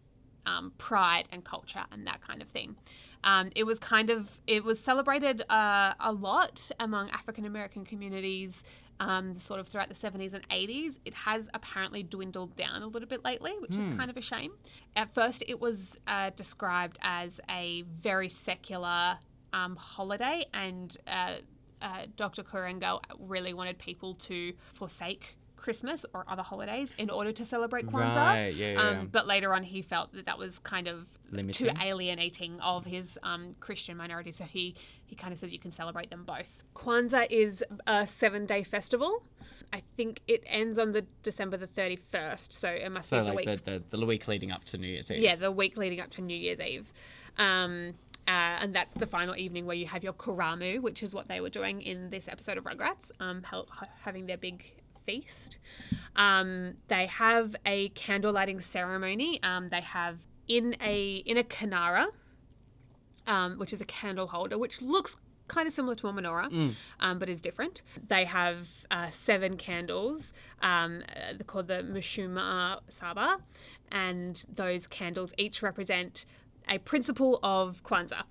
um, 0.47 0.73
pride 0.79 1.27
and 1.33 1.45
culture 1.45 1.85
and 1.93 2.07
that 2.07 2.21
kind 2.23 2.43
of 2.43 2.49
thing. 2.49 2.77
Um, 3.25 3.51
it 3.55 3.65
was 3.65 3.79
kind 3.79 4.11
of 4.11 4.29
it 4.47 4.65
was 4.65 4.79
celebrated 4.79 5.43
uh, 5.51 5.95
a 5.99 6.13
lot 6.13 6.71
among 6.79 7.11
African 7.11 7.47
American 7.47 7.85
communities, 7.85 8.65
um, 9.01 9.35
sort 9.35 9.61
of 9.61 9.69
throughout 9.69 9.89
the 9.89 9.95
70s 9.95 10.35
and 10.35 10.47
80s. 10.51 10.99
It 11.05 11.15
has 11.15 11.49
apparently 11.55 12.03
dwindled 12.03 12.55
down 12.57 12.83
a 12.83 12.87
little 12.87 13.09
bit 13.09 13.25
lately, 13.25 13.53
which 13.61 13.73
is 13.73 13.97
kind 13.97 14.11
of 14.11 14.17
a 14.17 14.21
shame. 14.21 14.53
At 14.95 15.15
first, 15.15 15.43
it 15.49 15.59
was 15.59 15.95
uh, 16.07 16.31
described 16.37 16.99
as 17.03 17.41
a 17.51 17.83
very 18.03 18.29
secular 18.29 19.19
um, 19.55 19.77
holiday, 19.77 20.47
and 20.53 20.97
uh, 21.07 21.37
uh, 21.81 22.07
Dr. 22.17 22.43
Karenga 22.43 23.01
really 23.19 23.55
wanted 23.55 23.79
people 23.79 24.15
to 24.15 24.53
forsake 24.75 25.37
Christmas 25.57 26.05
or 26.13 26.25
other 26.29 26.43
holidays 26.43 26.91
in 26.99 27.09
order 27.09 27.33
to 27.33 27.45
celebrate 27.45 27.87
Kwanzaa. 27.87 28.17
Right, 28.17 28.55
yeah, 28.55 28.73
yeah, 28.73 28.81
Um. 28.81 29.09
But 29.11 29.27
later 29.27 29.55
on, 29.55 29.63
he 29.65 29.81
felt 29.81 30.13
that 30.13 30.27
that 30.27 30.39
was 30.39 30.59
kind 30.59 30.87
of 30.89 31.07
Limiting. 31.31 31.69
too 31.69 31.73
alienating 31.81 32.61
of 32.61 32.85
his 32.85 33.19
um, 33.23 33.55
Christian 33.61 33.97
minority. 33.97 34.31
So 34.33 34.45
he, 34.45 34.75
he 35.07 35.17
kind 35.17 35.33
of 35.33 35.39
says 35.39 35.53
you 35.53 35.59
can 35.59 35.73
celebrate 35.73 36.11
them 36.11 36.25
both. 36.25 36.63
Kwanzaa 36.75 37.27
is 37.31 37.65
a 37.87 38.07
seven 38.07 38.45
day 38.45 38.63
festival. 38.63 39.23
I 39.73 39.83
think 39.97 40.21
it 40.29 40.43
ends 40.47 40.79
on 40.79 40.93
the 40.93 41.07
December 41.23 41.57
the 41.57 41.67
31st. 41.67 42.53
So 42.53 42.69
it 42.69 42.91
must 42.93 43.09
so 43.09 43.25
be 43.25 43.31
the 43.31 43.35
week 43.35 43.65
the, 43.65 43.71
the 43.91 43.97
the 43.97 44.07
week 44.07 44.29
leading 44.29 44.53
up 44.53 44.65
to 44.65 44.79
New 44.79 44.87
Year's 44.87 45.11
Eve. 45.11 45.23
yeah, 45.23 45.37
the 45.37 45.51
week 45.51 45.77
leading 45.77 46.01
up 46.01 46.11
to 46.11 46.21
New 46.21 46.37
Year's 46.37 46.61
Eve. 46.61 46.93
Um, 47.39 47.95
uh, 48.27 48.61
and 48.61 48.75
that's 48.75 48.95
the 48.95 49.07
final 49.07 49.37
evening 49.37 49.67
where 49.67 49.77
you 49.77 49.87
have 49.87 50.03
your 50.03 50.13
karamu, 50.15 50.81
which 50.81 51.03
is 51.03 51.15
what 51.15 51.29
they 51.29 51.41
were 51.41 51.51
doing 51.51 51.83
in 51.83 52.11
this 52.11 52.29
episode 52.29 52.59
of 52.59 52.65
Rugrats, 52.65 53.11
um, 53.21 53.43
having 54.03 54.27
their 54.27 54.37
big 54.39 54.73
feast. 55.07 55.59
Um, 56.17 56.75
they 56.89 57.07
have 57.07 57.55
a 57.67 57.91
candle 57.91 58.33
lighting 58.33 58.61
ceremony. 58.61 59.43
Um, 59.43 59.69
they 59.69 59.81
have 59.83 60.19
in 60.49 60.77
a 60.81 61.17
in 61.27 61.37
a 61.37 61.45
kinara, 61.45 62.07
um, 63.27 63.59
which 63.59 63.73
is 63.73 63.81
a 63.81 63.85
candle 63.85 64.29
holder, 64.29 64.59
which 64.59 64.81
looks 64.81 65.17
kind 65.47 65.69
of 65.69 65.75
similar 65.75 65.95
to 65.95 66.09
a 66.09 66.13
menorah, 66.13 66.75
um, 67.01 67.19
but 67.19 67.29
is 67.29 67.41
different. 67.43 67.83
They 68.09 68.25
have 68.25 68.69
uh, 68.91 69.11
seven 69.11 69.57
candles. 69.59 70.33
Um, 70.63 71.03
uh, 71.09 71.33
they're 71.33 71.45
called 71.45 71.69
the 71.69 71.83
Mishumaa 71.83 72.81
Saba, 72.89 73.39
and 73.93 74.43
those 74.53 74.87
candles 74.87 75.33
each 75.37 75.63
represent 75.63 76.25
a 76.69 76.79
principle 76.79 77.41
of 77.43 77.83
Kwanzaa. 77.83 78.25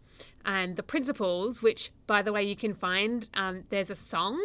And 0.46 0.76
the 0.76 0.84
principles, 0.84 1.62
which, 1.62 1.92
by 2.06 2.22
the 2.22 2.34
way, 2.34 2.44
you 2.44 2.56
can 2.56 2.74
find, 2.74 3.30
um, 3.34 3.64
there's 3.70 3.90
a 3.90 3.96
song 3.96 4.40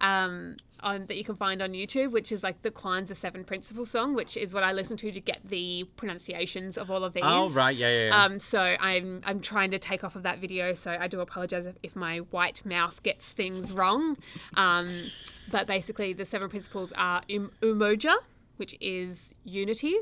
um, 0.00 0.56
on 0.80 1.06
that 1.06 1.16
you 1.16 1.24
can 1.24 1.34
find 1.34 1.60
on 1.60 1.72
YouTube, 1.72 2.12
which 2.12 2.30
is 2.30 2.42
like 2.42 2.62
the 2.62 2.70
Kwanzaa 2.70 3.16
Seven 3.16 3.44
Principles 3.44 3.90
song, 3.90 4.14
which 4.14 4.36
is 4.36 4.54
what 4.54 4.62
I 4.62 4.72
listen 4.72 4.96
to 4.98 5.10
to 5.10 5.20
get 5.20 5.40
the 5.44 5.84
pronunciations 5.96 6.78
of 6.78 6.90
all 6.90 7.02
of 7.04 7.14
these. 7.14 7.24
Oh 7.26 7.50
right, 7.50 7.74
yeah, 7.76 7.88
yeah. 7.88 8.08
yeah. 8.08 8.24
Um, 8.24 8.38
so 8.38 8.60
I'm 8.60 9.22
I'm 9.24 9.40
trying 9.40 9.70
to 9.72 9.78
take 9.78 10.04
off 10.04 10.14
of 10.14 10.22
that 10.22 10.38
video, 10.38 10.74
so 10.74 10.96
I 10.98 11.08
do 11.08 11.20
apologize 11.20 11.66
if, 11.66 11.76
if 11.82 11.96
my 11.96 12.18
white 12.18 12.64
mouth 12.64 13.02
gets 13.02 13.28
things 13.28 13.72
wrong. 13.72 14.16
Um, 14.56 15.10
but 15.50 15.66
basically, 15.66 16.12
the 16.12 16.24
seven 16.24 16.48
principles 16.48 16.92
are 16.96 17.22
um, 17.34 17.50
umoja, 17.60 18.14
which 18.56 18.76
is 18.80 19.34
unity, 19.44 19.96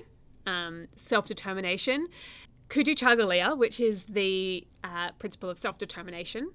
um, 0.47 0.88
self 0.97 1.27
determination, 1.27 2.09
kujichagulia, 2.68 3.57
which 3.57 3.81
is 3.81 4.05
the 4.09 4.66
uh, 4.85 5.12
principle 5.18 5.50
of 5.50 5.59
self 5.59 5.79
determination, 5.79 6.50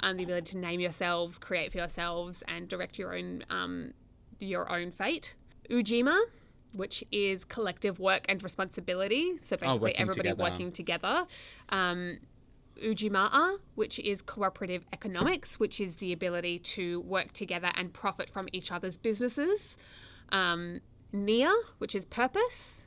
um, 0.00 0.16
the 0.16 0.24
ability 0.24 0.52
to 0.52 0.58
name 0.58 0.80
yourselves, 0.80 1.38
create 1.38 1.72
for 1.72 1.78
yourselves, 1.78 2.42
and 2.48 2.68
direct 2.68 2.98
your 2.98 3.14
own 3.16 3.44
um, 3.50 3.92
your 4.38 4.70
own 4.70 4.90
fate. 4.90 5.34
Ujima, 5.70 6.18
which 6.72 7.02
is 7.10 7.44
collective 7.44 7.98
work 7.98 8.24
and 8.28 8.42
responsibility. 8.42 9.32
So 9.40 9.56
basically, 9.56 9.78
working 9.78 10.00
everybody 10.00 10.28
together. 10.30 10.42
working 10.42 10.72
together. 10.72 11.26
Um, 11.70 12.18
Ujamaa, 12.82 13.58
which 13.74 13.98
is 14.00 14.22
cooperative 14.22 14.84
economics, 14.92 15.58
which 15.58 15.80
is 15.80 15.94
the 15.96 16.12
ability 16.12 16.58
to 16.58 17.00
work 17.00 17.32
together 17.32 17.72
and 17.74 17.92
profit 17.92 18.30
from 18.30 18.48
each 18.52 18.70
other's 18.70 18.98
businesses. 18.98 19.76
Um, 20.30 20.80
Nia, 21.12 21.54
which 21.78 21.94
is 21.94 22.04
purpose. 22.04 22.85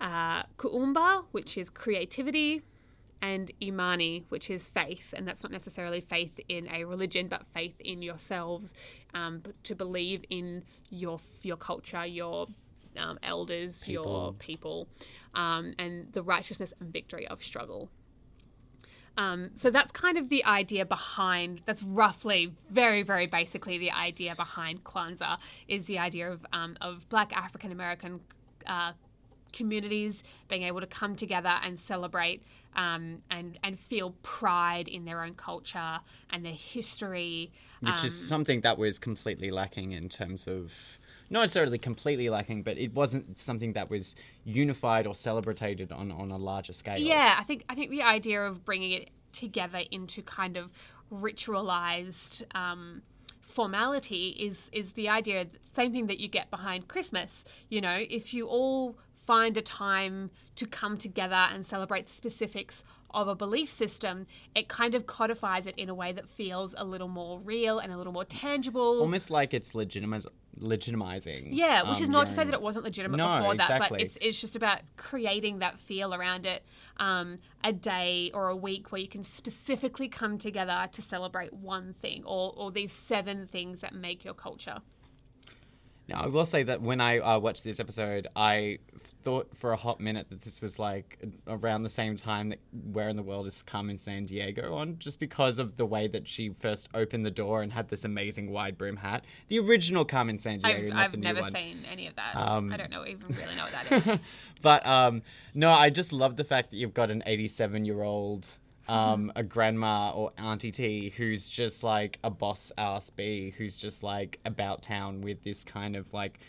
Uh, 0.00 0.42
Kuumba, 0.56 1.24
which 1.32 1.58
is 1.58 1.70
creativity. 1.70 2.62
And 3.22 3.50
Imani, 3.60 4.24
which 4.30 4.48
is 4.48 4.66
faith. 4.66 5.12
And 5.12 5.28
that's 5.28 5.42
not 5.42 5.52
necessarily 5.52 6.00
faith 6.00 6.40
in 6.48 6.66
a 6.72 6.84
religion, 6.84 7.28
but 7.28 7.42
faith 7.52 7.78
in 7.80 8.00
yourselves, 8.00 8.72
um, 9.12 9.42
to 9.64 9.74
believe 9.74 10.24
in 10.30 10.64
your, 10.88 11.20
your 11.42 11.58
culture, 11.58 12.06
your 12.06 12.46
um, 12.96 13.18
elders, 13.22 13.86
your 13.86 14.32
people, 14.32 14.88
um, 15.34 15.74
and 15.78 16.10
the 16.14 16.22
righteousness 16.22 16.72
and 16.80 16.90
victory 16.90 17.28
of 17.28 17.44
struggle. 17.44 17.90
Um, 19.18 19.50
so 19.54 19.70
that's 19.70 19.92
kind 19.92 20.16
of 20.16 20.30
the 20.30 20.42
idea 20.46 20.86
behind. 20.86 21.60
That's 21.66 21.82
roughly, 21.82 22.54
very, 22.70 23.02
very 23.02 23.26
basically, 23.26 23.76
the 23.76 23.90
idea 23.90 24.34
behind 24.34 24.82
Kwanzaa 24.84 25.36
is 25.68 25.84
the 25.84 25.98
idea 25.98 26.32
of 26.32 26.46
um, 26.54 26.76
of 26.80 27.06
Black 27.10 27.32
African 27.36 27.70
American 27.70 28.20
uh, 28.66 28.92
communities 29.52 30.22
being 30.48 30.62
able 30.62 30.80
to 30.80 30.86
come 30.86 31.16
together 31.16 31.54
and 31.62 31.78
celebrate 31.78 32.42
um, 32.76 33.22
and 33.30 33.58
and 33.62 33.78
feel 33.78 34.14
pride 34.22 34.88
in 34.88 35.04
their 35.04 35.22
own 35.22 35.34
culture 35.34 36.00
and 36.30 36.44
their 36.44 36.52
history. 36.52 37.52
Which 37.80 38.00
um, 38.00 38.06
is 38.06 38.28
something 38.28 38.60
that 38.62 38.78
was 38.78 38.98
completely 38.98 39.50
lacking 39.50 39.92
in 39.92 40.08
terms 40.08 40.46
of 40.46 40.72
not 41.30 41.42
necessarily 41.42 41.78
completely 41.78 42.28
lacking, 42.28 42.64
but 42.64 42.76
it 42.76 42.92
wasn't 42.92 43.38
something 43.38 43.72
that 43.74 43.88
was 43.88 44.16
unified 44.44 45.06
or 45.06 45.14
celebrated 45.14 45.92
on, 45.92 46.10
on 46.10 46.32
a 46.32 46.36
larger 46.36 46.72
scale. 46.72 46.98
Yeah, 46.98 47.36
I 47.38 47.44
think 47.44 47.64
I 47.68 47.74
think 47.74 47.90
the 47.90 48.02
idea 48.02 48.42
of 48.42 48.64
bringing 48.64 48.92
it 48.92 49.10
together 49.32 49.82
into 49.90 50.22
kind 50.22 50.56
of 50.56 50.70
ritualized 51.12 52.42
um, 52.56 53.02
formality 53.40 54.30
is 54.30 54.68
is 54.72 54.92
the 54.92 55.08
idea. 55.08 55.46
Same 55.76 55.92
thing 55.92 56.08
that 56.08 56.18
you 56.18 56.28
get 56.28 56.50
behind 56.50 56.88
Christmas. 56.88 57.44
You 57.68 57.80
know, 57.80 58.04
if 58.08 58.34
you 58.34 58.46
all 58.48 58.96
find 59.30 59.56
a 59.56 59.62
time 59.62 60.28
to 60.56 60.66
come 60.66 60.98
together 60.98 61.36
and 61.52 61.64
celebrate 61.64 62.08
specifics 62.08 62.82
of 63.14 63.28
a 63.28 63.34
belief 63.36 63.70
system, 63.70 64.26
it 64.56 64.68
kind 64.68 64.92
of 64.92 65.06
codifies 65.06 65.68
it 65.68 65.74
in 65.78 65.88
a 65.88 65.94
way 65.94 66.10
that 66.10 66.28
feels 66.28 66.74
a 66.76 66.84
little 66.84 67.06
more 67.06 67.38
real 67.38 67.78
and 67.78 67.92
a 67.92 67.96
little 67.96 68.12
more 68.12 68.24
tangible. 68.24 68.98
Almost 68.98 69.30
like 69.30 69.54
it's 69.54 69.72
legitimate, 69.72 70.24
legitimizing. 70.58 71.50
Yeah, 71.52 71.88
which 71.88 72.00
is 72.00 72.08
um, 72.08 72.12
not 72.12 72.26
your 72.26 72.30
to 72.30 72.34
say 72.34 72.44
that 72.44 72.54
it 72.54 72.60
wasn't 72.60 72.84
legitimate 72.84 73.18
No, 73.18 73.38
before 73.38 73.54
that, 73.54 73.88
but 73.88 74.00
it's 74.00 74.18
it's 74.20 74.40
just 74.40 74.56
about 74.56 74.80
creating 74.96 75.60
that 75.60 75.78
feel 75.78 76.12
around 76.12 76.44
it. 76.44 76.64
Um, 76.96 77.38
a 77.62 77.72
day 77.72 78.32
or 78.34 78.48
a 78.48 78.56
week 78.56 78.90
where 78.90 79.00
you 79.00 79.08
can 79.08 79.22
specifically 79.22 80.08
come 80.08 80.38
together 80.38 80.88
to 80.90 81.00
celebrate 81.00 81.52
one 81.52 81.94
thing 82.02 82.24
or 82.26 82.52
or 82.56 82.72
these 82.72 82.92
seven 82.92 83.46
things 83.46 83.78
that 83.78 83.94
make 83.94 84.24
your 84.24 84.34
culture. 84.34 84.78
Now, 86.10 86.22
I 86.22 86.26
will 86.26 86.46
say 86.46 86.64
that 86.64 86.82
when 86.82 87.00
I 87.00 87.18
uh, 87.18 87.38
watched 87.38 87.62
this 87.62 87.78
episode, 87.78 88.26
I 88.34 88.78
thought 89.22 89.48
for 89.56 89.72
a 89.72 89.76
hot 89.76 90.00
minute 90.00 90.28
that 90.30 90.40
this 90.40 90.60
was 90.60 90.78
like 90.78 91.18
around 91.46 91.84
the 91.84 91.88
same 91.88 92.16
time 92.16 92.48
that 92.48 92.58
Where 92.92 93.08
in 93.08 93.16
the 93.16 93.22
World 93.22 93.46
is 93.46 93.62
Carmen 93.62 93.96
Sandiego 93.96 94.72
on, 94.72 94.96
just 94.98 95.20
because 95.20 95.60
of 95.60 95.76
the 95.76 95.86
way 95.86 96.08
that 96.08 96.26
she 96.26 96.50
first 96.58 96.88
opened 96.94 97.24
the 97.24 97.30
door 97.30 97.62
and 97.62 97.72
had 97.72 97.88
this 97.88 98.04
amazing 98.04 98.50
wide 98.50 98.76
brim 98.76 98.96
hat. 98.96 99.24
The 99.48 99.60
original 99.60 100.04
Carmen 100.04 100.38
Sandiego, 100.38 100.92
I've, 100.92 101.14
I've 101.14 101.18
never 101.18 101.42
one. 101.42 101.52
seen 101.52 101.86
any 101.90 102.08
of 102.08 102.16
that. 102.16 102.34
Um, 102.34 102.72
I 102.72 102.76
don't 102.76 102.90
know 102.90 103.06
even 103.06 103.28
really 103.28 103.54
know 103.54 103.64
what 103.64 103.72
that 103.72 104.06
is. 104.14 104.20
but 104.62 104.84
um, 104.84 105.22
no, 105.54 105.70
I 105.70 105.90
just 105.90 106.12
love 106.12 106.36
the 106.36 106.44
fact 106.44 106.70
that 106.70 106.76
you've 106.76 106.94
got 106.94 107.12
an 107.12 107.22
87 107.24 107.84
year 107.84 108.02
old, 108.02 108.48
um, 108.90 109.32
a 109.36 109.42
grandma 109.42 110.10
or 110.10 110.30
auntie 110.38 110.72
T 110.72 111.10
who's 111.16 111.48
just 111.48 111.82
like 111.84 112.18
a 112.24 112.30
boss 112.30 112.72
ass 112.76 113.08
B 113.10 113.54
who's 113.56 113.78
just 113.80 114.02
like 114.02 114.38
about 114.44 114.82
town 114.82 115.20
with 115.20 115.42
this 115.42 115.64
kind 115.64 115.96
of 115.96 116.12
like 116.12 116.40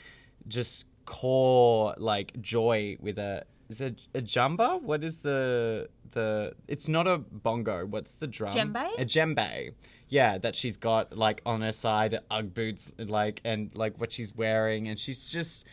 just 0.48 0.88
core 1.06 1.94
like 1.98 2.40
joy 2.42 2.98
with 3.00 3.18
a 3.20 3.44
is 3.70 3.80
it 3.80 4.02
a 4.16 4.20
jumba? 4.22 4.82
What 4.82 5.02
is 5.04 5.20
the 5.20 5.88
the? 6.12 6.54
It's 6.68 6.90
not 6.90 7.08
a 7.08 7.20
bongo. 7.20 7.86
What's 7.86 8.16
the 8.16 8.28
drum? 8.28 8.52
Djembe? 8.54 9.00
A 9.00 9.06
djembe. 9.06 9.72
Yeah, 10.10 10.38
that 10.40 10.58
she's 10.58 10.76
got 10.76 11.18
like 11.18 11.42
on 11.46 11.62
her 11.62 11.72
side, 11.72 12.20
UGG 12.30 12.54
boots, 12.54 12.92
like 12.98 13.40
and 13.46 13.72
like 13.74 13.98
what 13.98 14.12
she's 14.12 14.36
wearing, 14.36 14.90
and 14.90 15.00
she's 15.00 15.30
just 15.30 15.66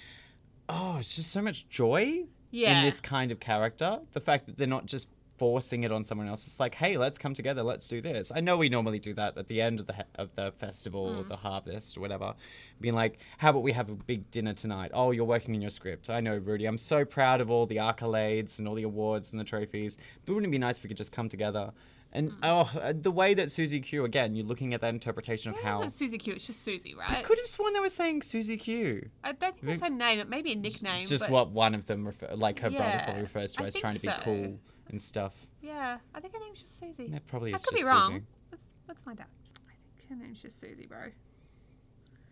oh, 0.68 0.98
it's 1.00 1.16
just 1.16 1.32
so 1.32 1.42
much 1.42 1.68
joy 1.68 2.22
Yeah. 2.52 2.78
in 2.78 2.84
this 2.84 3.00
kind 3.00 3.32
of 3.32 3.40
character. 3.40 3.98
The 4.12 4.20
fact 4.20 4.46
that 4.46 4.56
they're 4.58 4.66
not 4.68 4.86
just 4.86 5.08
forcing 5.38 5.84
it 5.84 5.92
on 5.92 6.04
someone 6.04 6.26
else. 6.28 6.46
It's 6.46 6.60
like, 6.60 6.74
hey, 6.74 6.96
let's 6.96 7.16
come 7.16 7.32
together, 7.32 7.62
let's 7.62 7.86
do 7.88 8.00
this. 8.02 8.30
I 8.34 8.40
know 8.40 8.56
we 8.56 8.68
normally 8.68 8.98
do 8.98 9.14
that 9.14 9.38
at 9.38 9.46
the 9.48 9.60
end 9.60 9.80
of 9.80 9.86
the 9.86 10.04
of 10.16 10.34
the 10.34 10.52
festival 10.58 11.06
or 11.18 11.24
Mm. 11.24 11.28
the 11.28 11.36
harvest 11.36 11.96
or 11.96 12.00
whatever, 12.00 12.34
being 12.80 12.94
like, 12.94 13.18
how 13.38 13.50
about 13.50 13.62
we 13.62 13.72
have 13.72 13.88
a 13.88 13.94
big 13.94 14.30
dinner 14.30 14.52
tonight? 14.52 14.90
Oh, 14.92 15.12
you're 15.12 15.24
working 15.24 15.54
in 15.54 15.60
your 15.60 15.70
script. 15.70 16.10
I 16.10 16.20
know, 16.20 16.36
Rudy. 16.36 16.66
I'm 16.66 16.78
so 16.78 17.04
proud 17.04 17.40
of 17.40 17.50
all 17.50 17.66
the 17.66 17.76
accolades 17.76 18.58
and 18.58 18.68
all 18.68 18.74
the 18.74 18.82
awards 18.82 19.30
and 19.30 19.40
the 19.40 19.44
trophies. 19.44 19.96
But 20.26 20.34
wouldn't 20.34 20.50
it 20.50 20.52
be 20.52 20.58
nice 20.58 20.78
if 20.78 20.84
we 20.84 20.88
could 20.88 20.96
just 20.96 21.12
come 21.12 21.28
together? 21.28 21.72
And 22.10 22.30
Mm. 22.32 22.36
oh, 22.42 22.78
uh, 22.80 22.94
the 22.98 23.10
way 23.10 23.34
that 23.34 23.50
Susie 23.52 23.80
Q 23.80 24.04
again, 24.06 24.34
you're 24.34 24.46
looking 24.46 24.72
at 24.72 24.80
that 24.80 24.94
interpretation 24.94 25.50
of 25.52 25.58
how. 25.60 25.82
It's 25.82 25.94
Susie 25.94 26.16
Q. 26.16 26.32
It's 26.34 26.46
just 26.46 26.62
Susie, 26.64 26.94
right? 26.94 27.18
I 27.18 27.22
could 27.22 27.36
have 27.38 27.46
sworn 27.46 27.74
they 27.74 27.80
were 27.80 27.90
saying 27.90 28.22
Susie 28.22 28.56
Q. 28.56 29.10
I 29.22 29.32
don't 29.32 29.54
think 29.60 29.66
that's 29.66 29.82
her 29.82 29.90
name. 29.90 30.18
It 30.18 30.28
may 30.28 30.40
be 30.40 30.52
a 30.52 30.56
nickname. 30.56 31.02
It's 31.02 31.10
just 31.10 31.28
what 31.28 31.50
one 31.50 31.74
of 31.74 31.84
them 31.84 32.06
refer, 32.06 32.34
like 32.34 32.60
her 32.60 32.70
brother 32.70 33.02
probably 33.04 33.22
refers 33.22 33.52
to 33.56 33.64
I 33.64 33.66
as 33.66 33.74
trying 33.74 33.96
to 33.96 34.00
be 34.00 34.08
cool 34.22 34.58
and 34.90 35.00
stuff. 35.00 35.34
Yeah, 35.62 35.98
I 36.14 36.20
think 36.20 36.34
her 36.34 36.40
name's 36.40 36.62
just 36.62 36.78
Susie. 36.78 37.08
That 37.08 37.26
probably 37.26 37.50
I 37.54 37.58
could 37.58 37.64
just 37.64 37.76
be 37.76 37.84
wrong. 37.84 38.12
Susie. 38.12 38.24
Let's 38.52 38.68
let's 38.88 39.02
find 39.02 39.20
out. 39.20 39.26
I 39.68 39.72
think 39.98 40.10
her 40.10 40.16
name's 40.26 40.42
just 40.42 40.60
Susie, 40.60 40.86
bro. 40.86 41.10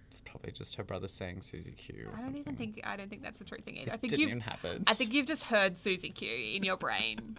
It's 0.09 0.21
probably 0.23 0.53
just 0.53 0.77
her 0.77 0.85
brother 0.85 1.09
saying 1.09 1.43
Susie 1.43 1.73
Q 1.73 2.07
or 2.07 2.09
I 2.09 2.11
don't 2.11 2.19
something. 2.19 2.41
even 2.41 2.57
think 2.57 2.81
I 2.85 2.97
don't 2.97 3.11
think 3.11 3.23
that's 3.23 3.39
the 3.39 3.45
true 3.45 3.59
thing 3.59 3.77
either. 3.77 3.93
I 3.93 3.95
it 3.95 4.01
think 4.01 4.11
didn't 4.13 4.21
you 4.21 4.27
even 4.29 4.41
happen. 4.41 4.85
I 4.87 4.95
think 4.95 5.13
you've 5.13 5.27
just 5.27 5.43
heard 5.43 5.77
Susie 5.77 6.11
Q 6.11 6.29
in 6.29 6.63
your 6.63 6.77
brain. 6.77 7.39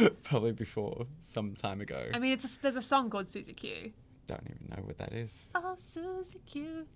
probably 0.24 0.52
before 0.52 1.06
some 1.32 1.54
time 1.54 1.80
ago. 1.80 2.08
I 2.12 2.18
mean, 2.18 2.32
it's 2.32 2.44
a, 2.44 2.48
there's 2.62 2.76
a 2.76 2.82
song 2.82 3.10
called 3.10 3.28
Susie 3.28 3.54
Q. 3.54 3.92
Don't 4.26 4.42
even 4.44 4.68
know 4.70 4.82
what 4.84 4.98
that 4.98 5.12
is. 5.12 5.34
Oh, 5.54 5.74
Susie 5.78 6.40
Q. 6.46 6.86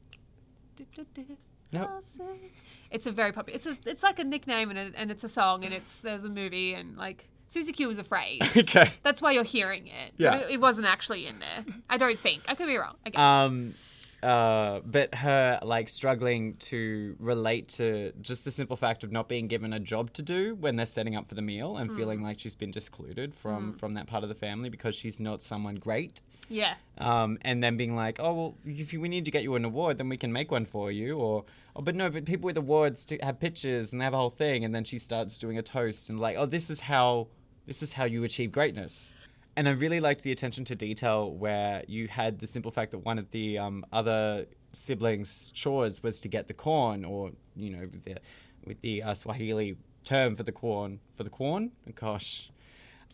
Nope. 1.73 1.91
Oh, 1.91 2.01
Susie. 2.01 2.53
It's 2.91 3.07
a 3.07 3.13
very 3.13 3.33
popular. 3.33 3.57
It's 3.57 3.67
a, 3.67 3.77
it's 3.89 4.03
like 4.03 4.19
a 4.19 4.25
nickname 4.25 4.71
and, 4.71 4.79
a, 4.79 4.99
and 4.99 5.11
it's 5.11 5.25
a 5.25 5.29
song 5.29 5.65
and 5.65 5.75
it's 5.75 5.99
there's 5.99 6.25
a 6.25 6.29
movie 6.29 6.75
and 6.75 6.97
like 6.97 7.29
Susie 7.49 7.73
Q 7.73 7.91
is 7.91 7.99
a 7.99 8.05
phrase. 8.05 8.41
okay. 8.57 8.91
That's 9.03 9.23
why 9.23 9.33
you're 9.33 9.45
hearing 9.45 9.87
it. 9.87 10.13
but 10.19 10.23
Yeah. 10.23 10.37
It, 10.39 10.53
it 10.53 10.61
wasn't 10.61 10.87
actually 10.87 11.27
in 11.27 11.39
there. 11.39 11.65
I 11.89 11.97
don't 11.97 12.19
think. 12.19 12.43
I 12.49 12.55
could 12.55 12.67
be 12.67 12.77
wrong. 12.77 12.97
Okay. 13.07 13.17
Um, 13.17 13.75
uh, 14.23 14.81
but 14.85 15.15
her 15.15 15.59
like 15.63 15.89
struggling 15.89 16.57
to 16.57 17.15
relate 17.19 17.69
to 17.69 18.13
just 18.23 18.45
the 18.45 18.51
simple 18.51 18.77
fact 18.77 19.05
of 19.05 19.13
not 19.13 19.29
being 19.29 19.47
given 19.47 19.73
a 19.73 19.79
job 19.79 20.13
to 20.15 20.23
do 20.23 20.55
when 20.57 20.75
they're 20.75 20.87
setting 20.87 21.15
up 21.15 21.29
for 21.29 21.35
the 21.35 21.43
meal 21.43 21.77
and 21.77 21.95
feeling 21.97 22.23
like 22.23 22.41
she's 22.41 22.55
been 22.55 22.71
discluded 22.71 23.35
from 23.35 23.77
from 23.79 23.95
that 23.95 24.07
part 24.07 24.23
of 24.23 24.29
the 24.29 24.35
family 24.35 24.69
because 24.69 24.95
she's 24.95 25.21
not 25.21 25.43
someone 25.43 25.77
great. 25.77 26.21
Yeah. 26.49 26.75
um, 26.99 27.39
and 27.43 27.63
then 27.63 27.77
being 27.77 27.95
like, 27.97 28.19
oh 28.21 28.35
well, 28.35 28.55
if 28.65 28.93
we 28.93 29.09
need 29.09 29.25
to 29.25 29.31
get 29.31 29.43
you 29.43 29.55
an 29.57 29.65
award, 29.65 29.99
then 29.99 30.09
we 30.09 30.17
can 30.17 30.33
make 30.33 30.51
one 30.51 30.67
for 30.67 30.91
you, 30.91 31.19
or 31.19 31.45
oh, 31.75 31.83
but 31.83 31.95
no, 31.95 32.11
but 32.11 32.25
people 32.25 32.47
with 32.47 32.57
awards 32.57 33.05
to 33.07 33.19
have 33.19 33.39
pictures 33.39 33.93
and 33.93 34.01
they 34.01 34.05
have 34.05 34.15
a 34.15 34.19
whole 34.19 34.31
thing, 34.31 34.65
and 34.65 34.75
then 34.75 34.85
she 34.85 34.99
starts 34.99 35.39
doing 35.39 35.59
a 35.59 35.63
toast 35.63 36.09
and 36.09 36.21
like, 36.21 36.37
oh, 36.37 36.47
this 36.47 36.71
is 36.71 36.81
how 36.81 37.29
this 37.67 37.83
is 37.83 37.93
how 37.93 38.05
you 38.05 38.25
achieve 38.25 38.53
greatness. 38.53 39.13
And 39.57 39.67
I 39.69 39.73
really 39.73 40.01
liked 40.01 40.23
the 40.23 40.33
attention 40.33 40.65
to 40.67 40.75
detail 40.75 41.33
where 41.33 41.83
you 41.89 42.09
had 42.09 42.39
the 42.39 42.47
simple 42.47 42.71
fact 42.71 42.91
that 42.91 42.99
one 42.99 43.19
of 43.19 43.31
the 43.31 43.59
um, 43.59 43.87
other 43.91 44.45
siblings' 44.73 45.51
chores 45.53 46.03
was 46.03 46.21
to 46.21 46.29
get 46.29 46.47
the 46.47 46.55
corn, 46.55 47.05
or 47.05 47.31
you 47.55 47.71
know, 47.71 47.81
with 47.81 48.05
the 48.05 48.17
with 48.65 48.81
the 48.83 49.03
uh, 49.03 49.15
Swahili 49.15 49.77
term 50.05 50.37
for 50.37 50.43
the 50.43 50.53
corn 50.53 51.01
for 51.17 51.25
the 51.25 51.31
corn. 51.31 51.73
Gosh, 51.95 52.51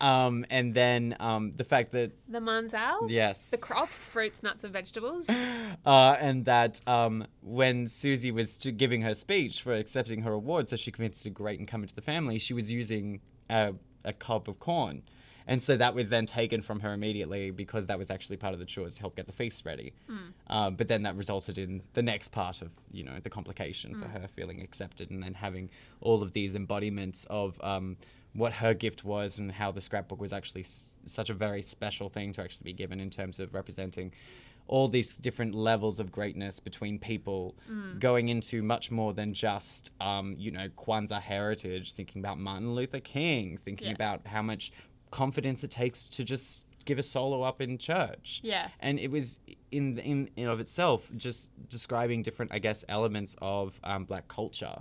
Um, 0.00 0.44
and 0.50 0.74
then 0.74 1.16
um, 1.20 1.52
the 1.56 1.64
fact 1.64 1.92
that 1.92 2.10
The 2.28 2.40
mazao. 2.40 3.08
yes, 3.08 3.50
The 3.50 3.58
crops, 3.58 4.06
fruits, 4.08 4.42
nuts, 4.42 4.64
and 4.64 4.72
vegetables. 4.72 5.28
uh, 5.86 6.16
and 6.18 6.44
that 6.46 6.80
um, 6.88 7.26
when 7.42 7.86
Susie 7.86 8.32
was 8.32 8.56
giving 8.56 9.02
her 9.02 9.14
speech 9.14 9.62
for 9.62 9.74
accepting 9.74 10.22
her 10.22 10.32
award, 10.32 10.68
so 10.68 10.76
she 10.76 10.90
convinced 10.90 11.24
a 11.26 11.30
great 11.30 11.58
and 11.60 11.68
come 11.68 11.82
into 11.82 11.94
the 11.94 12.02
family, 12.02 12.38
she 12.38 12.54
was 12.54 12.70
using 12.70 13.20
a, 13.48 13.74
a 14.04 14.12
cob 14.12 14.48
of 14.48 14.58
corn. 14.58 15.02
And 15.46 15.60
so 15.60 15.76
that 15.76 15.94
was 15.94 16.08
then 16.08 16.24
taken 16.26 16.62
from 16.62 16.78
her 16.80 16.92
immediately 16.92 17.50
because 17.50 17.86
that 17.88 17.98
was 17.98 18.10
actually 18.10 18.36
part 18.36 18.54
of 18.54 18.60
the 18.60 18.64
chores 18.64 18.94
to 18.94 19.00
help 19.00 19.16
get 19.16 19.26
the 19.26 19.32
feast 19.32 19.64
ready. 19.66 19.92
Uh, 20.48 20.70
but 20.70 20.86
then 20.86 21.02
that 21.02 21.16
resulted 21.16 21.58
in 21.58 21.82
the 21.94 22.02
next 22.02 22.28
part 22.28 22.62
of, 22.62 22.70
you 22.92 23.02
know, 23.02 23.18
the 23.22 23.30
complication 23.30 24.00
for 24.00 24.06
her 24.06 24.28
feeling 24.28 24.60
accepted 24.60 25.10
and 25.10 25.20
then 25.22 25.34
having 25.34 25.68
all 26.00 26.22
of 26.22 26.32
these 26.32 26.54
embodiments 26.54 27.26
of 27.28 27.60
um, 27.62 27.96
what 28.34 28.52
her 28.52 28.72
gift 28.74 29.04
was 29.04 29.38
and 29.38 29.52
how 29.52 29.70
the 29.70 29.80
scrapbook 29.80 30.20
was 30.20 30.32
actually 30.32 30.62
s- 30.62 30.88
such 31.06 31.28
a 31.30 31.34
very 31.34 31.60
special 31.62 32.08
thing 32.08 32.32
to 32.32 32.40
actually 32.42 32.64
be 32.64 32.72
given 32.72 32.98
in 33.00 33.10
terms 33.10 33.38
of 33.40 33.52
representing 33.54 34.12
all 34.68 34.88
these 34.88 35.16
different 35.18 35.54
levels 35.54 35.98
of 36.00 36.10
greatness 36.12 36.60
between 36.60 36.98
people 36.98 37.54
going 37.98 38.28
into 38.28 38.62
much 38.62 38.90
more 38.92 39.12
than 39.12 39.34
just 39.34 39.90
um, 40.00 40.34
you 40.38 40.50
know 40.50 40.68
Kwanzaa 40.78 41.20
heritage 41.20 41.92
thinking 41.92 42.20
about 42.22 42.38
Martin 42.38 42.74
Luther 42.74 43.00
King 43.00 43.58
thinking 43.64 43.88
Yeah. 43.88 43.94
about 43.94 44.26
how 44.26 44.40
much 44.40 44.72
confidence 45.10 45.62
it 45.64 45.70
takes 45.70 46.08
to 46.08 46.24
just 46.24 46.64
give 46.84 46.98
a 46.98 47.02
solo 47.02 47.42
up 47.42 47.60
in 47.60 47.76
church 47.76 48.40
Yeah. 48.42 48.68
and 48.80 48.98
it 48.98 49.10
was 49.10 49.40
in 49.72 49.98
in 49.98 50.30
in 50.36 50.46
of 50.48 50.58
itself 50.60 51.10
just 51.16 51.50
describing 51.68 52.22
different 52.22 52.52
I 52.52 52.58
guess 52.60 52.84
elements 52.88 53.36
of 53.42 53.78
um, 53.84 54.04
black 54.04 54.26
culture 54.28 54.76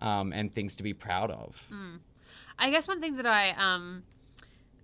um, 0.00 0.32
and 0.32 0.52
things 0.54 0.74
to 0.76 0.82
be 0.82 0.92
proud 0.94 1.30
of 1.30 1.62
I 2.58 2.70
guess 2.70 2.88
one 2.88 3.00
thing 3.00 3.16
that 3.16 3.26
I, 3.26 3.50
um, 3.50 4.02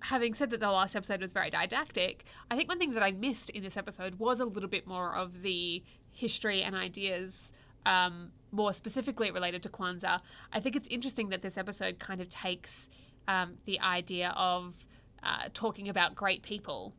having 0.00 0.34
said 0.34 0.50
that 0.50 0.60
the 0.60 0.70
last 0.70 0.94
episode 0.94 1.20
was 1.20 1.32
very 1.32 1.50
didactic, 1.50 2.24
I 2.50 2.56
think 2.56 2.68
one 2.68 2.78
thing 2.78 2.94
that 2.94 3.02
I 3.02 3.12
missed 3.12 3.50
in 3.50 3.62
this 3.62 3.76
episode 3.76 4.18
was 4.18 4.40
a 4.40 4.44
little 4.44 4.68
bit 4.68 4.86
more 4.86 5.14
of 5.14 5.42
the 5.42 5.82
history 6.10 6.62
and 6.62 6.74
ideas, 6.74 7.52
um, 7.86 8.32
more 8.50 8.72
specifically 8.72 9.30
related 9.30 9.62
to 9.62 9.68
Kwanzaa. 9.68 10.20
I 10.52 10.60
think 10.60 10.76
it's 10.76 10.88
interesting 10.88 11.30
that 11.30 11.42
this 11.42 11.56
episode 11.56 11.98
kind 11.98 12.20
of 12.20 12.28
takes 12.28 12.88
um, 13.26 13.54
the 13.64 13.80
idea 13.80 14.34
of 14.36 14.74
uh, 15.22 15.48
talking 15.54 15.88
about 15.88 16.14
great 16.14 16.42
people 16.42 16.92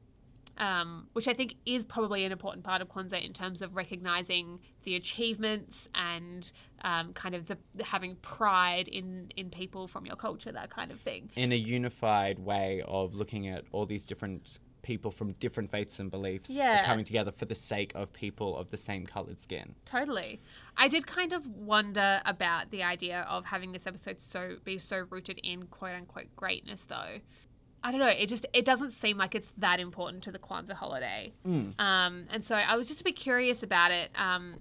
um, 0.58 1.08
which 1.14 1.28
I 1.28 1.34
think 1.34 1.56
is 1.66 1.84
probably 1.84 2.24
an 2.26 2.32
important 2.32 2.64
part 2.64 2.82
of 2.82 2.90
Kwanzaa 2.90 3.24
in 3.26 3.34
terms 3.34 3.62
of 3.62 3.76
recognizing 3.76 4.60
the 4.84 4.96
achievements 4.96 5.90
and 5.96 6.52
um, 6.84 7.14
kind 7.14 7.34
of 7.36 7.48
the 7.48 7.58
having 7.84 8.16
pride 8.18 8.88
in 8.88 9.32
in 9.36 9.50
people 9.50 9.88
from 9.88 10.06
your 10.06 10.16
culture, 10.16 10.52
that 10.52 10.70
kind 10.70 10.92
of 10.92 11.00
thing. 11.02 11.30
in 11.36 11.52
a 11.52 11.56
unified 11.56 12.40
way 12.40 12.84
of 12.88 13.16
looking 13.16 13.48
at 13.48 13.64
all 13.72 13.86
these 13.86 14.06
different 14.06 14.60
people 14.84 15.10
from 15.12 15.32
different 15.40 15.72
faiths 15.72 15.98
and 16.02 16.12
beliefs 16.12 16.50
Yeah. 16.50 16.86
coming 16.86 17.06
together 17.06 17.32
for 17.32 17.46
the 17.46 17.56
sake 17.56 17.94
of 17.96 18.12
people 18.12 18.58
of 18.58 18.70
the 18.70 18.76
same 18.76 19.06
colored 19.06 19.40
skin. 19.40 19.76
Totally. 19.86 20.42
I 20.76 20.90
did 20.90 21.08
kind 21.08 21.32
of 21.32 21.48
wonder 21.48 22.22
about 22.26 22.70
the 22.70 22.84
idea 22.84 23.22
of 23.30 23.46
having 23.46 23.72
this 23.72 23.88
episode 23.88 24.20
so 24.20 24.58
be 24.66 24.80
so 24.80 25.06
rooted 25.10 25.40
in 25.42 25.68
quote 25.68 25.96
unquote 25.96 26.36
greatness 26.36 26.84
though. 26.84 27.20
I 27.84 27.92
don't 27.92 28.00
know. 28.00 28.08
It 28.08 28.28
just 28.28 28.46
it 28.54 28.64
doesn't 28.66 28.92
seem 28.92 29.18
like 29.18 29.36
it's 29.36 29.50
that 29.58 29.80
important 29.80 30.24
to 30.24 30.32
the 30.32 30.40
Kwanzaa 30.40 30.74
holiday, 30.74 31.34
um, 31.80 32.28
and 32.30 32.44
so 32.46 32.56
I 32.56 32.76
was 32.76 32.88
just 32.88 33.02
a 33.02 33.04
bit 33.04 33.16
curious 33.18 33.62
about 33.62 33.92
it. 33.92 34.10
Um, 34.16 34.60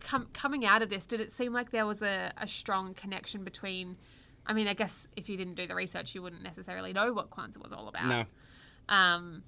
com- 0.00 0.28
coming 0.32 0.64
out 0.64 0.82
of 0.82 0.88
this, 0.90 1.04
did 1.04 1.20
it 1.20 1.32
seem 1.32 1.52
like 1.52 1.70
there 1.72 1.86
was 1.86 2.02
a, 2.02 2.32
a 2.38 2.46
strong 2.46 2.94
connection 2.94 3.44
between? 3.44 3.96
I 4.46 4.52
mean, 4.52 4.68
I 4.68 4.74
guess 4.74 5.08
if 5.16 5.28
you 5.28 5.36
didn't 5.36 5.56
do 5.56 5.66
the 5.66 5.74
research, 5.74 6.14
you 6.14 6.22
wouldn't 6.22 6.44
necessarily 6.44 6.92
know 6.92 7.12
what 7.12 7.30
Kwanzaa 7.30 7.62
was 7.62 7.72
all 7.72 7.88
about. 7.88 8.06
No. 8.06 8.94
Um, 8.94 9.42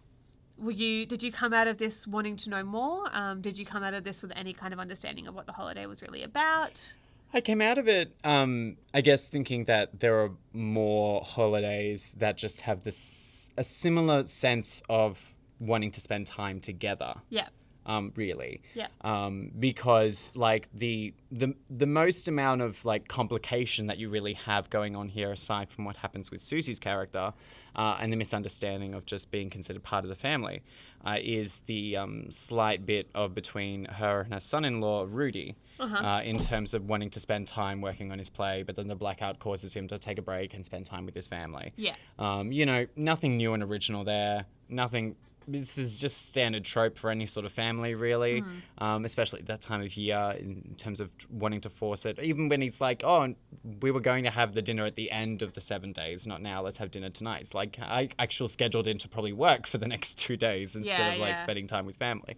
were 0.59 0.73
you? 0.73 1.07
Did 1.07 1.23
you 1.23 1.31
come 1.31 1.53
out 1.53 1.69
of 1.69 1.79
this 1.79 2.07
wanting 2.07 2.37
to 2.39 2.51
know 2.51 2.65
more? 2.65 3.05
Um, 3.13 3.41
did 3.41 3.57
you 3.57 3.65
come 3.65 3.85
out 3.85 3.95
of 3.95 4.03
this 4.03 4.21
with 4.21 4.33
any 4.35 4.53
kind 4.53 4.73
of 4.73 4.81
understanding 4.81 5.29
of 5.29 5.35
what 5.37 5.47
the 5.47 5.53
holiday 5.53 5.87
was 5.87 6.03
really 6.03 6.25
about? 6.25 6.95
I 7.33 7.41
came 7.41 7.61
out 7.61 7.79
of 7.79 7.89
it, 7.89 8.14
um, 8.24 8.76
I 8.95 9.01
guess, 9.03 9.29
thinking 9.29 9.64
that 9.66 10.01
there 10.01 10.18
are 10.20 10.31
more 10.53 11.22
holidays 11.22 12.14
that 12.18 12.37
just 12.37 12.62
have 12.62 12.83
this 12.83 13.51
a 13.57 13.64
similar 13.64 14.26
sense 14.26 14.83
of 14.89 15.18
wanting 15.61 15.91
to 15.91 16.01
spend 16.01 16.26
time 16.26 16.61
together. 16.61 17.14
Yeah. 17.29 17.49
um, 17.89 18.12
really. 18.14 18.61
Yeah. 18.74 18.89
Um, 19.01 19.51
because 19.59 20.33
like 20.37 20.68
the 20.72 21.14
the 21.33 21.55
the 21.70 21.87
most 21.87 22.29
amount 22.29 22.61
of 22.61 22.85
like 22.85 23.09
complication 23.09 23.87
that 23.87 23.99
you 23.99 24.11
really 24.11 24.35
have 24.35 24.70
going 24.70 24.95
on 24.95 25.09
here, 25.09 25.33
aside 25.33 25.70
from 25.70 25.85
what 25.87 25.97
happens 25.97 26.31
with 26.31 26.43
Susie's 26.43 26.79
character, 26.79 27.33
uh, 27.74 27.97
and 27.99 28.12
the 28.12 28.16
misunderstanding 28.16 28.95
of 28.95 29.07
just 29.07 29.31
being 29.31 29.51
considered 29.51 29.83
part 29.83 30.05
of 30.05 30.11
the 30.11 30.16
family, 30.16 30.62
uh, 31.05 31.16
is 31.20 31.62
the 31.66 31.97
um, 31.97 32.31
slight 32.31 32.85
bit 32.87 33.09
of 33.14 33.35
between 33.35 33.87
her 33.87 34.20
and 34.20 34.35
her 34.35 34.41
son-in-law 34.41 35.07
Rudy. 35.09 35.57
Uh 35.81 36.20
in 36.24 36.39
terms 36.39 36.74
of 36.74 36.89
wanting 36.89 37.11
to 37.11 37.20
spend 37.20 37.47
time 37.47 37.81
working 37.81 38.11
on 38.12 38.18
his 38.18 38.31
play, 38.31 38.62
but 38.62 38.76
then 38.76 38.89
the 38.89 38.97
blackout 38.97 39.39
causes 39.39 39.74
him 39.74 39.89
to 39.89 39.99
take 39.99 40.18
a 40.18 40.22
break 40.22 40.55
and 40.55 40.64
spend 40.64 40.87
time 40.87 41.07
with 41.07 41.14
his 41.14 41.29
family. 41.29 41.72
Yeah. 41.76 41.95
Um, 42.18 42.51
you 42.53 42.66
know, 42.66 42.87
nothing 42.97 43.37
new 43.37 43.53
and 43.55 43.62
original 43.62 44.05
there. 44.05 44.47
Nothing. 44.68 45.16
This 45.51 45.79
is 45.79 45.99
just 45.99 46.26
standard 46.29 46.62
trope 46.62 46.99
for 46.99 47.09
any 47.09 47.24
sort 47.24 47.47
of 47.47 47.53
family, 47.53 47.95
really. 47.95 48.45
Um, 48.76 49.07
especially 49.07 49.41
at 49.41 49.47
that 49.47 49.62
time 49.62 49.81
of 49.81 49.97
year, 49.97 50.35
in 50.39 50.74
terms 50.76 51.01
of 51.01 51.09
wanting 51.31 51.62
to 51.62 51.70
force 51.70 52.05
it. 52.05 52.18
Even 52.18 52.51
when 52.51 52.61
he's 52.61 52.83
like, 52.83 53.03
"Oh, 53.03 53.35
we 53.81 53.91
were 53.91 54.01
going 54.01 54.24
to 54.24 54.31
have 54.31 54.53
the 54.53 54.61
dinner 54.61 54.85
at 54.85 54.95
the 54.95 55.11
end 55.11 55.41
of 55.41 55.55
the 55.55 55.62
seven 55.62 55.93
days, 55.93 56.26
not 56.26 56.43
now. 56.43 56.61
Let's 56.61 56.76
have 56.76 56.91
dinner 56.91 57.09
tonight." 57.09 57.41
It's 57.41 57.55
like 57.55 57.79
I 57.81 58.11
actually 58.18 58.51
scheduled 58.51 58.87
in 58.87 58.99
to 58.99 59.09
probably 59.09 59.33
work 59.33 59.66
for 59.66 59.79
the 59.79 59.89
next 59.95 60.18
two 60.18 60.37
days 60.37 60.76
instead 60.76 60.99
Yeah, 60.99 61.12
of 61.14 61.20
like 61.20 61.37
yeah. 61.37 61.41
spending 61.43 61.66
time 61.66 61.87
with 61.87 61.97
family. 61.97 62.37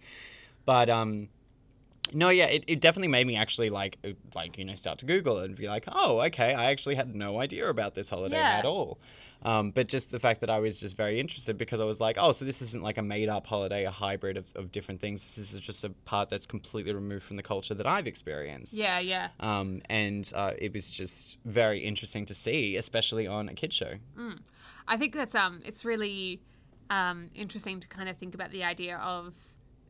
But 0.65 0.89
um, 0.89 1.27
no, 2.13 2.29
yeah, 2.29 2.45
it, 2.45 2.63
it 2.67 2.81
definitely 2.81 3.07
made 3.09 3.27
me 3.27 3.35
actually 3.37 3.69
like 3.69 3.97
uh, 4.03 4.09
like 4.35 4.57
you 4.57 4.65
know 4.65 4.75
start 4.75 4.99
to 4.99 5.05
Google 5.05 5.37
and 5.39 5.55
be 5.55 5.67
like, 5.67 5.85
oh, 5.91 6.19
okay, 6.21 6.53
I 6.53 6.71
actually 6.71 6.95
had 6.95 7.15
no 7.15 7.39
idea 7.39 7.69
about 7.69 7.93
this 7.95 8.09
holiday 8.09 8.37
Yeah. 8.37 8.57
at 8.59 8.65
all. 8.65 8.99
Um, 9.43 9.71
but 9.71 9.87
just 9.87 10.11
the 10.11 10.19
fact 10.19 10.41
that 10.41 10.51
I 10.51 10.59
was 10.59 10.79
just 10.79 10.95
very 10.95 11.19
interested 11.19 11.57
because 11.57 11.79
I 11.79 11.83
was 11.83 11.99
like, 11.99 12.15
oh, 12.19 12.31
so 12.31 12.45
this 12.45 12.61
isn't 12.61 12.83
like 12.83 12.99
a 12.99 13.01
made 13.01 13.27
up 13.27 13.47
holiday, 13.47 13.85
a 13.85 13.89
hybrid 13.91 14.37
of, 14.37 14.45
of 14.55 14.71
different 14.71 15.01
things. 15.01 15.23
This 15.23 15.51
is 15.51 15.59
just 15.59 15.83
a 15.83 15.89
part 16.05 16.29
that's 16.29 16.45
completely 16.45 16.93
removed 16.93 17.23
from 17.23 17.37
the 17.37 17.43
culture 17.43 17.73
that 17.73 17.87
I've 17.87 18.05
experienced. 18.05 18.73
Yeah. 18.73 18.99
Yeah. 18.99 19.29
Um, 19.39 19.81
and 19.89 20.31
uh, 20.35 20.51
it 20.59 20.73
was 20.73 20.91
just 20.91 21.39
very 21.43 21.79
interesting 21.83 22.27
to 22.27 22.35
see, 22.35 22.75
especially 22.75 23.25
on 23.25 23.49
a 23.49 23.55
kid 23.55 23.73
show. 23.73 23.93
I 24.87 24.97
think 24.97 25.15
that's 25.15 25.33
um, 25.33 25.61
it's 25.65 25.83
really 25.85 26.39
um, 26.91 27.29
interesting 27.33 27.79
to 27.79 27.87
kind 27.87 28.09
of 28.09 28.17
think 28.17 28.35
about 28.35 28.51
the 28.51 28.63
idea 28.63 28.97
of, 28.97 29.33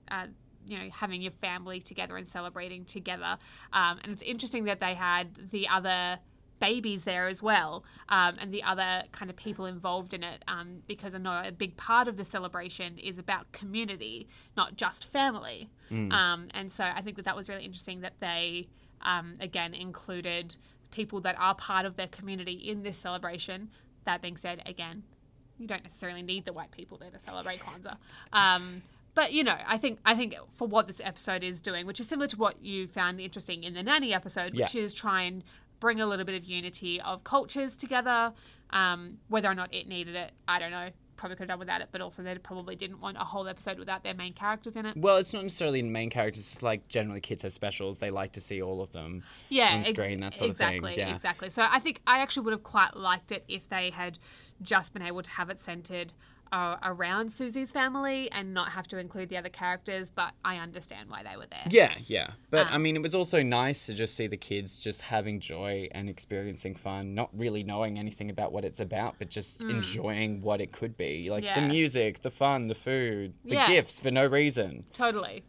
uh, 0.09 0.27
you 0.65 0.77
know, 0.77 0.89
having 0.91 1.21
your 1.21 1.31
family 1.41 1.79
together 1.79 2.17
and 2.17 2.27
celebrating 2.27 2.85
together. 2.85 3.37
Um, 3.73 3.99
and 4.03 4.11
it's 4.11 4.21
interesting 4.21 4.65
that 4.65 4.79
they 4.79 4.93
had 4.95 5.49
the 5.51 5.67
other 5.67 6.19
babies 6.59 7.03
there 7.05 7.27
as 7.27 7.41
well, 7.41 7.83
um, 8.09 8.35
and 8.39 8.53
the 8.53 8.61
other 8.61 9.03
kind 9.11 9.31
of 9.31 9.35
people 9.35 9.65
involved 9.65 10.13
in 10.13 10.23
it, 10.23 10.43
um, 10.47 10.83
because 10.87 11.15
I 11.15 11.17
know 11.17 11.41
a 11.43 11.51
big 11.51 11.75
part 11.75 12.07
of 12.07 12.17
the 12.17 12.23
celebration 12.23 12.99
is 12.99 13.17
about 13.17 13.51
community, 13.51 14.27
not 14.55 14.77
just 14.77 15.05
family. 15.05 15.69
Um, 16.11 16.49
and 16.53 16.71
so 16.71 16.83
I 16.83 17.01
think 17.01 17.15
that 17.15 17.25
that 17.25 17.35
was 17.35 17.49
really 17.49 17.65
interesting 17.65 18.01
that 18.01 18.13
they, 18.19 18.67
um, 19.01 19.37
again, 19.39 19.73
included 19.73 20.55
people 20.91 21.19
that 21.21 21.35
are 21.39 21.55
part 21.55 21.85
of 21.85 21.95
their 21.95 22.07
community 22.07 22.53
in 22.53 22.83
this 22.83 22.97
celebration. 22.97 23.69
That 24.05 24.21
being 24.21 24.37
said, 24.37 24.61
again, 24.65 25.03
you 25.57 25.67
don't 25.67 25.83
necessarily 25.83 26.21
need 26.21 26.45
the 26.45 26.53
white 26.53 26.71
people 26.71 26.97
there 26.97 27.09
to 27.09 27.19
celebrate 27.25 27.59
Kwanzaa. 27.59 27.97
But 29.13 29.33
you 29.33 29.43
know, 29.43 29.57
I 29.67 29.77
think 29.77 29.99
I 30.05 30.15
think 30.15 30.35
for 30.53 30.67
what 30.67 30.87
this 30.87 31.01
episode 31.03 31.43
is 31.43 31.59
doing, 31.59 31.85
which 31.85 31.99
is 31.99 32.07
similar 32.07 32.27
to 32.27 32.37
what 32.37 32.63
you 32.63 32.87
found 32.87 33.19
interesting 33.19 33.63
in 33.63 33.73
the 33.73 33.83
nanny 33.83 34.13
episode, 34.13 34.53
which 34.55 34.73
Yeah. 34.75 34.81
is 34.81 34.93
try 34.93 35.23
and 35.23 35.43
bring 35.79 35.99
a 35.99 36.05
little 36.05 36.25
bit 36.25 36.35
of 36.35 36.45
unity 36.45 37.01
of 37.01 37.23
cultures 37.23 37.75
together. 37.75 38.33
Um, 38.69 39.17
whether 39.27 39.49
or 39.49 39.55
not 39.55 39.73
it 39.73 39.87
needed 39.87 40.15
it, 40.15 40.31
I 40.47 40.59
don't 40.59 40.71
know. 40.71 40.89
Probably 41.17 41.35
could 41.35 41.43
have 41.43 41.49
done 41.49 41.59
without 41.59 41.81
it, 41.81 41.89
but 41.91 42.01
also 42.01 42.23
they 42.23 42.35
probably 42.37 42.75
didn't 42.75 42.99
want 42.99 43.17
a 43.17 43.23
whole 43.23 43.47
episode 43.47 43.77
without 43.77 44.01
their 44.03 44.13
main 44.15 44.33
characters 44.33 44.75
in 44.75 44.85
it. 44.85 44.95
Well, 44.97 45.17
it's 45.17 45.33
not 45.33 45.43
necessarily 45.43 45.81
the 45.81 45.89
main 45.89 46.09
characters. 46.09 46.53
It's 46.53 46.63
like 46.63 46.87
generally 46.87 47.19
kids 47.19 47.43
have 47.43 47.53
specials. 47.53 47.99
They 47.99 48.09
like 48.09 48.31
to 48.33 48.41
see 48.41 48.61
all 48.61 48.81
of 48.81 48.91
them 48.91 49.23
yeah, 49.49 49.73
on 49.73 49.79
ex- 49.81 49.91
that 49.91 50.33
sort 50.33 50.49
exactly, 50.51 50.77
of 50.91 50.95
thing. 50.95 51.07
Yeah. 51.09 51.15
Exactly. 51.15 51.49
So 51.51 51.67
I 51.69 51.79
think 51.79 52.01
I 52.07 52.19
actually 52.19 52.45
would 52.45 52.53
have 52.53 52.63
quite 52.63 52.95
liked 52.95 53.31
it 53.31 53.43
if 53.47 53.67
they 53.69 53.91
had 53.91 54.17
just 54.61 54.93
been 54.93 55.01
able 55.03 55.21
to 55.21 55.29
have 55.31 55.49
it 55.49 55.59
centered 55.59 56.13
uh, 56.51 56.75
around 56.83 57.31
Susie's 57.31 57.71
family 57.71 58.29
and 58.31 58.53
not 58.53 58.71
have 58.73 58.85
to 58.87 58.97
include 58.97 59.29
the 59.29 59.37
other 59.37 59.49
characters. 59.49 60.09
But 60.09 60.33
I 60.43 60.57
understand 60.57 61.09
why 61.09 61.23
they 61.23 61.37
were 61.37 61.45
there. 61.49 61.65
Yeah, 61.69 61.95
yeah. 62.07 62.31
But 62.49 62.67
I 62.67 62.71
Um, 62.75 62.83
mean, 62.83 62.95
it 62.97 63.01
was 63.01 63.15
also 63.15 63.41
nice 63.41 63.85
to 63.85 63.93
just 63.93 64.15
see 64.15 64.27
the 64.27 64.37
kids 64.37 64.77
just 64.79 65.01
having 65.01 65.39
joy 65.39 65.87
and 65.91 66.09
experiencing 66.09 66.75
fun, 66.75 67.15
not 67.15 67.29
really 67.33 67.63
knowing 67.63 67.97
anything 67.97 68.29
about 68.29 68.51
what 68.51 68.65
it's 68.65 68.79
about, 68.79 69.15
but 69.17 69.29
just 69.29 69.63
enjoying 69.63 70.41
what 70.41 70.59
it 70.61 70.71
could 70.71 70.97
be. 70.97 71.29
Like 71.29 71.45
the 71.45 71.61
Hmm. 71.61 71.67
Music, 71.67 72.21
the 72.21 72.31
fun, 72.31 72.67
the 72.67 72.75
food, 72.75 73.33
the 73.45 73.55
Yeah. 73.55 73.67
gifts 73.67 73.99
for 73.99 74.11
no 74.11 74.25
reason. 74.25 74.85
Totally. 74.93 75.43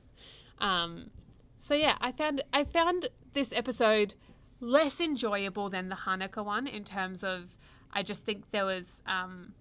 Um, 0.59 1.11
so 1.59 1.75
yeah, 1.75 1.97
I 2.01 2.13
found 2.13 2.43
I 2.53 2.65
found 2.65 3.09
this 3.33 3.53
episode 3.53 4.15
less 4.61 5.01
enjoyable 5.01 5.69
than 5.69 5.89
the 5.89 5.97
Hanukkah 5.97 6.45
one 6.45 6.67
in 6.69 6.85
terms 6.85 7.25
of 7.25 7.57
I 7.93 8.03
just 8.03 8.25
think 8.25 8.51
there 8.53 8.65
was 8.65 9.03
um, 9.07 9.55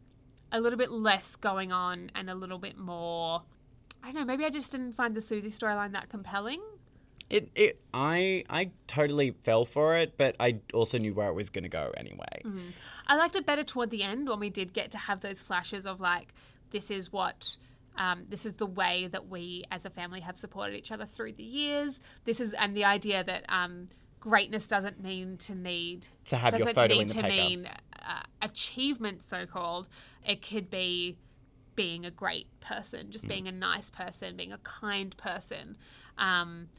a 0.51 0.59
little 0.59 0.77
bit 0.77 0.91
less 0.91 1.35
going 1.35 1.71
on 1.71 2.11
and 2.15 2.29
a 2.29 2.35
little 2.35 2.57
bit 2.57 2.77
more. 2.77 3.43
I 4.03 4.07
don't 4.07 4.15
know. 4.15 4.25
Maybe 4.25 4.45
I 4.45 4.49
just 4.49 4.71
didn't 4.71 4.93
find 4.93 5.15
the 5.15 5.21
Susie 5.21 5.51
storyline 5.51 5.93
that 5.93 6.09
compelling. 6.09 6.61
It, 7.29 7.49
it, 7.55 7.79
I, 7.93 8.43
I 8.49 8.71
totally 8.87 9.31
fell 9.45 9.63
for 9.63 9.95
it, 9.95 10.17
but 10.17 10.35
I 10.39 10.59
also 10.73 10.97
knew 10.97 11.13
where 11.13 11.29
it 11.29 11.33
was 11.33 11.49
going 11.49 11.63
to 11.63 11.69
go 11.69 11.93
anyway. 11.95 12.41
I 13.07 13.15
liked 13.15 13.37
it 13.37 13.45
better 13.45 13.63
toward 13.63 13.89
the 13.89 14.03
end 14.03 14.27
when 14.27 14.39
we 14.39 14.49
did 14.49 14.73
get 14.73 14.91
to 14.91 14.97
have 14.97 15.21
those 15.21 15.39
flashes 15.39 15.85
of 15.85 16.01
like, 16.01 16.33
this 16.71 16.91
is 16.91 17.11
what. 17.11 17.55
Um, 17.97 18.25
this 18.29 18.45
is 18.45 18.55
the 18.55 18.65
way 18.65 19.07
that 19.11 19.29
we 19.29 19.63
as 19.69 19.85
a 19.85 19.89
family 19.89 20.21
have 20.21 20.37
supported 20.37 20.75
each 20.75 20.91
other 20.91 21.05
through 21.05 21.33
the 21.33 21.43
years. 21.43 21.99
This 22.25 22.39
is, 22.39 22.53
and 22.53 22.75
the 22.75 22.85
idea 22.85 23.23
that 23.23 23.45
um, 23.49 23.89
greatness 24.21 24.65
doesn't 24.65 25.03
mean 25.03 25.35
to 25.37 25.53
need 25.55 26.07
To 26.25 26.37
have 26.37 26.53
your 26.53 26.59
doesn't 26.59 26.75
photo 26.75 26.93
need 26.93 27.01
in 27.01 27.07
the 27.09 27.13
to 27.15 27.21
paper. 27.23 27.35
mean 27.35 27.65
uh, 27.67 28.21
achievement, 28.41 29.21
so 29.23 29.45
called. 29.45 29.89
It 30.25 30.41
could 30.47 30.69
be 30.69 31.17
being 31.75 32.05
a 32.05 32.11
great 32.11 32.47
person, 32.61 33.07
Mm. 33.07 33.09
just 33.09 33.27
being 33.27 33.47
a 33.47 33.51
nice 33.51 33.89
person, 33.89 34.35
being 34.37 34.53
a 34.53 34.57
kind 34.59 35.15
person. 35.17 35.75
Um, 36.17 36.69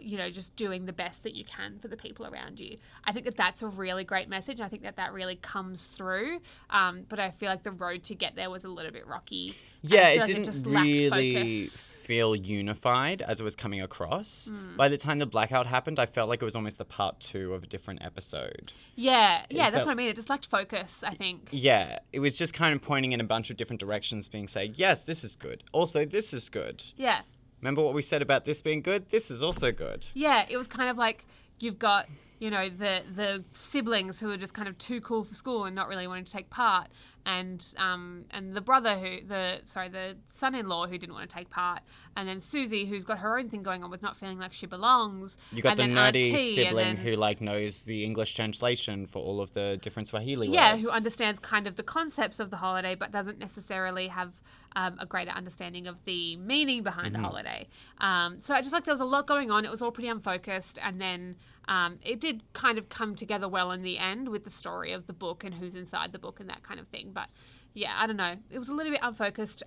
you 0.00 0.16
know, 0.16 0.30
just 0.30 0.54
doing 0.54 0.86
the 0.86 0.92
best 0.92 1.24
that 1.24 1.34
you 1.34 1.44
can 1.44 1.80
for 1.80 1.88
the 1.88 1.96
people 1.96 2.24
around 2.24 2.60
you. 2.60 2.76
I 3.02 3.10
think 3.12 3.24
that 3.24 3.36
that's 3.36 3.60
a 3.60 3.66
really 3.66 4.04
great 4.04 4.28
message. 4.28 4.60
I 4.60 4.68
think 4.68 4.82
that 4.84 4.94
that 4.96 5.12
really 5.12 5.34
comes 5.34 5.82
through. 5.82 6.40
Um, 6.70 7.06
but 7.08 7.18
I 7.18 7.32
feel 7.32 7.48
like 7.48 7.64
the 7.64 7.72
road 7.72 8.04
to 8.04 8.14
get 8.14 8.36
there 8.36 8.50
was 8.50 8.62
a 8.62 8.68
little 8.68 8.92
bit 8.92 9.04
rocky. 9.08 9.56
Yeah, 9.82 10.10
it 10.10 10.18
like 10.18 10.26
didn't 10.28 10.44
just 10.44 10.64
lacked 10.64 10.86
really 10.86 11.34
focus. 11.66 11.89
Feel 12.10 12.34
unified 12.34 13.22
as 13.22 13.38
it 13.38 13.44
was 13.44 13.54
coming 13.54 13.80
across. 13.80 14.46
Hmm. 14.50 14.76
By 14.76 14.88
the 14.88 14.96
time 14.96 15.20
the 15.20 15.26
blackout 15.26 15.68
happened, 15.68 16.00
I 16.00 16.06
felt 16.06 16.28
like 16.28 16.42
it 16.42 16.44
was 16.44 16.56
almost 16.56 16.76
the 16.76 16.84
part 16.84 17.20
two 17.20 17.54
of 17.54 17.62
a 17.62 17.66
different 17.68 18.02
episode. 18.02 18.72
Yeah, 18.96 19.44
yeah, 19.48 19.70
that's 19.70 19.84
felt- 19.84 19.86
what 19.86 19.92
I 19.92 19.94
mean. 19.94 20.08
It 20.08 20.16
just 20.16 20.28
lacked 20.28 20.46
focus. 20.46 21.04
I 21.06 21.14
think. 21.14 21.50
Yeah, 21.52 22.00
it 22.12 22.18
was 22.18 22.34
just 22.34 22.52
kind 22.52 22.74
of 22.74 22.82
pointing 22.82 23.12
in 23.12 23.20
a 23.20 23.24
bunch 23.24 23.48
of 23.48 23.56
different 23.56 23.78
directions, 23.78 24.28
being 24.28 24.48
say, 24.48 24.72
yes, 24.74 25.04
this 25.04 25.22
is 25.22 25.36
good. 25.36 25.62
Also, 25.70 26.04
this 26.04 26.32
is 26.32 26.48
good. 26.48 26.82
Yeah, 26.96 27.20
Remember 27.60 27.82
what 27.82 27.94
we 27.94 28.02
said 28.02 28.22
about 28.22 28.44
this 28.44 28.60
being 28.60 28.82
good? 28.82 29.10
This 29.10 29.30
is 29.30 29.40
also 29.40 29.70
good. 29.70 30.06
Yeah, 30.12 30.46
it 30.48 30.56
was 30.56 30.66
kind 30.66 30.90
of 30.90 30.96
like 30.96 31.24
you've 31.60 31.78
got 31.78 32.08
you 32.40 32.50
know 32.50 32.68
the 32.68 33.02
the 33.14 33.44
siblings 33.52 34.18
who 34.18 34.30
are 34.30 34.36
just 34.36 34.54
kind 34.54 34.66
of 34.66 34.76
too 34.78 35.00
cool 35.00 35.22
for 35.22 35.34
school 35.34 35.64
and 35.66 35.76
not 35.76 35.88
really 35.88 36.06
wanting 36.08 36.24
to 36.24 36.32
take 36.32 36.48
part, 36.50 36.88
and 37.26 37.64
um 37.76 38.24
and 38.30 38.54
the 38.54 38.62
brother 38.62 38.98
who 38.98 39.24
the 39.26 39.58
sorry 39.64 39.90
the 39.90 40.16
son-in-law 40.30 40.86
who 40.86 40.96
didn't 40.98 41.14
want 41.14 41.28
to 41.28 41.36
take 41.36 41.50
part, 41.50 41.80
and 42.16 42.26
then 42.26 42.40
Susie 42.40 42.86
who's 42.86 43.04
got 43.04 43.18
her 43.18 43.38
own 43.38 43.50
thing 43.50 43.62
going 43.62 43.84
on 43.84 43.90
with 43.90 44.00
not 44.02 44.16
feeling 44.16 44.38
like 44.38 44.54
she 44.54 44.64
belongs. 44.66 45.36
You 45.52 45.62
got 45.62 45.78
and 45.78 45.94
the 45.94 46.00
nerdy 46.00 46.54
sibling 46.54 46.74
then- 46.74 46.96
who 46.96 47.14
like 47.14 47.40
knows 47.42 47.82
the 47.84 48.04
English 48.04 48.34
translation 48.34 49.06
for 49.06 49.18
all 49.22 49.40
of 49.42 49.52
the 49.52 49.78
different 49.82 50.08
Swahili 50.08 50.48
yeah, 50.48 50.74
words. 50.74 50.86
who 50.86 50.92
understands 50.92 51.38
kind 51.38 51.66
of 51.66 51.76
the 51.76 51.82
concepts 51.82 52.40
of 52.40 52.50
the 52.50 52.56
holiday, 52.56 52.94
but 52.94 53.10
doesn't 53.12 53.38
necessarily 53.38 54.08
have 54.08 54.32
um, 54.76 54.96
a 54.98 55.06
greater 55.06 55.30
understanding 55.30 55.86
of 55.86 55.96
the 56.04 56.36
meaning 56.36 56.82
behind 56.82 57.12
Mm-hmm. 57.14 57.22
the 57.22 57.28
holiday. 57.28 57.68
Um, 57.98 58.40
so 58.40 58.54
I 58.54 58.60
just 58.60 58.70
felt 58.70 58.80
like 58.82 58.84
there 58.84 58.94
was 58.94 59.00
a 59.00 59.04
lot 59.04 59.26
going 59.26 59.50
on. 59.50 59.64
It 59.64 59.70
was 59.70 59.82
all 59.82 59.90
pretty 59.90 60.08
unfocused, 60.08 60.78
and 60.82 61.00
then 61.00 61.36
um, 61.68 61.98
it 62.02 62.20
did 62.20 62.42
kind 62.52 62.78
of 62.78 62.88
come 62.88 63.14
together 63.16 63.48
well 63.48 63.70
in 63.72 63.82
the 63.82 63.98
end 63.98 64.28
with 64.28 64.44
the 64.44 64.50
story 64.50 64.92
of 64.92 65.06
the 65.06 65.12
book 65.12 65.44
and 65.44 65.54
who's 65.54 65.74
inside 65.74 66.12
the 66.12 66.18
book 66.18 66.40
and 66.40 66.48
that 66.48 66.62
kind 66.62 66.78
of 66.80 66.88
thing. 66.88 67.10
But 67.12 67.28
yeah, 67.74 67.94
I 67.96 68.06
don't 68.06 68.16
know. 68.16 68.36
It 68.50 68.58
was 68.58 68.68
a 68.68 68.72
little 68.72 68.92
bit 68.92 69.00
unfocused. 69.02 69.62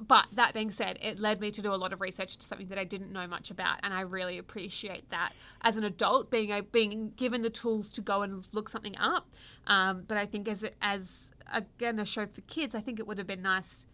But 0.00 0.26
that 0.32 0.54
being 0.54 0.72
said, 0.72 0.98
it 1.00 1.20
led 1.20 1.40
me 1.40 1.52
to 1.52 1.62
do 1.62 1.72
a 1.72 1.76
lot 1.76 1.92
of 1.92 2.00
research 2.00 2.34
into 2.34 2.44
something 2.48 2.66
that 2.66 2.78
I 2.78 2.82
didn't 2.82 3.12
know 3.12 3.28
much 3.28 3.52
about, 3.52 3.78
and 3.84 3.94
I 3.94 4.00
really 4.00 4.38
appreciate 4.38 5.08
that 5.10 5.32
as 5.62 5.76
an 5.76 5.84
adult 5.84 6.32
being 6.32 6.50
a, 6.50 6.62
being 6.62 7.12
given 7.16 7.42
the 7.42 7.50
tools 7.50 7.88
to 7.90 8.00
go 8.00 8.22
and 8.22 8.44
look 8.50 8.68
something 8.68 8.96
up. 8.98 9.28
Um, 9.68 10.02
but 10.08 10.16
I 10.16 10.26
think 10.26 10.48
as 10.48 10.64
as 10.82 11.32
again 11.52 12.00
a 12.00 12.04
show 12.04 12.26
for 12.26 12.40
kids, 12.42 12.74
I 12.74 12.80
think 12.80 12.98
it 12.98 13.06
would 13.06 13.18
have 13.18 13.28
been 13.28 13.42
nice 13.42 13.86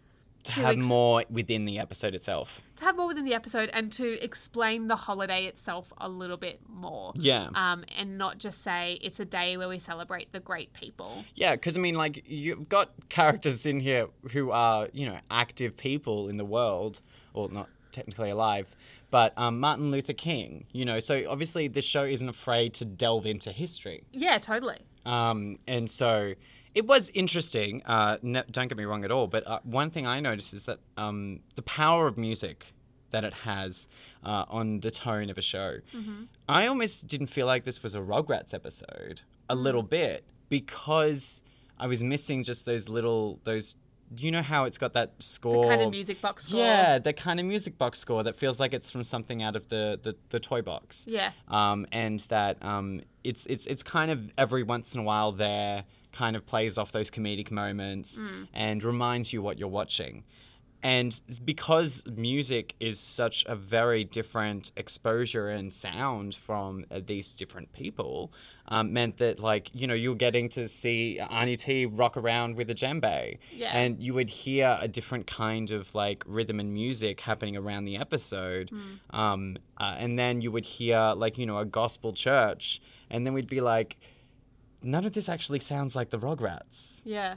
to 0.43 0.51
to 0.53 0.61
have 0.61 0.77
ex- 0.77 0.85
more 0.85 1.23
within 1.29 1.65
the 1.65 1.79
episode 1.79 2.15
itself. 2.15 2.61
to 2.77 2.83
have 2.85 2.95
more 2.95 3.07
within 3.07 3.25
the 3.25 3.33
episode 3.33 3.69
and 3.73 3.91
to 3.93 4.23
explain 4.23 4.87
the 4.87 4.95
holiday 4.95 5.45
itself 5.45 5.93
a 5.97 6.09
little 6.09 6.37
bit 6.37 6.59
more. 6.67 7.13
Yeah. 7.15 7.49
Um, 7.53 7.85
and 7.97 8.17
not 8.17 8.37
just 8.37 8.63
say 8.63 8.99
it's 9.01 9.19
a 9.19 9.25
day 9.25 9.57
where 9.57 9.69
we 9.69 9.79
celebrate 9.79 10.31
the 10.31 10.39
great 10.39 10.73
people. 10.73 11.23
Yeah, 11.35 11.53
because 11.55 11.77
I 11.77 11.79
mean, 11.79 11.95
like, 11.95 12.23
you've 12.27 12.69
got 12.69 12.91
characters 13.09 13.65
in 13.65 13.79
here 13.79 14.07
who 14.31 14.51
are, 14.51 14.89
you 14.93 15.05
know, 15.05 15.19
active 15.29 15.77
people 15.77 16.27
in 16.29 16.37
the 16.37 16.45
world, 16.45 17.01
or 17.33 17.49
not 17.49 17.69
technically 17.91 18.29
alive, 18.29 18.67
but 19.09 19.33
um, 19.37 19.59
Martin 19.59 19.91
Luther 19.91 20.13
King, 20.13 20.65
you 20.71 20.85
know, 20.85 20.99
so 20.99 21.23
obviously 21.29 21.67
this 21.67 21.83
show 21.83 22.05
isn't 22.05 22.29
afraid 22.29 22.73
to 22.75 22.85
delve 22.85 23.25
into 23.25 23.51
history. 23.51 24.03
Yeah, 24.13 24.37
totally. 24.37 24.79
Um, 25.05 25.57
and 25.67 25.91
so 25.91 26.33
it 26.73 26.87
was 26.87 27.09
interesting, 27.13 27.81
uh, 27.85 28.17
no, 28.21 28.43
don't 28.49 28.67
get 28.67 28.77
me 28.77 28.85
wrong 28.85 29.03
at 29.03 29.11
all, 29.11 29.27
but 29.27 29.45
uh, 29.47 29.59
one 29.63 29.89
thing 29.89 30.07
I 30.07 30.19
noticed 30.19 30.53
is 30.53 30.65
that 30.65 30.79
um, 30.97 31.41
the 31.55 31.61
power 31.63 32.07
of 32.07 32.17
music 32.17 32.67
that 33.11 33.23
it 33.25 33.33
has 33.33 33.87
uh, 34.23 34.45
on 34.47 34.79
the 34.79 34.89
tone 34.91 35.29
of 35.29 35.37
a 35.37 35.41
show. 35.41 35.79
I 36.47 36.67
almost 36.67 37.07
didn't 37.07 37.27
feel 37.27 37.45
like 37.45 37.65
this 37.65 37.83
was 37.83 37.93
a 37.93 37.99
Rugrats 37.99 38.53
episode 38.53 39.21
a 39.49 39.55
little 39.55 39.83
bit 39.83 40.23
because 40.47 41.41
I 41.79 41.87
was 41.87 42.01
missing 42.03 42.43
just 42.43 42.65
those 42.65 42.87
little 42.87 43.39
those. 43.43 43.75
You 44.17 44.29
know 44.29 44.41
how 44.41 44.65
it's 44.65 44.77
got 44.77 44.91
that 44.93 45.17
The 45.19 45.23
score, 45.23 45.69
kind 45.69 45.81
of 45.81 45.89
music 45.89 46.21
box 46.21 46.43
score. 46.45 46.59
yeah, 46.59 46.99
the 46.99 47.13
kind 47.13 47.39
of 47.39 47.45
music 47.45 47.77
box 47.77 47.97
score 47.97 48.23
that 48.23 48.35
feels 48.37 48.59
like 48.59 48.73
it's 48.73 48.91
from 48.91 49.03
something 49.05 49.41
out 49.41 49.55
of 49.55 49.69
the 49.69 49.99
the, 50.03 50.15
the 50.29 50.39
toy 50.39 50.61
box 50.61 51.05
Yeah. 51.07 51.31
um, 51.47 51.85
and 51.93 52.19
that 52.29 52.63
um, 52.63 53.01
it's 53.23 53.45
it's 53.45 53.65
it's 53.67 53.83
kind 53.83 54.11
of 54.11 54.29
every 54.37 54.63
once 54.63 54.93
in 54.93 54.99
a 54.99 55.03
while 55.03 55.31
there 55.31 55.85
kind 56.11 56.35
of 56.35 56.45
plays 56.45 56.77
off 56.77 56.91
those 56.91 57.09
comedic 57.11 57.51
moments 57.51 58.21
and 58.53 58.83
reminds 58.83 59.31
you 59.33 59.41
what 59.41 59.57
you're 59.59 59.67
watching. 59.69 60.23
And 60.83 61.21
because 61.45 62.01
music 62.07 62.73
is 62.79 62.99
such 62.99 63.45
a 63.47 63.55
very 63.55 64.03
different 64.03 64.71
exposure 64.75 65.47
and 65.47 65.71
sound 65.71 66.33
from 66.33 66.85
uh, 66.89 67.01
these 67.05 67.33
different 67.33 67.71
people, 67.71 68.33
um, 68.67 68.91
meant 68.91 69.19
that 69.19 69.39
like 69.39 69.69
you 69.73 69.85
know 69.85 69.93
you're 69.93 70.15
getting 70.15 70.49
to 70.49 70.67
see 70.67 71.19
Auntie 71.19 71.55
T 71.55 71.85
rock 71.85 72.17
around 72.17 72.55
with 72.55 72.67
a 72.71 72.73
djembe, 72.73 73.37
Yeah. 73.51 73.69
and 73.77 74.01
you 74.01 74.15
would 74.15 74.31
hear 74.31 74.75
a 74.81 74.87
different 74.87 75.27
kind 75.27 75.69
of 75.69 75.93
like 75.93 76.23
rhythm 76.25 76.59
and 76.59 76.73
music 76.73 77.19
happening 77.21 77.55
around 77.55 77.85
the 77.85 77.97
episode, 77.97 78.71
um, 79.11 79.57
uh, 79.79 79.95
and 79.99 80.17
then 80.17 80.41
you 80.41 80.51
would 80.51 80.65
hear 80.65 81.13
like 81.15 81.37
you 81.37 81.45
know 81.45 81.59
a 81.59 81.65
gospel 81.65 82.11
church, 82.11 82.81
and 83.11 83.23
then 83.23 83.33
we'd 83.35 83.47
be 83.49 83.61
like, 83.61 83.97
none 84.83 85.05
of 85.05 85.13
this 85.13 85.29
actually 85.29 85.59
sounds 85.59 85.95
like 85.95 86.09
the 86.09 86.19
Rugrats 86.19 87.01
Yeah. 87.05 87.35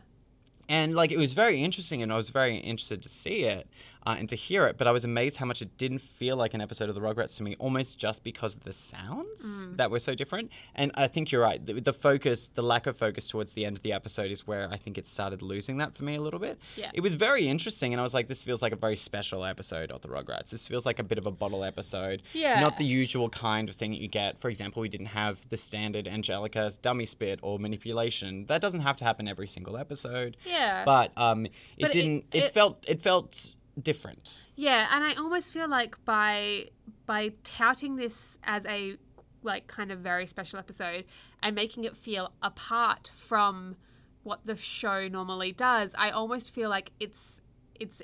and 0.68 0.94
like 0.94 1.10
it 1.12 1.18
was 1.18 1.32
very 1.34 1.62
interesting 1.62 2.02
and 2.02 2.12
i 2.12 2.16
was 2.16 2.30
very 2.30 2.56
interested 2.56 3.02
to 3.02 3.08
see 3.08 3.44
it 3.44 3.66
uh, 4.06 4.16
and 4.18 4.28
to 4.28 4.36
hear 4.36 4.66
it 4.66 4.76
but 4.78 4.86
i 4.86 4.90
was 4.90 5.04
amazed 5.04 5.36
how 5.36 5.46
much 5.46 5.62
it 5.62 5.76
didn't 5.78 5.98
feel 6.00 6.36
like 6.36 6.54
an 6.54 6.60
episode 6.60 6.88
of 6.88 6.94
the 6.94 7.00
rugrats 7.00 7.36
to 7.36 7.42
me 7.42 7.56
almost 7.58 7.98
just 7.98 8.22
because 8.24 8.54
of 8.56 8.64
the 8.64 8.72
sounds 8.72 9.42
Mm. 9.44 9.76
that 9.76 9.90
were 9.90 9.98
so 9.98 10.14
different 10.14 10.50
and 10.74 10.90
i 10.94 11.06
think 11.06 11.30
you're 11.32 11.40
right 11.42 11.64
the, 11.64 11.74
the 11.80 11.92
focus 11.92 12.48
the 12.54 12.62
lack 12.62 12.86
of 12.86 12.96
focus 12.96 13.28
towards 13.28 13.52
the 13.54 13.64
end 13.64 13.76
of 13.76 13.82
the 13.82 13.92
episode 13.92 14.30
is 14.30 14.46
where 14.46 14.68
i 14.70 14.76
think 14.76 14.96
it 14.98 15.06
started 15.06 15.42
losing 15.42 15.78
that 15.78 15.94
for 15.96 16.04
me 16.04 16.14
a 16.16 16.20
little 16.20 16.40
bit 16.40 16.58
Yeah. 16.76 16.90
it 16.94 17.00
was 17.00 17.14
very 17.14 17.48
interesting 17.48 17.92
and 17.92 18.00
i 18.00 18.02
was 18.02 18.14
like 18.14 18.28
this 18.28 18.42
feels 18.44 18.62
like 18.62 18.72
a 18.72 18.76
very 18.76 18.96
special 18.96 19.44
episode 19.44 19.90
of 19.90 20.02
the 20.02 20.08
rugrats 20.08 20.50
this 20.50 20.66
feels 20.66 20.86
like 20.86 20.98
a 20.98 21.02
bit 21.02 21.18
of 21.18 21.26
a 21.26 21.30
bottle 21.30 21.64
episode 21.64 22.22
Yeah. 22.32 22.60
not 22.60 22.78
the 22.78 22.84
usual 22.84 23.28
kind 23.30 23.68
of 23.68 23.76
thing 23.76 23.90
that 23.92 24.00
you 24.00 24.08
get 24.08 24.38
for 24.40 24.48
example 24.48 24.82
we 24.82 24.88
didn't 24.88 25.06
have 25.06 25.48
the 25.48 25.56
standard 25.56 26.06
angelica's 26.08 26.76
dummy 26.76 27.06
spit 27.06 27.38
or 27.42 27.58
manipulation 27.58 28.46
that 28.46 28.60
doesn't 28.60 28.80
have 28.80 28.96
to 28.96 29.04
happen 29.04 29.28
every 29.28 29.48
single 29.48 29.76
episode 29.76 30.36
Yeah. 30.44 30.84
but 30.84 31.12
um, 31.16 31.46
it 31.46 31.52
But 31.80 31.92
didn't. 31.92 32.24
It, 32.32 32.44
it- 32.44 32.54
felt. 32.54 32.84
It 32.88 33.02
felt 33.02 33.50
different. 33.80 34.42
Yeah, 34.56 34.88
and 34.92 35.04
I 35.04 35.14
almost 35.14 35.52
feel 35.52 35.68
like 35.68 36.02
by 36.04 36.70
by 37.06 37.32
touting 37.42 37.96
this 37.96 38.38
as 38.44 38.64
a 38.66 38.96
like 39.42 39.66
kind 39.66 39.92
of 39.92 39.98
very 39.98 40.26
special 40.26 40.58
episode 40.58 41.04
and 41.42 41.54
making 41.54 41.84
it 41.84 41.96
feel 41.96 42.32
apart 42.42 43.10
from 43.14 43.76
what 44.22 44.40
the 44.46 44.56
show 44.56 45.06
normally 45.08 45.52
does, 45.52 45.92
I 45.96 46.10
almost 46.10 46.54
feel 46.54 46.70
like 46.70 46.90
it's 46.98 47.40
it's 47.78 48.00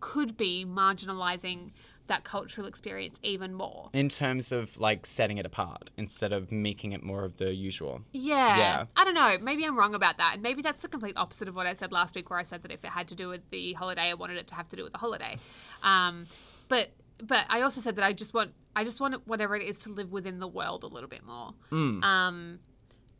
could 0.00 0.36
be 0.36 0.64
marginalizing 0.64 1.72
that 2.08 2.24
cultural 2.24 2.66
experience 2.66 3.18
even 3.22 3.54
more. 3.54 3.90
In 3.92 4.08
terms 4.08 4.52
of 4.52 4.76
like 4.78 5.06
setting 5.06 5.38
it 5.38 5.46
apart 5.46 5.90
instead 5.96 6.32
of 6.32 6.50
making 6.50 6.92
it 6.92 7.02
more 7.02 7.24
of 7.24 7.36
the 7.36 7.54
usual. 7.54 8.02
Yeah. 8.12 8.56
Yeah. 8.56 8.84
I 8.96 9.04
don't 9.04 9.14
know. 9.14 9.38
Maybe 9.40 9.64
I'm 9.64 9.78
wrong 9.78 9.94
about 9.94 10.18
that. 10.18 10.34
And 10.34 10.42
maybe 10.42 10.62
that's 10.62 10.82
the 10.82 10.88
complete 10.88 11.16
opposite 11.16 11.48
of 11.48 11.54
what 11.54 11.66
I 11.66 11.74
said 11.74 11.92
last 11.92 12.14
week, 12.14 12.30
where 12.30 12.38
I 12.38 12.42
said 12.42 12.62
that 12.62 12.72
if 12.72 12.84
it 12.84 12.90
had 12.90 13.08
to 13.08 13.14
do 13.14 13.28
with 13.28 13.48
the 13.50 13.72
holiday, 13.74 14.10
I 14.10 14.14
wanted 14.14 14.36
it 14.36 14.48
to 14.48 14.54
have 14.54 14.68
to 14.70 14.76
do 14.76 14.82
with 14.82 14.92
the 14.92 14.98
holiday. 14.98 15.38
Um, 15.82 16.26
but 16.68 16.90
but 17.22 17.46
I 17.48 17.60
also 17.60 17.80
said 17.80 17.96
that 17.96 18.04
I 18.04 18.12
just 18.12 18.34
want 18.34 18.52
I 18.74 18.84
just 18.84 19.00
want 19.00 19.26
whatever 19.26 19.54
it 19.56 19.66
is 19.66 19.76
to 19.78 19.90
live 19.90 20.10
within 20.10 20.38
the 20.38 20.48
world 20.48 20.82
a 20.82 20.88
little 20.88 21.08
bit 21.08 21.24
more. 21.24 21.54
Mm. 21.70 22.02
Um, 22.02 22.58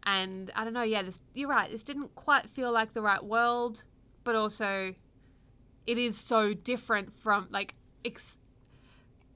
and 0.04 0.50
I 0.56 0.64
don't 0.64 0.72
know. 0.72 0.82
Yeah, 0.82 1.02
this 1.02 1.18
you're 1.34 1.48
right. 1.48 1.70
This 1.70 1.82
didn't 1.82 2.14
quite 2.14 2.48
feel 2.50 2.72
like 2.72 2.94
the 2.94 3.02
right 3.02 3.22
world, 3.22 3.84
but 4.24 4.34
also 4.34 4.94
it 5.86 5.98
is 5.98 6.18
so 6.18 6.54
different 6.54 7.12
from 7.20 7.48
like 7.50 7.74
ex- 8.04 8.36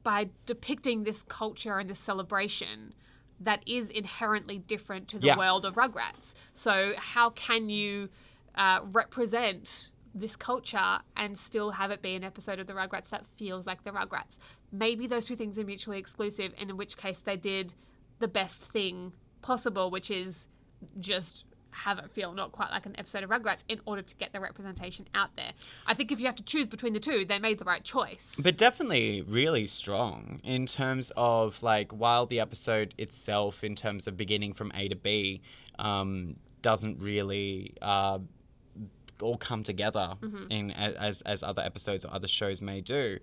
by 0.06 0.28
depicting 0.46 1.02
this 1.02 1.24
culture 1.24 1.80
and 1.80 1.90
this 1.90 1.98
celebration 1.98 2.94
that 3.40 3.60
is 3.66 3.90
inherently 3.90 4.56
different 4.56 5.08
to 5.08 5.18
the 5.18 5.26
Yeah. 5.26 5.36
world 5.36 5.64
of 5.64 5.74
Rugrats. 5.74 6.32
So 6.54 6.94
how 6.96 7.30
can 7.30 7.68
you 7.68 8.08
uh, 8.54 8.80
represent 8.84 9.88
this 10.14 10.36
culture 10.36 11.00
and 11.16 11.36
still 11.36 11.72
have 11.72 11.90
it 11.90 12.00
be 12.02 12.14
an 12.14 12.22
episode 12.22 12.60
of 12.60 12.68
the 12.68 12.72
Rugrats 12.72 13.08
that 13.10 13.26
feels 13.36 13.66
like 13.66 13.82
the 13.82 13.90
Rugrats. 13.90 14.38
Maybe 14.70 15.08
those 15.08 15.26
two 15.26 15.34
things 15.36 15.58
are 15.58 15.64
mutually 15.64 15.98
exclusive, 15.98 16.54
and 16.56 16.70
in 16.70 16.76
which 16.76 16.96
case 16.96 17.18
they 17.24 17.36
did 17.36 17.74
the 18.20 18.28
best 18.28 18.60
thing 18.60 19.12
possible, 19.42 19.90
which 19.90 20.08
is 20.10 20.46
just 21.00 21.44
have 21.84 21.98
it 21.98 22.10
feel 22.10 22.32
not 22.32 22.52
quite 22.52 22.70
like 22.70 22.86
an 22.86 22.94
episode 22.98 23.22
of 23.22 23.30
Rugrats 23.30 23.62
in 23.68 23.80
order 23.86 24.02
to 24.02 24.14
get 24.16 24.32
the 24.32 24.40
representation 24.40 25.06
out 25.14 25.30
there. 25.36 25.52
I 25.86 25.94
think 25.94 26.10
if 26.10 26.18
you 26.18 26.26
have 26.26 26.36
to 26.36 26.42
choose 26.42 26.66
between 26.66 26.92
the 26.92 27.00
two, 27.00 27.24
they 27.24 27.38
made 27.38 27.58
the 27.58 27.64
right 27.64 27.84
choice. 27.84 28.34
But 28.42 28.56
definitely 28.56 29.22
really 29.22 29.66
strong 29.66 30.40
in 30.42 30.66
terms 30.66 31.12
of 31.16 31.62
like 31.62 31.92
while 31.92 32.26
the 32.26 32.40
episode 32.40 32.94
itself, 32.98 33.62
in 33.62 33.74
terms 33.74 34.06
of 34.06 34.16
beginning 34.16 34.54
from 34.54 34.72
A 34.74 34.88
to 34.88 34.96
B, 34.96 35.42
um, 35.78 36.36
doesn't 36.62 36.98
really 37.00 37.74
uh, 37.82 38.18
all 39.22 39.36
come 39.36 39.62
together 39.62 40.14
mm-hmm. 40.20 40.44
in 40.50 40.70
as 40.70 41.22
as 41.22 41.42
other 41.42 41.62
episodes 41.62 42.04
or 42.04 42.12
other 42.12 42.28
shows 42.28 42.60
may 42.60 42.80
do. 42.80 43.18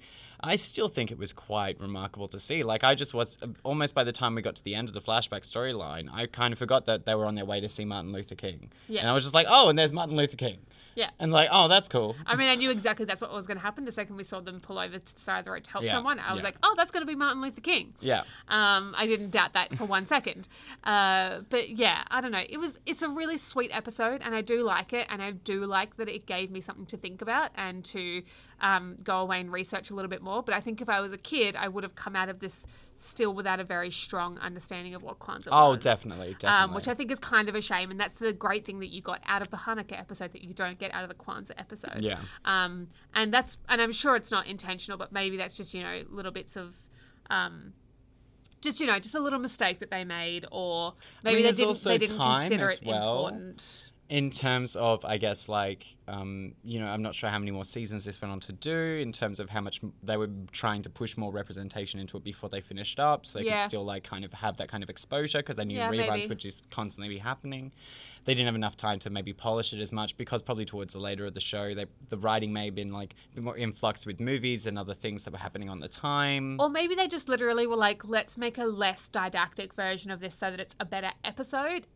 I 0.45 0.57
still 0.57 0.89
think 0.89 1.09
it 1.09 1.17
was 1.17 1.31
quite 1.31 1.79
remarkable 1.79 2.27
to 2.29 2.39
see. 2.39 2.63
Like 2.63 2.83
I 2.83 2.95
just 2.95 3.13
was 3.13 3.37
almost 3.63 3.95
by 3.95 4.03
the 4.03 4.11
time 4.11 4.35
we 4.35 4.41
got 4.41 4.57
to 4.57 4.63
the 4.63 4.75
end 4.75 4.89
of 4.89 4.93
the 4.93 5.01
flashback 5.01 5.41
storyline, 5.41 6.09
I 6.13 6.25
kind 6.25 6.51
of 6.51 6.59
forgot 6.59 6.85
that 6.87 7.05
they 7.05 7.15
were 7.15 7.25
on 7.25 7.35
their 7.35 7.45
way 7.45 7.61
to 7.61 7.69
see 7.69 7.85
Martin 7.85 8.11
Luther 8.11 8.35
King. 8.35 8.69
Yeah. 8.89 9.01
And 9.01 9.09
I 9.09 9.13
was 9.13 9.23
just 9.23 9.33
like, 9.33 9.47
oh, 9.49 9.69
and 9.69 9.79
there's 9.79 9.93
Martin 9.93 10.17
Luther 10.17 10.35
King. 10.35 10.57
Yeah. 10.95 11.09
And 11.19 11.31
like, 11.31 11.49
oh, 11.51 11.67
that's 11.67 11.87
cool. 11.87 12.15
I 12.25 12.35
mean, 12.35 12.49
I 12.49 12.55
knew 12.55 12.69
exactly 12.69 13.05
that's 13.05 13.21
what 13.21 13.31
was 13.31 13.45
going 13.47 13.57
to 13.57 13.63
happen 13.63 13.85
the 13.85 13.91
second 13.91 14.15
we 14.15 14.23
saw 14.23 14.39
them 14.39 14.59
pull 14.59 14.77
over 14.77 14.99
to 14.99 15.15
the 15.15 15.21
side 15.21 15.39
of 15.39 15.45
the 15.45 15.51
road 15.51 15.63
to 15.63 15.71
help 15.71 15.83
Yeah, 15.83 15.93
someone. 15.93 16.19
I 16.19 16.33
was 16.33 16.39
yeah. 16.39 16.45
like, 16.45 16.55
oh, 16.63 16.73
that's 16.77 16.91
going 16.91 17.01
to 17.01 17.07
be 17.07 17.15
Martin 17.15 17.41
Luther 17.41 17.61
King. 17.61 17.93
Yeah. 17.99 18.21
Um, 18.47 18.93
I 18.97 19.05
didn't 19.07 19.31
doubt 19.31 19.53
that 19.53 19.75
for 19.77 19.85
one 19.85 20.05
second. 20.07 20.47
Uh, 20.83 21.41
but 21.49 21.69
yeah, 21.69 22.03
I 22.09 22.21
don't 22.21 22.31
know. 22.31 22.43
It 22.47 22.57
was 22.57 22.77
it's 22.85 23.01
a 23.01 23.09
really 23.09 23.37
sweet 23.37 23.71
episode, 23.73 24.21
and 24.23 24.35
I 24.35 24.41
do 24.41 24.63
like 24.63 24.93
it, 24.93 25.07
and 25.09 25.21
I 25.21 25.31
do 25.31 25.65
like 25.65 25.97
that 25.97 26.09
it 26.09 26.25
gave 26.25 26.51
me 26.51 26.61
something 26.61 26.85
to 26.87 26.97
think 26.97 27.21
about 27.21 27.51
and 27.55 27.83
to 27.85 28.21
um, 28.63 28.95
go 29.03 29.17
away 29.17 29.39
and 29.39 29.51
research 29.51 29.91
a 29.91 29.93
little 29.93 30.09
bit 30.09 30.21
more. 30.23 30.41
But 30.41 30.55
I 30.55 30.59
think 30.61 30.81
if 30.81 30.89
I 30.89 30.99
was 31.01 31.11
a 31.11 31.17
kid, 31.17 31.55
I 31.55 31.67
would 31.67 31.83
have 31.83 31.93
come 31.95 32.15
out 32.15 32.29
of 32.29 32.39
this 32.39 32.65
still 32.95 33.33
without 33.33 33.59
a 33.59 33.63
very 33.63 33.91
strong 33.91 34.37
understanding 34.39 34.95
of 34.95 35.03
what 35.03 35.19
Kwanzaa 35.19 35.49
Oh, 35.51 35.71
was. 35.71 35.79
definitely, 35.79 36.33
definitely. 36.39 36.63
Um, 36.69 36.73
which 36.73 36.87
I 36.87 36.93
think 36.93 37.11
is 37.11 37.19
kind 37.19 37.49
of 37.49 37.55
a 37.55 37.61
shame, 37.61 37.91
and 37.91 37.99
that's 37.99 38.15
the 38.19 38.31
great 38.33 38.65
thing 38.65 38.79
that 38.79 38.87
you 38.87 39.01
got 39.01 39.19
out 39.25 39.41
of 39.41 39.49
the 39.51 39.57
Hanukkah 39.57 39.99
episode 39.99 40.31
that 40.31 40.43
you 40.43 40.53
don't 40.53 40.79
get 40.79 40.93
out 40.93 41.03
of 41.03 41.09
the 41.09 41.15
Kwanzaa 41.15 41.51
episode. 41.57 41.99
Yeah. 42.01 42.19
Um, 42.45 42.87
and 43.13 43.33
that's 43.33 43.57
and 43.67 43.81
I'm 43.81 43.91
sure 43.91 44.15
it's 44.15 44.31
not 44.31 44.47
intentional, 44.47 44.97
but 44.97 45.11
maybe 45.11 45.35
that's 45.37 45.57
just 45.57 45.73
you 45.73 45.83
know 45.83 46.03
little 46.09 46.31
bits 46.31 46.55
of, 46.55 46.73
um, 47.29 47.73
just 48.61 48.79
you 48.79 48.87
know 48.87 48.97
just 48.99 49.15
a 49.15 49.19
little 49.19 49.39
mistake 49.39 49.79
that 49.81 49.91
they 49.91 50.05
made, 50.05 50.45
or 50.51 50.93
maybe 51.23 51.43
mean, 51.43 51.51
they 51.51 51.51
didn't 51.51 51.83
they 51.83 51.97
didn't 51.97 52.17
time 52.17 52.49
consider 52.49 52.71
as 52.71 52.77
it 52.77 52.85
well. 52.85 53.27
important. 53.27 53.89
In 54.19 54.29
terms 54.29 54.75
of 54.75 55.03
i 55.05 55.17
guess 55.17 55.49
like 55.49 55.81
um, 56.07 56.53
you 56.63 56.77
know 56.79 56.85
i'm 56.87 57.01
not 57.01 57.15
sure 57.15 57.29
how 57.31 57.39
many 57.39 57.49
more 57.49 57.65
seasons 57.65 58.03
this 58.05 58.21
went 58.21 58.31
on 58.31 58.39
to 58.39 58.51
do 58.51 58.77
in 59.05 59.11
terms 59.11 59.39
of 59.39 59.49
how 59.49 59.59
much 59.67 59.81
they 60.03 60.17
were 60.17 60.29
trying 60.51 60.81
to 60.83 60.89
push 60.89 61.17
more 61.17 61.31
representation 61.31 61.99
into 61.99 62.15
it 62.17 62.23
before 62.23 62.47
they 62.49 62.61
finished 62.61 62.99
up 62.99 63.25
so 63.25 63.39
they 63.39 63.45
Yeah. 63.45 63.55
could 63.55 63.63
still 63.71 63.83
like 63.93 64.03
kind 64.03 64.23
of 64.23 64.31
have 64.33 64.55
that 64.57 64.67
kind 64.69 64.83
of 64.83 64.89
exposure 64.89 65.39
because 65.39 65.55
they 65.55 65.65
knew 65.65 65.77
Yeah, 65.79 65.89
reruns 65.89 66.07
maybe. 66.07 66.27
would 66.27 66.37
just 66.37 66.69
constantly 66.69 67.09
be 67.09 67.17
happening 67.17 67.71
they 68.25 68.33
didn't 68.35 68.45
have 68.45 68.55
enough 68.63 68.77
time 68.77 68.99
to 68.99 69.09
maybe 69.09 69.33
polish 69.33 69.73
it 69.73 69.81
as 69.81 69.91
much 69.91 70.15
because 70.15 70.41
probably 70.43 70.65
towards 70.65 70.93
the 70.93 70.99
later 70.99 71.25
of 71.25 71.33
the 71.33 71.41
show 71.41 71.73
they, 71.73 71.85
the 72.09 72.17
writing 72.17 72.53
may 72.53 72.65
have 72.65 72.75
been 72.75 72.93
like 72.93 73.15
a 73.31 73.35
bit 73.35 73.43
more 73.43 73.57
influx 73.57 74.05
with 74.05 74.19
movies 74.19 74.67
and 74.67 74.77
other 74.77 74.93
things 74.93 75.23
that 75.23 75.31
were 75.33 75.39
happening 75.39 75.69
on 75.69 75.79
the 75.79 75.87
time 75.89 76.57
Or 76.59 76.69
maybe 76.69 76.93
they 76.93 77.07
just 77.07 77.27
literally 77.27 77.65
were 77.65 77.75
like, 77.75 78.07
let's 78.07 78.37
make 78.37 78.57
a 78.59 78.65
less 78.65 79.07
didactic 79.09 79.73
version 79.73 80.11
of 80.11 80.19
this 80.19 80.35
so 80.35 80.51
that 80.51 80.59
it's 80.59 80.75
a 80.79 80.85
better 80.85 81.11
episode. 81.25 81.87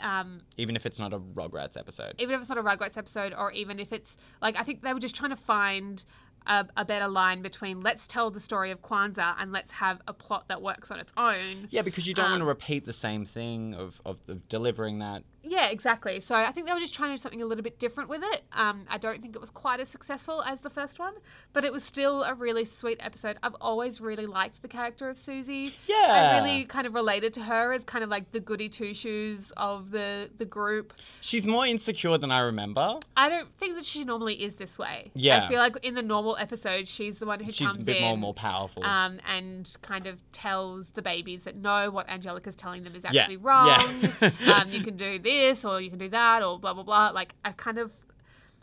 Um, 0.00 0.40
even 0.56 0.76
if 0.76 0.86
it's 0.86 0.98
not 0.98 1.12
a 1.12 1.18
rugrats 1.18 1.76
episode 1.76 2.14
even 2.18 2.34
if 2.34 2.40
it's 2.40 2.48
not 2.48 2.58
a 2.58 2.62
Rugrats 2.62 2.96
episode, 2.96 3.32
or 3.36 3.52
even 3.52 3.78
if 3.78 3.92
it's 3.92 4.16
like, 4.42 4.56
I 4.56 4.62
think 4.62 4.82
they 4.82 4.92
were 4.92 5.00
just 5.00 5.14
trying 5.14 5.30
to 5.30 5.36
find 5.36 6.04
a, 6.46 6.66
a 6.76 6.84
better 6.84 7.08
line 7.08 7.40
between 7.42 7.80
let's 7.80 8.06
tell 8.06 8.30
the 8.30 8.40
story 8.40 8.70
of 8.70 8.82
Kwanzaa 8.82 9.34
and 9.38 9.50
let's 9.52 9.70
have 9.72 10.00
a 10.06 10.12
plot 10.12 10.48
that 10.48 10.60
works 10.60 10.90
on 10.90 10.98
its 11.00 11.12
own. 11.16 11.68
yeah 11.70 11.82
because 11.82 12.06
you 12.06 12.12
don't 12.14 12.30
want 12.30 12.40
to 12.40 12.44
Um, 12.44 12.48
repeat 12.48 12.84
the 12.84 12.92
same 12.92 13.24
thing 13.24 13.74
of, 13.74 14.00
of, 14.04 14.18
of 14.28 14.46
delivering 14.48 14.98
that 14.98 15.22
Yeah, 15.46 15.68
exactly. 15.68 16.20
So 16.20 16.34
I 16.34 16.50
think 16.52 16.66
they 16.66 16.72
were 16.72 16.80
just 16.80 16.94
trying 16.94 17.10
to 17.10 17.16
do 17.16 17.20
something 17.22 17.42
a 17.42 17.46
little 17.46 17.62
bit 17.64 17.78
different 17.78 18.08
with 18.08 18.22
it. 18.24 18.42
Um, 18.52 18.86
I 18.88 18.98
don't 18.98 19.20
think 19.20 19.34
it 19.34 19.40
was 19.40 19.50
quite 19.50 19.78
as 19.80 19.88
successful 19.88 20.42
as 20.42 20.60
the 20.60 20.70
first 20.70 20.98
one, 20.98 21.14
but 21.52 21.64
it 21.64 21.72
was 21.72 21.84
still 21.84 22.22
a 22.22 22.34
really 22.34 22.64
sweet 22.64 22.98
episode. 23.00 23.36
I've 23.42 23.54
always 23.60 24.00
really 24.00 24.26
liked 24.26 24.62
the 24.62 24.68
character 24.68 25.08
of 25.10 25.18
Susie. 25.18 25.74
Yeah. 25.86 25.96
I 25.96 26.36
really 26.42 26.64
kind 26.64 26.86
of 26.86 26.94
related 26.94 27.34
to 27.34 27.42
her 27.42 27.72
as 27.72 27.84
kind 27.84 28.02
of 28.02 28.08
like 28.10 28.32
the 28.32 28.40
goody 28.40 28.68
two 28.68 28.94
shoes 28.94 29.52
of 29.56 29.90
the 29.90 30.30
the 30.38 30.44
group. 30.46 30.94
She's 31.20 31.46
more 31.46 31.66
insecure 31.66 32.16
than 32.16 32.30
I 32.30 32.40
remember. 32.40 32.98
I 33.16 33.28
don't 33.28 33.48
think 33.58 33.74
that 33.76 33.84
she 33.84 34.04
normally 34.04 34.42
is 34.42 34.54
this 34.56 34.78
way. 34.78 35.10
Yeah. 35.14 35.44
I 35.44 35.48
feel 35.48 35.58
like 35.58 35.76
in 35.82 35.94
the 35.94 36.02
normal 36.02 36.36
episode, 36.38 36.88
she's 36.88 37.18
the 37.18 37.26
one 37.26 37.40
who 37.40 37.44
comes 37.46 37.60
Yeah. 37.60 37.66
She's 37.68 37.76
comes 37.76 37.82
a 37.84 37.86
bit 37.86 37.96
in. 37.98 38.02
more 38.02 38.16
more 38.16 38.34
powerful. 38.34 38.82
um, 38.84 39.20
and 39.28 39.70
kind 39.82 40.06
of 40.06 40.20
tells 40.32 40.88
the 40.90 41.02
babies 41.02 41.42
that 41.44 41.56
no, 41.56 41.90
what 41.90 42.08
Angelica's 42.08 42.56
telling 42.56 42.82
them 42.84 42.94
is 42.94 43.02
Yeah. 43.10 43.20
actually 43.22 43.36
wrong. 43.36 43.94
Yeah. 44.22 44.30
um, 44.62 44.70
you 44.70 44.82
can 44.82 44.96
do 44.96 45.18
this 45.18 45.33
or 45.64 45.80
you 45.80 45.90
can 45.90 45.98
do 45.98 46.08
that 46.08 46.42
or 46.42 46.58
blah 46.58 46.74
blah 46.74 46.82
blah. 46.82 47.10
Like 47.10 47.34
I 47.44 47.52
kind 47.52 47.78
of, 47.78 47.90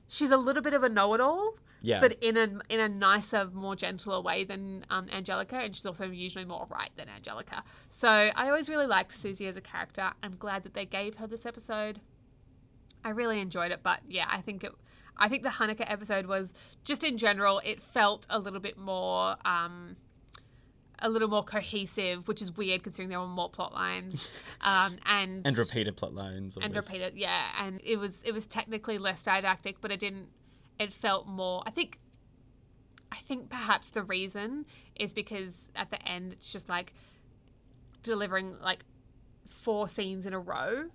she's 0.08 0.32
a 0.32 0.38
little 0.38 0.62
bit 0.62 0.74
of 0.74 0.84
a 0.84 0.90
know-it-all, 0.90 1.56
yeah. 1.82 2.00
but 2.00 2.22
in 2.22 2.38
a 2.38 2.48
in 2.70 2.80
a 2.80 2.90
nicer, 2.90 3.50
more 3.54 3.76
gentler 3.76 4.22
way 4.22 4.44
than 4.44 4.86
um, 4.90 5.08
Angelica, 5.10 5.58
and 5.58 5.76
she's 5.76 5.86
also 5.86 6.06
usually 6.06 6.46
more 6.46 6.68
right 6.70 6.92
than 6.96 7.08
Angelica. 7.10 7.64
So 7.90 8.08
I 8.10 8.48
always 8.48 8.70
really 8.70 8.88
liked 8.88 9.14
Susie 9.14 9.48
as 9.48 9.58
a 9.58 9.62
character. 9.62 10.12
I'm 10.24 10.36
glad 10.38 10.64
that 10.64 10.74
they 10.74 10.86
gave 10.86 11.16
her 11.16 11.28
this 11.28 11.46
episode. 11.46 12.00
I 13.04 13.10
really 13.10 13.40
enjoyed 13.40 13.72
it, 13.72 13.82
but 13.84 14.00
yeah, 14.08 14.28
I 14.30 14.42
think 14.42 14.64
it. 14.64 14.72
I 15.18 15.28
think 15.28 15.44
the 15.44 15.50
Hanukkah 15.50 15.92
episode 15.92 16.26
was 16.26 16.54
just 16.84 17.04
in 17.04 17.18
general. 17.18 17.62
It 17.64 17.82
felt 17.82 18.26
a 18.30 18.40
little 18.40 18.60
bit 18.60 18.78
more, 18.78 19.36
um, 19.46 19.98
a 21.02 21.10
little 21.10 21.28
more 21.28 21.44
cohesive, 21.44 22.28
which 22.28 22.42
is 22.42 22.56
weird 22.56 22.84
considering 22.84 23.10
there 23.10 23.20
were 23.20 23.28
more 23.28 23.50
plot 23.50 23.74
lines, 23.74 24.26
um, 24.62 24.98
and 25.06 25.46
and 25.46 25.58
repeated 25.58 25.98
plot 25.98 26.14
lines. 26.14 26.58
and 26.62 26.76
repeated, 26.76 27.16
yeah. 27.16 27.48
And 27.60 27.82
it 27.84 27.98
was 27.98 28.20
it 28.24 28.34
was 28.34 28.46
technically 28.46 28.98
less 28.98 29.22
didactic, 29.22 29.82
but 29.82 29.92
it 29.92 30.00
didn't. 30.00 30.28
It 30.80 30.94
felt 30.94 31.28
more. 31.28 31.64
I 31.66 31.72
think. 31.72 31.98
I 33.14 33.18
think 33.18 33.50
perhaps 33.50 33.90
the 33.90 34.04
reason 34.04 34.66
is 34.96 35.12
because 35.12 35.54
at 35.76 35.92
the 35.92 36.02
end 36.08 36.32
it's 36.32 36.50
just 36.50 36.70
like 36.70 36.94
delivering 38.04 38.56
like 38.64 38.86
four 39.50 39.90
scenes 39.90 40.26
in 40.26 40.34
a 40.34 40.40
row. 40.40 40.86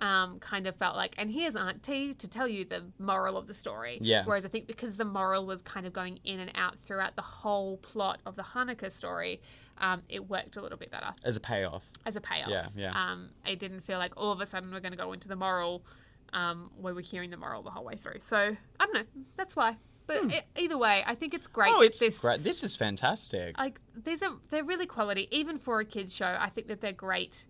Um, 0.00 0.38
kind 0.38 0.66
of 0.66 0.76
felt 0.76 0.96
like, 0.96 1.14
and 1.18 1.30
here's 1.30 1.54
Auntie 1.54 2.14
to 2.14 2.26
tell 2.26 2.48
you 2.48 2.64
the 2.64 2.84
moral 2.98 3.36
of 3.36 3.46
the 3.46 3.52
story. 3.52 3.98
Yeah. 4.00 4.22
Whereas 4.24 4.46
I 4.46 4.48
think 4.48 4.66
because 4.66 4.96
the 4.96 5.04
moral 5.04 5.44
was 5.44 5.60
kind 5.60 5.86
of 5.86 5.92
going 5.92 6.18
in 6.24 6.40
and 6.40 6.50
out 6.54 6.76
throughout 6.86 7.16
the 7.16 7.22
whole 7.22 7.76
plot 7.76 8.18
of 8.24 8.34
the 8.34 8.42
Hanukkah 8.42 8.90
story, 8.90 9.42
um, 9.76 10.02
it 10.08 10.26
worked 10.26 10.56
a 10.56 10.62
little 10.62 10.78
bit 10.78 10.90
better 10.90 11.12
as 11.24 11.36
a 11.36 11.40
payoff. 11.40 11.82
as 12.06 12.16
a 12.16 12.20
payoff. 12.20 12.48
Yeah, 12.48 12.68
yeah. 12.74 12.92
Um, 12.92 13.28
it 13.46 13.58
didn't 13.58 13.82
feel 13.82 13.98
like 13.98 14.12
all 14.16 14.32
of 14.32 14.40
a 14.40 14.46
sudden 14.46 14.72
we're 14.72 14.80
going 14.80 14.92
to 14.92 14.98
go 14.98 15.12
into 15.12 15.28
the 15.28 15.36
moral, 15.36 15.84
um, 16.32 16.70
where 16.80 16.94
we're 16.94 17.02
hearing 17.02 17.28
the 17.30 17.36
moral 17.36 17.62
the 17.62 17.70
whole 17.70 17.84
way 17.84 17.96
through. 17.96 18.20
So 18.20 18.36
I 18.38 18.86
don't 18.86 18.94
know. 18.94 19.22
That's 19.36 19.54
why. 19.54 19.76
But 20.06 20.32
e- 20.32 20.40
either 20.56 20.78
way, 20.78 21.04
I 21.06 21.14
think 21.14 21.34
it's 21.34 21.46
great. 21.46 21.72
Hmm. 21.72 21.78
oh, 21.78 21.82
it's 21.82 21.98
this, 21.98 22.18
great. 22.18 22.42
This 22.42 22.62
is 22.62 22.74
fantastic. 22.74 23.56
Like 23.58 23.78
these 24.04 24.22
are 24.22 24.32
they're 24.50 24.64
really 24.64 24.86
quality, 24.86 25.28
even 25.30 25.58
for 25.58 25.80
a 25.80 25.84
kids 25.84 26.14
show. 26.14 26.36
I 26.38 26.48
think 26.48 26.68
that 26.68 26.80
they're 26.80 26.92
great 26.92 27.44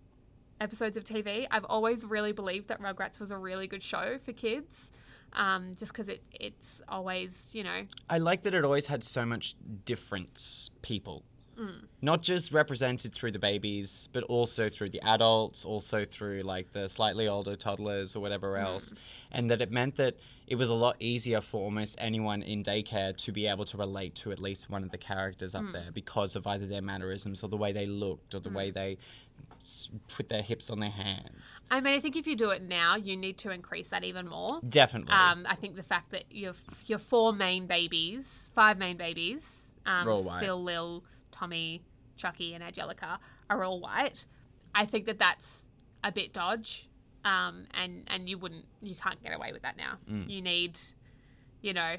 episodes 0.61 0.95
of 0.95 1.03
TV. 1.03 1.47
I've 1.51 1.65
always 1.65 2.05
really 2.05 2.31
believed 2.31 2.67
that 2.69 2.79
Rugrats 2.81 3.19
was 3.19 3.31
a 3.31 3.37
really 3.37 3.67
good 3.67 3.83
show 3.83 4.17
for 4.23 4.31
kids. 4.31 4.91
Um, 5.33 5.75
just 5.77 5.93
because 5.93 6.09
it, 6.09 6.21
it's 6.31 6.81
always, 6.89 7.49
you 7.53 7.63
know, 7.63 7.83
I 8.09 8.17
like 8.17 8.43
that 8.43 8.53
it 8.53 8.65
always 8.65 8.85
had 8.87 9.01
so 9.03 9.25
much 9.25 9.55
different 9.85 10.69
people. 10.81 11.23
Mm. 11.57 11.85
Not 12.01 12.21
just 12.21 12.51
represented 12.51 13.13
through 13.13 13.31
the 13.31 13.39
babies, 13.39 14.09
but 14.11 14.23
also 14.23 14.67
through 14.67 14.89
the 14.89 14.99
adults, 15.01 15.63
also 15.63 16.03
through 16.03 16.41
like 16.41 16.73
the 16.73 16.89
slightly 16.89 17.27
older 17.29 17.55
toddlers 17.55 18.13
or 18.15 18.19
whatever 18.19 18.53
Mm. 18.55 18.63
else. 18.63 18.93
And 19.31 19.49
that 19.51 19.61
it 19.61 19.71
meant 19.71 19.95
that 19.97 20.15
it 20.47 20.55
was 20.55 20.69
a 20.69 20.73
lot 20.73 20.97
easier 20.99 21.39
for 21.39 21.61
almost 21.63 21.95
anyone 21.97 22.41
in 22.41 22.61
daycare 22.61 23.15
to 23.15 23.31
be 23.31 23.47
able 23.47 23.63
to 23.65 23.77
relate 23.77 24.15
to 24.15 24.33
at 24.33 24.39
least 24.39 24.69
one 24.69 24.83
of 24.83 24.91
the 24.91 24.97
characters 24.97 25.53
Mm. 25.53 25.67
up 25.67 25.73
there 25.73 25.91
because 25.93 26.35
of 26.35 26.45
either 26.45 26.67
their 26.67 26.81
mannerisms 26.81 27.41
or 27.41 27.47
the 27.47 27.57
way 27.57 27.71
they 27.71 27.85
looked 27.85 28.33
or 28.35 28.39
the 28.39 28.49
way 28.49 28.69
they 28.71 28.93
s- 28.93 28.97
put 30.07 30.29
their 30.29 30.41
hips 30.41 30.69
on 30.69 30.79
their 30.79 30.89
hands. 30.89 31.61
I 31.69 31.81
mean, 31.81 31.93
I 31.93 31.99
think 31.99 32.15
if 32.15 32.27
you 32.27 32.35
do 32.35 32.49
it 32.49 32.61
now, 32.61 32.95
you 32.95 33.15
need 33.15 33.37
to 33.39 33.51
increase 33.51 33.89
that 33.89 34.03
even 34.03 34.27
more. 34.27 34.59
Definitely. 34.67 35.13
Um, 35.13 35.45
I 35.47 35.55
think 35.55 35.75
the 35.75 35.83
fact 35.83 36.11
that 36.11 36.25
your 36.29 36.53
your 36.85 36.99
four 36.99 37.33
main 37.33 37.67
babies, 37.67 38.49
five 38.53 38.77
main 38.77 38.97
babies, 38.97 39.73
um, 39.85 40.07
Are 40.07 40.11
all 40.11 40.23
white. 40.23 40.43
Phil, 40.43 40.61
Lil, 40.61 41.03
Tommy, 41.31 41.83
Chucky, 42.17 42.53
and 42.53 42.63
Angelica 42.63 43.19
are 43.49 43.63
all 43.63 43.79
white. 43.79 44.25
I 44.73 44.85
think 44.85 45.05
that 45.05 45.19
that's 45.19 45.65
a 46.03 46.11
bit 46.11 46.33
dodge, 46.33 46.89
um, 47.25 47.65
and 47.73 48.03
and 48.07 48.29
you 48.29 48.37
wouldn't, 48.37 48.65
you 48.81 48.95
can't 48.95 49.21
get 49.23 49.35
away 49.35 49.51
with 49.51 49.63
that 49.63 49.77
now. 49.77 49.97
Mm. 50.09 50.29
You 50.29 50.41
need, 50.41 50.79
you 51.61 51.73
know, 51.73 51.95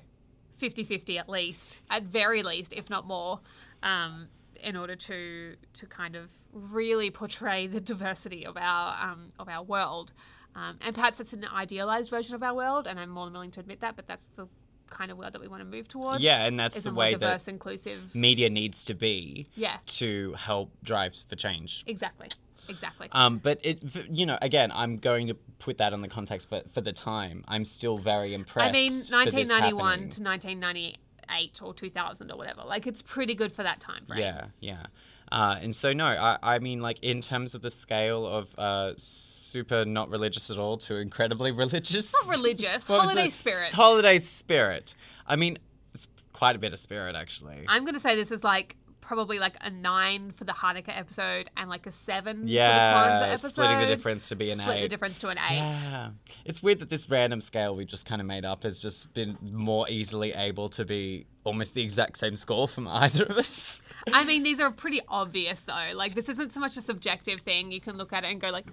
50-50 0.61 1.19
at 1.19 1.29
least, 1.29 1.81
at 1.91 2.05
very 2.05 2.43
least, 2.43 2.73
if 2.73 2.89
not 2.89 3.07
more, 3.07 3.41
um, 3.83 4.29
in 4.63 4.77
order 4.77 4.97
to 4.97 5.57
to 5.75 5.87
kind 5.87 6.17
of 6.17 6.31
really 6.53 7.11
portray 7.11 7.67
the 7.67 7.81
diversity 7.81 8.45
of 8.47 8.57
our 8.57 8.97
um, 9.03 9.33
of 9.39 9.49
our 9.49 9.63
world. 9.63 10.13
Um, 10.55 10.77
and 10.83 10.95
perhaps 10.95 11.17
that's 11.17 11.33
an 11.33 11.47
idealized 11.47 12.11
version 12.11 12.35
of 12.35 12.43
our 12.43 12.55
world, 12.55 12.87
and 12.87 13.01
I'm 13.01 13.09
more 13.09 13.25
than 13.25 13.33
willing 13.33 13.51
to 13.53 13.61
admit 13.61 13.81
that, 13.81 13.97
but 13.97 14.07
that's 14.07 14.27
the 14.37 14.47
kind 14.91 15.11
of 15.11 15.17
world 15.17 15.33
that 15.33 15.41
we 15.41 15.49
want 15.49 15.63
to 15.63 15.65
move 15.65 15.89
towards. 15.89 16.23
Yeah, 16.23 16.45
and 16.45 16.61
that's 16.61 16.79
the 16.83 16.93
way 16.93 17.13
diverse, 17.13 17.45
that 17.45 17.51
inclusive. 17.51 18.15
media 18.15 18.51
needs 18.51 18.85
to 18.85 18.95
be 18.95 19.47
Yeah, 19.55 19.79
to 19.87 20.35
help 20.35 20.71
drive 20.85 21.17
for 21.29 21.37
change. 21.37 21.83
exactly. 21.87 22.29
Exactly. 22.69 23.09
Um, 23.11 23.39
but 23.39 23.59
it, 23.63 23.83
you 24.09 24.25
know, 24.25 24.39
again, 24.41 24.71
I'm 24.73 24.97
going 24.99 25.27
to 25.27 25.35
put 25.59 25.79
that 25.79 25.93
in 25.93 26.01
the 26.01 26.09
context 26.09 26.49
for, 26.49 26.63
for 26.73 26.81
the 26.81 26.93
time. 26.93 27.45
I'm 27.49 27.65
still 27.65 27.99
very 27.99 28.35
impressed. 28.35 28.69
I 28.69 28.73
mean, 28.73 28.93
1991 28.93 29.99
to 29.99 30.23
1998 30.23 31.61
or 31.61 31.75
2000 31.75 32.31
or 32.31 32.37
whatever. 32.37 32.63
Like, 32.65 32.87
it's 32.87 33.03
pretty 33.03 33.35
good 33.35 33.53
for 33.53 33.65
that 33.65 33.81
time 33.81 34.05
frame. 34.07 34.21
Yeah, 34.21 34.45
yeah. 34.61 34.87
Uh, 35.33 35.57
and 35.63 35.75
so 35.75 35.95
no, 35.95 36.05
I, 36.07 36.39
I 36.43 36.59
mean 36.59 36.81
like 36.81 36.99
in 37.01 37.23
terms 37.23 37.55
of 37.55 37.63
the 37.63 37.71
scale 37.71 38.27
of 38.27 38.49
uh, 38.59 38.93
super 38.99 39.87
not 39.87 40.11
religious 40.11 40.51
at 40.51 40.59
all 40.59 40.77
to 40.79 40.97
incredibly 40.97 41.51
religious. 41.65 42.13
Not 42.13 42.37
religious, 42.37 42.87
holiday 42.87 43.31
spirit. 43.31 43.73
Holiday 43.73 44.19
spirit. 44.19 44.95
I 45.27 45.37
mean, 45.37 45.59
it's 45.95 46.07
quite 46.35 46.55
a 46.55 46.59
bit 46.59 46.75
of 46.75 46.79
spirit 46.79 47.17
actually. 47.17 47.65
I'm 47.67 47.85
going 47.85 47.95
to 47.95 48.01
say 48.01 48.15
this 48.15 48.31
is 48.31 48.45
like 48.45 48.77
probably 49.03 49.39
like 49.39 49.57
a 49.61 49.69
nine 49.69 50.33
for 50.33 50.45
the 50.45 50.53
Hanukkah 50.53 50.97
episode 50.97 51.51
and 51.59 51.69
like 51.69 51.87
a 51.87 51.93
seven 51.93 52.49
yeah, 52.49 52.69
for 52.95 53.09
the 53.09 53.15
Kwanzaa 53.15 53.29
episode. 53.33 53.49
splitting 53.49 53.79
the 53.81 53.87
difference 53.87 54.29
to 54.31 54.37
be 54.37 54.51
an 54.51 54.59
Split 54.61 54.77
eight. 54.79 54.83
the 54.83 54.89
difference 54.89 55.19
to 55.19 55.29
an 55.29 55.39
eight. 55.39 55.59
Yeah, 55.85 56.11
it's 56.47 56.63
weird 56.63 56.79
that 56.79 56.89
this 56.89 57.11
random 57.11 57.41
scale 57.43 57.77
we 57.77 57.85
just 57.85 58.07
kind 58.07 58.21
of 58.21 58.27
made 58.27 58.45
up 58.47 58.63
has 58.63 58.81
just 58.81 59.13
been 59.13 59.37
more 59.43 59.87
easily 59.91 60.33
able 60.33 60.71
to 60.71 60.85
be 60.87 61.27
almost 61.45 61.75
the 61.75 61.83
exact 61.83 62.17
same 62.17 62.37
score 62.37 62.67
from 62.69 62.87
either 62.89 63.25
of 63.25 63.37
us. 63.37 63.83
I 64.13 64.25
mean, 64.25 64.45
these 64.45 64.61
are 64.61 64.71
pretty 64.71 65.01
obvious 65.09 65.61
though. 65.67 65.91
Like, 65.95 66.15
this 66.15 66.29
isn't 66.29 66.53
so 66.53 66.61
much 66.61 66.77
a 66.77 66.81
subjective 66.83 67.41
thing. 67.41 67.73
You 67.73 67.81
can 67.81 67.97
look 67.99 68.13
at 68.13 68.25
it 68.25 68.31
and 68.31 68.41
go 68.41 68.51
like, 68.51 68.67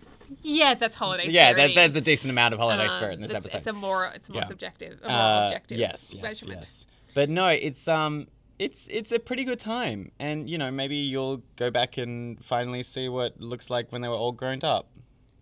yeah, 0.44 0.76
that's 0.76 0.96
holiday 0.96 1.28
yeah, 1.30 1.50
spirit. 1.52 1.58
there, 1.68 1.76
there's 1.76 1.96
a 1.96 2.02
decent 2.02 2.30
amount 2.30 2.54
of 2.54 2.60
holiday 2.60 2.84
Um, 2.84 2.90
spirit 2.90 3.14
in 3.16 3.22
this 3.22 3.34
episode. 3.34 3.58
It's 3.58 3.68
a 3.68 3.74
more, 3.74 4.06
it's 4.14 4.30
a 4.30 4.32
more 4.32 4.42
Yeah. 4.44 4.48
subjective, 4.48 5.00
a 5.04 5.10
more 5.10 5.18
Uh, 5.18 5.46
objective 5.48 5.80
yes, 5.80 6.14
yes, 6.14 6.22
measurement. 6.24 6.60
yes. 6.62 6.86
But 7.16 7.30
no, 7.32 7.48
it's 7.48 7.88
um, 7.88 8.28
it's 8.60 8.88
it's 8.92 9.12
a 9.12 9.20
pretty 9.20 9.46
good 9.46 9.60
time, 9.60 10.12
and 10.20 10.50
you 10.50 10.58
know 10.58 10.70
maybe 10.70 10.98
you'll 10.98 11.42
go 11.56 11.72
back 11.72 11.98
and 11.98 12.44
finally 12.44 12.84
see 12.84 13.10
what 13.10 13.34
it 13.34 13.42
looks 13.42 13.70
like 13.70 13.92
when 13.92 14.02
they 14.02 14.08
were 14.08 14.16
all 14.16 14.34
grown 14.34 14.60
up. 14.64 14.90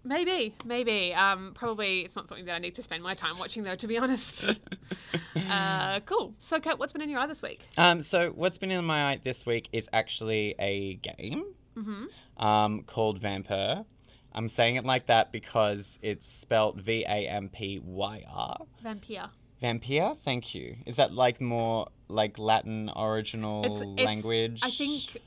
Maybe, 0.04 0.56
maybe. 0.64 1.14
Um, 1.14 1.52
probably 1.54 2.02
it's 2.02 2.16
not 2.16 2.30
something 2.30 2.46
that 2.46 2.56
I 2.56 2.60
need 2.60 2.76
to 2.76 2.84
spend 2.84 3.04
my 3.04 3.14
time 3.14 3.38
watching 3.38 3.64
though, 3.64 3.76
to 3.76 3.88
be 3.88 3.98
honest. 3.98 4.58
uh, 5.50 6.00
cool. 6.06 6.34
So, 6.40 6.62
Kate, 6.62 6.80
what's 6.80 6.94
been 6.94 7.02
in 7.02 7.10
your 7.10 7.20
eye 7.20 7.28
this 7.28 7.42
week? 7.42 7.60
Um, 7.78 8.02
so 8.02 8.30
what's 8.30 8.58
been 8.58 8.72
in 8.72 8.86
my 8.86 9.12
eye 9.12 9.20
this 9.22 9.46
week 9.46 9.68
is 9.74 9.90
actually 9.92 10.56
a 10.60 10.94
game 10.96 11.44
mm-hmm. 11.76 12.46
um, 12.46 12.84
called 12.84 13.20
Vampyr. 13.20 13.84
I'm 14.32 14.48
saying 14.48 14.78
it 14.78 14.86
like 14.86 15.08
that 15.08 15.34
because 15.34 16.00
it's 16.02 16.28
spelled 16.28 16.80
V 16.80 17.04
A 17.04 17.28
M 17.28 17.50
P 17.50 17.80
Y 17.84 18.24
R. 18.32 18.60
Vampire. 18.82 19.30
Vampire, 19.60 20.16
thank 20.24 20.56
you. 20.56 20.78
Is 20.86 20.96
that 20.98 21.14
like 21.14 21.42
more 21.42 21.88
like 22.08 22.38
Latin 22.38 22.92
original 22.96 23.64
It's, 23.66 23.82
it's 24.00 24.06
language? 24.06 24.60
I 24.64 24.72
think 24.72 25.22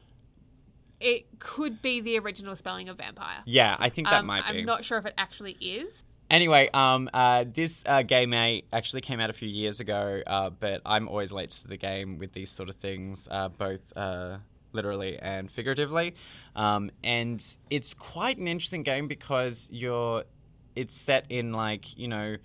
it 1.00 1.26
could 1.38 1.80
be 1.80 2.00
the 2.00 2.18
original 2.18 2.56
spelling 2.56 2.88
of 2.88 2.98
vampire. 2.98 3.38
Yeah, 3.46 3.76
I 3.78 3.88
think 3.88 4.08
that 4.08 4.20
Um, 4.20 4.26
might 4.26 4.46
be. 4.50 4.58
I'm 4.58 4.66
not 4.66 4.84
sure 4.84 4.98
if 4.98 5.06
it 5.06 5.14
actually 5.16 5.52
is. 5.60 6.04
Anyway, 6.30 6.70
um, 6.72 7.10
uh, 7.12 7.44
this 7.52 7.82
uh, 7.86 8.02
game 8.02 8.32
a- 8.34 8.62
actually 8.72 9.00
came 9.00 9.18
out 9.18 9.30
a 9.30 9.32
few 9.32 9.48
years 9.48 9.80
ago, 9.80 10.22
uh, 10.26 10.50
but 10.50 10.80
I'm 10.86 11.08
always 11.08 11.32
late 11.32 11.50
to 11.52 11.66
the 11.66 11.76
game 11.76 12.18
with 12.18 12.32
these 12.32 12.50
sort 12.50 12.68
of 12.68 12.76
things, 12.76 13.26
uh, 13.30 13.48
both 13.48 13.80
uh, 13.96 14.38
literally 14.72 15.18
and 15.18 15.50
figuratively. 15.50 16.14
Um, 16.54 16.90
and 17.02 17.44
it's 17.68 17.94
quite 17.94 18.38
an 18.38 18.46
interesting 18.46 18.84
game 18.84 19.08
because 19.08 19.68
you're, 19.72 20.24
it's 20.76 20.94
set 20.94 21.24
in 21.30 21.52
like 21.52 21.96
you 21.98 22.06
know, 22.06 22.36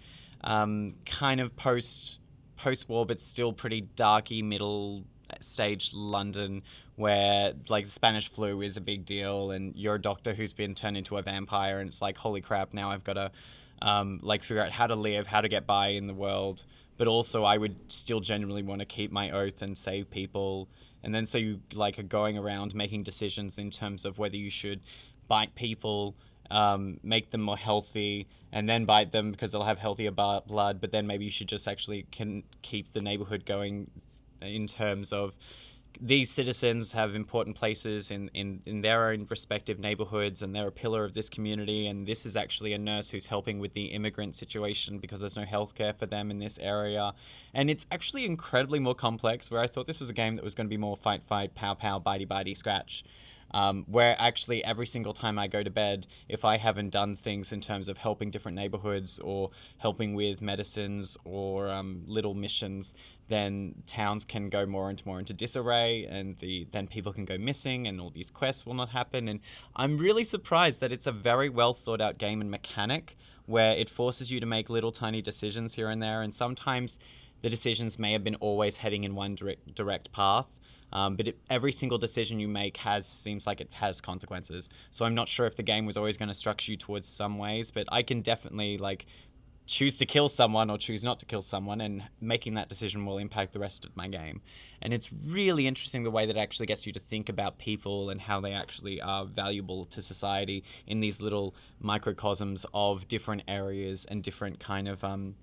um, 0.43 0.95
kind 1.05 1.39
of 1.39 1.55
post 1.55 2.19
post 2.57 2.89
war, 2.89 3.05
but 3.05 3.21
still 3.21 3.53
pretty 3.53 3.81
darky 3.81 4.41
middle 4.41 5.03
stage 5.39 5.91
London 5.93 6.63
where 6.95 7.53
like 7.67 7.85
the 7.85 7.91
Spanish 7.91 8.29
flu 8.29 8.61
is 8.61 8.77
a 8.77 8.81
big 8.81 9.05
deal 9.05 9.51
and 9.51 9.75
you're 9.75 9.95
a 9.95 10.01
doctor 10.01 10.33
who's 10.33 10.53
been 10.53 10.75
turned 10.75 10.95
into 10.95 11.17
a 11.17 11.21
vampire 11.21 11.79
and 11.79 11.87
it's 11.87 12.01
like 12.01 12.17
holy 12.17 12.41
crap 12.41 12.73
now 12.73 12.91
I've 12.91 13.03
got 13.03 13.13
to 13.13 13.31
um, 13.81 14.19
like 14.23 14.43
figure 14.43 14.61
out 14.61 14.71
how 14.71 14.87
to 14.87 14.95
live 14.95 15.27
how 15.27 15.41
to 15.41 15.49
get 15.49 15.65
by 15.65 15.89
in 15.89 16.07
the 16.07 16.13
world. 16.13 16.63
But 16.97 17.07
also 17.07 17.43
I 17.43 17.57
would 17.57 17.75
still 17.91 18.21
genuinely 18.21 18.63
want 18.63 18.79
to 18.79 18.85
keep 18.85 19.11
my 19.11 19.31
oath 19.31 19.61
and 19.61 19.77
save 19.77 20.09
people. 20.09 20.69
And 21.03 21.13
then 21.13 21.25
so 21.25 21.37
you 21.37 21.59
like 21.73 21.99
are 21.99 22.03
going 22.03 22.37
around 22.37 22.73
making 22.73 23.03
decisions 23.03 23.57
in 23.57 23.69
terms 23.69 24.05
of 24.05 24.17
whether 24.17 24.37
you 24.37 24.49
should 24.49 24.79
bite 25.27 25.53
people 25.55 26.15
um, 26.51 26.99
make 27.03 27.31
them 27.31 27.41
more 27.41 27.57
healthy 27.57 28.27
and 28.55 28.69
then 28.69 28.85
bite 28.85 29.11
them 29.11 29.31
because 29.31 29.51
they'll 29.51 29.65
have 29.65 29.77
healthier 29.77 30.11
blood 30.11 30.79
but 30.81 30.91
then 30.91 31.05
maybe 31.05 31.25
you 31.25 31.31
should 31.31 31.49
just 31.49 31.67
actually 31.67 32.07
can 32.11 32.41
keep 32.63 32.93
the 32.93 33.01
neighborhood 33.01 33.45
going 33.45 33.91
in 34.41 34.65
terms 34.65 35.13
of 35.13 35.35
these 36.01 36.29
citizens 36.29 36.91
have 36.91 37.15
important 37.15 37.55
places 37.55 38.11
in, 38.11 38.29
in, 38.33 38.61
in 38.65 38.81
their 38.81 39.09
own 39.09 39.25
respective 39.29 39.79
neighborhoods 39.79 40.41
and 40.41 40.53
they're 40.53 40.67
a 40.67 40.71
pillar 40.71 41.03
of 41.03 41.13
this 41.13 41.29
community 41.29 41.87
and 41.87 42.05
this 42.07 42.25
is 42.25 42.35
actually 42.35 42.73
a 42.73 42.77
nurse 42.77 43.09
who's 43.09 43.27
helping 43.27 43.59
with 43.59 43.73
the 43.73 43.85
immigrant 43.85 44.35
situation 44.35 44.99
because 44.99 45.19
there's 45.19 45.37
no 45.37 45.45
healthcare 45.45 45.95
for 45.97 46.05
them 46.05 46.31
in 46.31 46.39
this 46.39 46.59
area. 46.59 47.13
And 47.53 47.69
it's 47.69 47.85
actually 47.91 48.25
incredibly 48.25 48.79
more 48.79 48.95
complex 48.95 49.49
where 49.49 49.61
i 49.61 49.67
thought 49.67 49.87
this 49.87 49.99
was 49.99 50.09
a 50.09 50.13
game 50.13 50.35
that 50.35 50.43
was 50.43 50.55
going 50.55 50.67
to 50.67 50.69
be 50.69 50.77
more 50.77 50.97
fight 50.97 51.23
fight 51.23 51.55
pow 51.55 51.73
pow 51.73 51.99
bitey 51.99 52.27
bitey 52.27 52.57
scratch 52.57 53.03
um, 53.55 53.85
where 53.87 54.17
actually 54.19 54.61
every 54.65 54.85
single 54.85 55.13
time 55.13 55.39
I 55.39 55.47
go 55.47 55.63
to 55.63 55.69
bed, 55.69 56.07
if 56.27 56.43
I 56.43 56.57
haven't 56.57 56.89
done 56.89 57.15
things 57.15 57.53
in 57.53 57.61
terms 57.61 57.87
of 57.87 57.97
helping 57.97 58.29
different 58.29 58.57
neighborhoods 58.57 59.17
or 59.19 59.49
helping 59.77 60.13
with 60.13 60.41
medicines 60.41 61.15
or 61.23 61.69
um, 61.69 62.03
little 62.05 62.33
missions, 62.33 62.93
then 63.29 63.75
towns 63.87 64.25
can 64.25 64.49
go 64.49 64.65
more 64.65 64.89
and 64.89 65.03
more 65.05 65.19
into 65.19 65.31
disarray, 65.31 66.05
and 66.05 66.37
the 66.39 66.67
then 66.73 66.85
people 66.85 67.13
can 67.13 67.23
go 67.23 67.37
missing, 67.37 67.87
and 67.87 68.01
all 68.01 68.09
these 68.09 68.29
quests 68.29 68.65
will 68.65 68.73
not 68.73 68.89
happen. 68.89 69.29
And 69.29 69.39
I'm 69.73 69.97
really 69.97 70.25
surprised 70.25 70.81
that 70.81 70.91
it's 70.91 71.07
a 71.07 71.13
very 71.13 71.47
well 71.47 71.73
thought 71.73 72.01
out 72.01 72.17
game 72.17 72.41
and 72.41 72.51
mechanic 72.51 73.15
where 73.45 73.71
it 73.71 73.89
forces 73.89 74.31
you 74.31 74.41
to 74.41 74.45
make 74.45 74.69
little 74.69 74.91
tiny 74.91 75.21
decisions 75.21 75.75
here 75.75 75.89
and 75.89 76.03
there, 76.03 76.21
and 76.21 76.35
sometimes 76.35 76.99
the 77.41 77.49
decisions 77.49 77.97
may 77.97 78.11
have 78.11 78.23
been 78.23 78.35
always 78.35 78.77
heading 78.77 79.05
in 79.05 79.15
one 79.15 79.35
direct, 79.35 79.73
direct 79.73 80.11
path. 80.11 80.47
Um, 80.93 81.15
but 81.15 81.27
it, 81.27 81.37
every 81.49 81.71
single 81.71 81.97
decision 81.97 82.39
you 82.39 82.47
make 82.47 82.77
has 82.77 83.05
seems 83.05 83.45
like 83.45 83.59
it 83.59 83.69
has 83.71 84.01
consequences. 84.01 84.69
So 84.91 85.05
I'm 85.05 85.15
not 85.15 85.27
sure 85.27 85.45
if 85.45 85.55
the 85.55 85.63
game 85.63 85.85
was 85.85 85.97
always 85.97 86.17
going 86.17 86.29
to 86.29 86.35
structure 86.35 86.71
you 86.71 86.77
towards 86.77 87.07
some 87.07 87.37
ways, 87.37 87.71
but 87.71 87.85
I 87.91 88.03
can 88.03 88.21
definitely 88.21 88.77
like 88.77 89.05
choose 89.67 89.97
to 89.97 90.05
kill 90.05 90.29
someone 90.29 90.69
or 90.69 90.77
choose 90.77 91.03
not 91.03 91.19
to 91.19 91.25
kill 91.25 91.41
someone, 91.41 91.81
and 91.81 92.03
making 92.21 92.53
that 92.53 92.69
decision 92.69 93.05
will 93.05 93.17
impact 93.17 93.51
the 93.51 93.59
rest 93.59 93.83
of 93.83 93.95
my 93.97 94.07
game. 94.07 94.41
And 94.81 94.93
it's 94.93 95.11
really 95.11 95.65
interesting 95.65 96.03
the 96.03 96.11
way 96.11 96.27
that 96.27 96.35
it 96.35 96.39
actually 96.39 96.67
gets 96.67 96.85
you 96.85 96.93
to 96.93 96.99
think 96.99 97.29
about 97.29 97.57
people 97.57 98.11
and 98.11 98.21
how 98.21 98.39
they 98.39 98.53
actually 98.53 99.01
are 99.01 99.25
valuable 99.25 99.85
to 99.85 100.01
society 100.01 100.63
in 100.85 100.99
these 100.99 101.19
little 101.19 101.55
microcosms 101.79 102.65
of 102.73 103.07
different 103.07 103.41
areas 103.47 104.05
and 104.05 104.21
different 104.21 104.59
kind 104.59 104.87
of 104.87 105.03
um, 105.03 105.35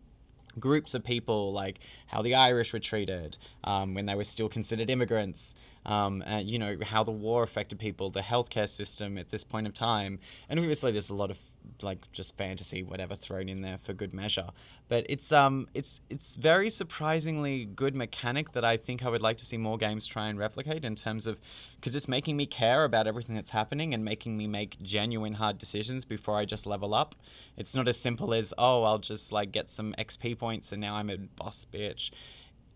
groups 0.59 0.94
of 0.94 1.05
people, 1.05 1.53
like 1.53 1.80
how 2.07 2.22
the 2.22 2.34
Irish 2.34 2.72
were 2.72 2.78
treated 2.78 3.36
um, 3.64 3.94
when 3.94 4.07
they 4.07 4.14
were 4.14 4.24
still 4.24 4.48
considered 4.48 4.90
immigrants, 4.90 5.55
um, 5.84 6.22
and, 6.26 6.48
you 6.48 6.59
know, 6.59 6.76
how 6.82 7.03
the 7.05 7.11
war 7.11 7.42
affected 7.42 7.78
people, 7.78 8.11
the 8.11 8.20
healthcare 8.20 8.68
system 8.68 9.18
at 9.18 9.30
this 9.30 9.44
point 9.44 9.66
of 9.66 9.74
time. 9.74 10.18
And 10.48 10.61
obviously, 10.61 10.92
there's 10.92 11.11
a 11.11 11.14
lot 11.14 11.30
of 11.30 11.38
like 11.82 12.10
just 12.12 12.36
fantasy, 12.36 12.82
whatever, 12.82 13.16
thrown 13.16 13.48
in 13.48 13.62
there 13.62 13.78
for 13.78 13.92
good 13.92 14.12
measure. 14.12 14.48
But 14.88 15.06
it's 15.08 15.32
um, 15.32 15.68
it's 15.74 16.00
it's 16.10 16.36
very 16.36 16.70
surprisingly 16.70 17.64
good 17.64 17.94
mechanic 17.94 18.52
that 18.52 18.64
I 18.64 18.76
think 18.76 19.04
I 19.04 19.08
would 19.08 19.22
like 19.22 19.38
to 19.38 19.44
see 19.44 19.56
more 19.56 19.78
games 19.78 20.06
try 20.06 20.28
and 20.28 20.38
replicate 20.38 20.84
in 20.84 20.94
terms 20.94 21.26
of 21.26 21.40
because 21.76 21.96
it's 21.96 22.08
making 22.08 22.36
me 22.36 22.46
care 22.46 22.84
about 22.84 23.06
everything 23.06 23.34
that's 23.34 23.50
happening 23.50 23.94
and 23.94 24.04
making 24.04 24.36
me 24.36 24.46
make 24.46 24.80
genuine 24.82 25.34
hard 25.34 25.58
decisions 25.58 26.04
before 26.04 26.36
I 26.36 26.44
just 26.44 26.66
level 26.66 26.94
up. 26.94 27.14
It's 27.56 27.74
not 27.74 27.88
as 27.88 27.98
simple 27.98 28.34
as 28.34 28.52
oh, 28.58 28.82
I'll 28.82 28.98
just 28.98 29.32
like 29.32 29.52
get 29.52 29.70
some 29.70 29.94
XP 29.98 30.38
points 30.38 30.72
and 30.72 30.80
now 30.80 30.96
I'm 30.96 31.10
a 31.10 31.16
boss 31.16 31.66
bitch. 31.72 32.10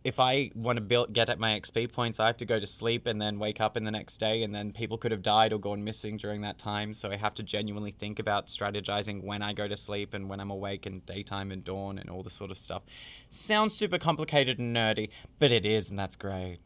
If 0.06 0.20
I 0.20 0.52
want 0.54 0.76
to 0.76 0.80
build 0.80 1.12
get 1.12 1.28
at 1.28 1.40
my 1.40 1.58
XP 1.58 1.92
points, 1.92 2.20
I 2.20 2.28
have 2.28 2.36
to 2.36 2.44
go 2.44 2.60
to 2.60 2.66
sleep 2.66 3.06
and 3.06 3.20
then 3.20 3.40
wake 3.40 3.60
up 3.60 3.76
in 3.76 3.82
the 3.82 3.90
next 3.90 4.18
day, 4.18 4.44
and 4.44 4.54
then 4.54 4.70
people 4.70 4.98
could 4.98 5.10
have 5.10 5.20
died 5.20 5.52
or 5.52 5.58
gone 5.58 5.82
missing 5.82 6.16
during 6.16 6.42
that 6.42 6.60
time. 6.60 6.94
So 6.94 7.10
I 7.10 7.16
have 7.16 7.34
to 7.34 7.42
genuinely 7.42 7.90
think 7.90 8.20
about 8.20 8.46
strategizing 8.46 9.24
when 9.24 9.42
I 9.42 9.52
go 9.52 9.66
to 9.66 9.76
sleep 9.76 10.14
and 10.14 10.28
when 10.28 10.38
I'm 10.38 10.52
awake, 10.52 10.86
and 10.86 11.04
daytime 11.06 11.50
and 11.50 11.64
dawn 11.64 11.98
and 11.98 12.08
all 12.08 12.22
this 12.22 12.34
sort 12.34 12.52
of 12.52 12.56
stuff. 12.56 12.84
Sounds 13.30 13.74
super 13.74 13.98
complicated 13.98 14.60
and 14.60 14.76
nerdy, 14.76 15.08
but 15.40 15.50
it 15.50 15.66
is, 15.66 15.90
and 15.90 15.98
that's 15.98 16.14
great. 16.14 16.58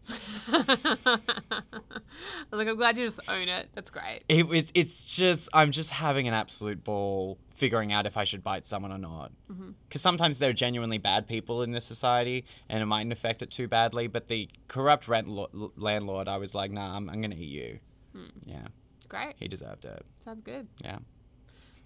like, 0.52 0.98
I'm 2.52 2.76
glad 2.76 2.98
you 2.98 3.06
just 3.06 3.20
own 3.26 3.48
it. 3.48 3.70
That's 3.74 3.90
great. 3.90 4.20
It 4.28 4.48
was. 4.48 4.70
It's 4.74 5.06
just. 5.06 5.48
I'm 5.54 5.72
just 5.72 5.88
having 5.88 6.28
an 6.28 6.34
absolute 6.34 6.84
ball 6.84 7.38
figuring 7.60 7.92
out 7.92 8.06
if 8.06 8.16
I 8.16 8.24
should 8.24 8.42
bite 8.42 8.66
someone 8.66 8.90
or 8.90 8.98
not. 8.98 9.30
Because 9.88 10.00
sometimes 10.02 10.38
there 10.40 10.50
are 10.50 10.54
genuinely 10.54 10.98
bad 10.98 11.28
people 11.28 11.62
in 11.62 11.70
this 11.70 11.84
society, 11.84 12.44
and 12.68 12.82
it 12.82 12.86
mightn't 12.86 13.12
affect 13.12 13.42
it 13.42 13.50
too 13.50 13.68
badly. 13.68 14.08
But 14.08 14.26
the 14.26 14.48
corrupt 14.66 15.06
rent 15.06 15.28
lo- 15.28 15.72
landlord, 15.76 16.26
I 16.26 16.38
was 16.38 16.54
like, 16.54 16.70
nah, 16.72 16.96
I'm, 16.96 17.08
I'm 17.08 17.20
gonna 17.20 17.36
eat 17.36 17.50
you. 17.50 17.78
Yeah, 18.44 18.66
Great. 19.08 19.34
he 19.38 19.46
deserved 19.46 19.84
it. 19.84 20.04
Sounds 20.24 20.42
good. 20.42 20.66
Yeah. 20.82 20.98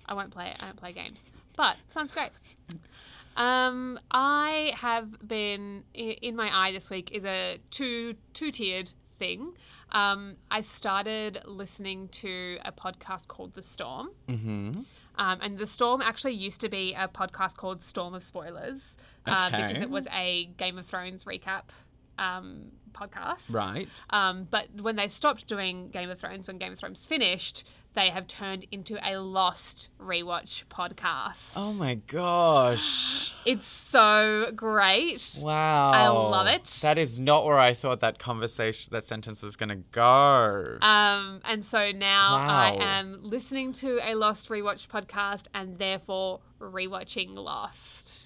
I 0.07 0.15
won't 0.15 0.31
play 0.31 0.49
it. 0.49 0.57
I 0.61 0.67
don't 0.67 0.77
play 0.77 0.93
games. 0.93 1.25
But 1.57 1.77
sounds 1.89 2.13
great. 2.13 2.31
Um, 3.37 3.99
I 4.11 4.73
have 4.77 5.27
been 5.27 5.83
in 5.95 6.37
my 6.37 6.51
eye 6.57 6.73
this 6.73 6.89
week 6.89 7.11
is 7.13 7.25
a 7.25 7.59
two 7.71 8.15
two 8.33 8.51
tiered 8.53 8.91
thing. 9.19 9.55
Um, 9.93 10.37
I 10.51 10.61
started 10.61 11.41
listening 11.45 12.09
to 12.09 12.59
a 12.65 12.73
podcast 12.73 13.27
called 13.29 13.55
The 13.55 13.63
Storm. 13.63 14.11
Mm-hmm. 14.29 14.83
Um, 15.17 15.39
and 15.43 15.59
The 15.59 15.67
Storm 15.67 16.03
actually 16.03 16.35
used 16.35 16.61
to 16.63 16.69
be 16.69 16.95
a 16.95 17.09
podcast 17.09 17.57
called 17.57 17.85
Storm 17.85 18.15
of 18.15 18.23
Spoilers 18.25 18.97
uh, 19.27 19.51
because 19.51 19.83
it 19.83 19.91
was 19.91 20.07
a 20.13 20.47
Game 20.57 20.79
of 20.79 20.87
Thrones 20.87 21.25
recap 21.25 21.63
um, 22.19 22.73
podcast. 22.95 23.53
Right. 23.53 23.89
Um, 24.11 24.47
but 24.51 24.69
when 24.81 24.97
they 24.97 25.09
stopped 25.09 25.47
doing 25.47 25.89
Game 25.89 26.11
of 26.11 26.19
Thrones, 26.19 26.47
when 26.47 26.59
Game 26.59 26.73
of 26.73 26.79
Thrones 26.79 27.05
finished, 27.05 27.65
they 27.95 28.11
have 28.11 28.27
turned 28.27 28.67
into 28.73 28.99
a 29.09 29.19
Lost 29.19 29.89
rewatch 30.01 30.65
podcast. 30.71 31.53
Oh 31.57 31.73
my 31.73 31.95
gosh. 31.95 33.33
It's 33.47 33.67
so 33.67 34.53
great. 34.57 35.39
Wow. 35.43 35.91
I 35.91 36.09
love 36.09 36.47
it. 36.47 36.65
That 36.81 36.97
is 36.97 37.19
not 37.19 37.45
where 37.45 37.59
I 37.59 37.75
thought 37.75 38.01
that 38.01 38.19
conversation, 38.19 38.89
that 38.93 39.05
sentence 39.05 39.43
was 39.43 39.55
going 39.55 39.69
to 39.69 39.83
go. 39.93 40.79
Um, 40.81 41.43
and 41.45 41.63
so 41.63 41.91
now 41.93 42.37
I 42.37 42.75
am 42.81 43.21
listening 43.23 43.75
to 43.75 43.99
a 44.03 44.15
Lost 44.15 44.49
rewatch 44.49 44.89
podcast 44.89 45.49
and 45.53 45.77
therefore 45.77 46.41
rewatching 46.59 47.35
Lost. 47.35 48.24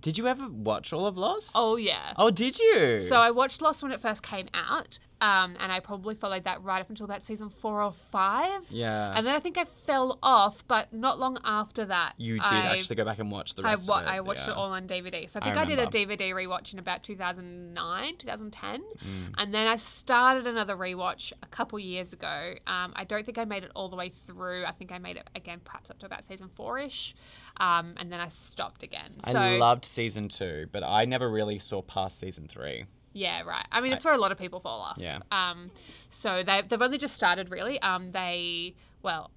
Did 0.00 0.18
you 0.18 0.26
ever 0.26 0.48
watch 0.48 0.92
all 0.92 1.06
of 1.06 1.16
Lost? 1.16 1.52
Oh, 1.54 1.76
yeah. 1.76 2.12
Oh, 2.16 2.30
did 2.30 2.58
you? 2.58 2.98
So 2.98 3.16
I 3.16 3.30
watched 3.30 3.60
Lost 3.60 3.82
when 3.82 3.92
it 3.92 4.00
first 4.00 4.22
came 4.22 4.48
out, 4.54 4.98
um, 5.20 5.56
and 5.58 5.72
I 5.72 5.80
probably 5.80 6.14
followed 6.14 6.44
that 6.44 6.62
right 6.62 6.80
up 6.80 6.90
until 6.90 7.04
about 7.04 7.24
season 7.24 7.50
four 7.50 7.82
or 7.82 7.92
five. 8.10 8.62
yeah. 8.70 9.12
And 9.16 9.26
then 9.26 9.34
I 9.34 9.40
think 9.40 9.58
I 9.58 9.64
fell 9.64 10.18
off, 10.22 10.64
but 10.68 10.92
not 10.92 11.18
long 11.18 11.38
after 11.44 11.84
that, 11.86 12.14
you 12.18 12.34
did 12.34 12.42
I, 12.42 12.76
actually 12.76 12.96
go 12.96 13.04
back 13.04 13.18
and 13.18 13.30
watch 13.30 13.54
the 13.54 13.62
I, 13.62 13.74
wa- 13.86 13.98
of 13.98 14.04
it. 14.04 14.08
I 14.08 14.20
watched 14.20 14.46
yeah. 14.46 14.52
it 14.52 14.56
all 14.56 14.70
on 14.72 14.86
DVD. 14.86 15.28
So 15.28 15.40
I 15.40 15.44
I 15.44 15.50
think 15.50 15.56
I, 15.56 15.64
did 15.64 15.78
a. 15.78 15.86
DVD 15.88 16.32
rewatch 16.32 16.72
in 16.72 16.78
about 16.78 17.02
2009, 17.02 18.16
2010. 18.18 18.80
Mm. 18.80 19.34
And 19.36 19.54
then 19.54 19.66
I 19.66 19.76
started 19.76 20.46
another 20.46 20.76
rewatch 20.76 21.32
a 21.42 21.46
couple 21.46 21.78
years 21.78 22.12
ago. 22.12 22.54
Um, 22.66 22.92
I 22.94 23.04
don't 23.04 23.24
think 23.24 23.38
I 23.38 23.44
made 23.44 23.64
it 23.64 23.72
all 23.74 23.88
the 23.88 23.96
way 23.96 24.10
through. 24.10 24.64
I 24.64 24.72
think 24.72 24.92
I 24.92 24.98
made 24.98 25.16
it 25.16 25.28
again, 25.34 25.60
perhaps 25.64 25.90
up 25.90 25.98
to 26.00 26.06
about 26.06 26.24
season 26.24 26.48
four 26.54 26.78
ish. 26.78 27.14
Um, 27.58 27.94
and 27.96 28.12
then 28.12 28.20
I 28.20 28.28
stopped 28.28 28.82
again. 28.82 29.16
So, 29.24 29.36
I 29.38 29.56
loved 29.56 29.84
season 29.84 30.28
two, 30.28 30.66
but 30.70 30.84
I 30.84 31.04
never 31.04 31.28
really 31.28 31.58
saw 31.58 31.82
past 31.82 32.20
season 32.20 32.46
three. 32.46 32.84
Yeah, 33.12 33.42
right. 33.42 33.66
I 33.72 33.80
mean, 33.80 33.92
it's 33.92 34.04
where 34.04 34.14
a 34.14 34.18
lot 34.18 34.32
of 34.32 34.38
people 34.38 34.60
fall 34.60 34.80
off. 34.80 34.98
Yeah. 34.98 35.20
Um, 35.32 35.70
so 36.08 36.42
they 36.44 36.62
they've 36.68 36.80
only 36.80 36.98
just 36.98 37.14
started 37.14 37.50
really. 37.50 37.80
Um, 37.80 38.12
they 38.12 38.74
well, 39.02 39.30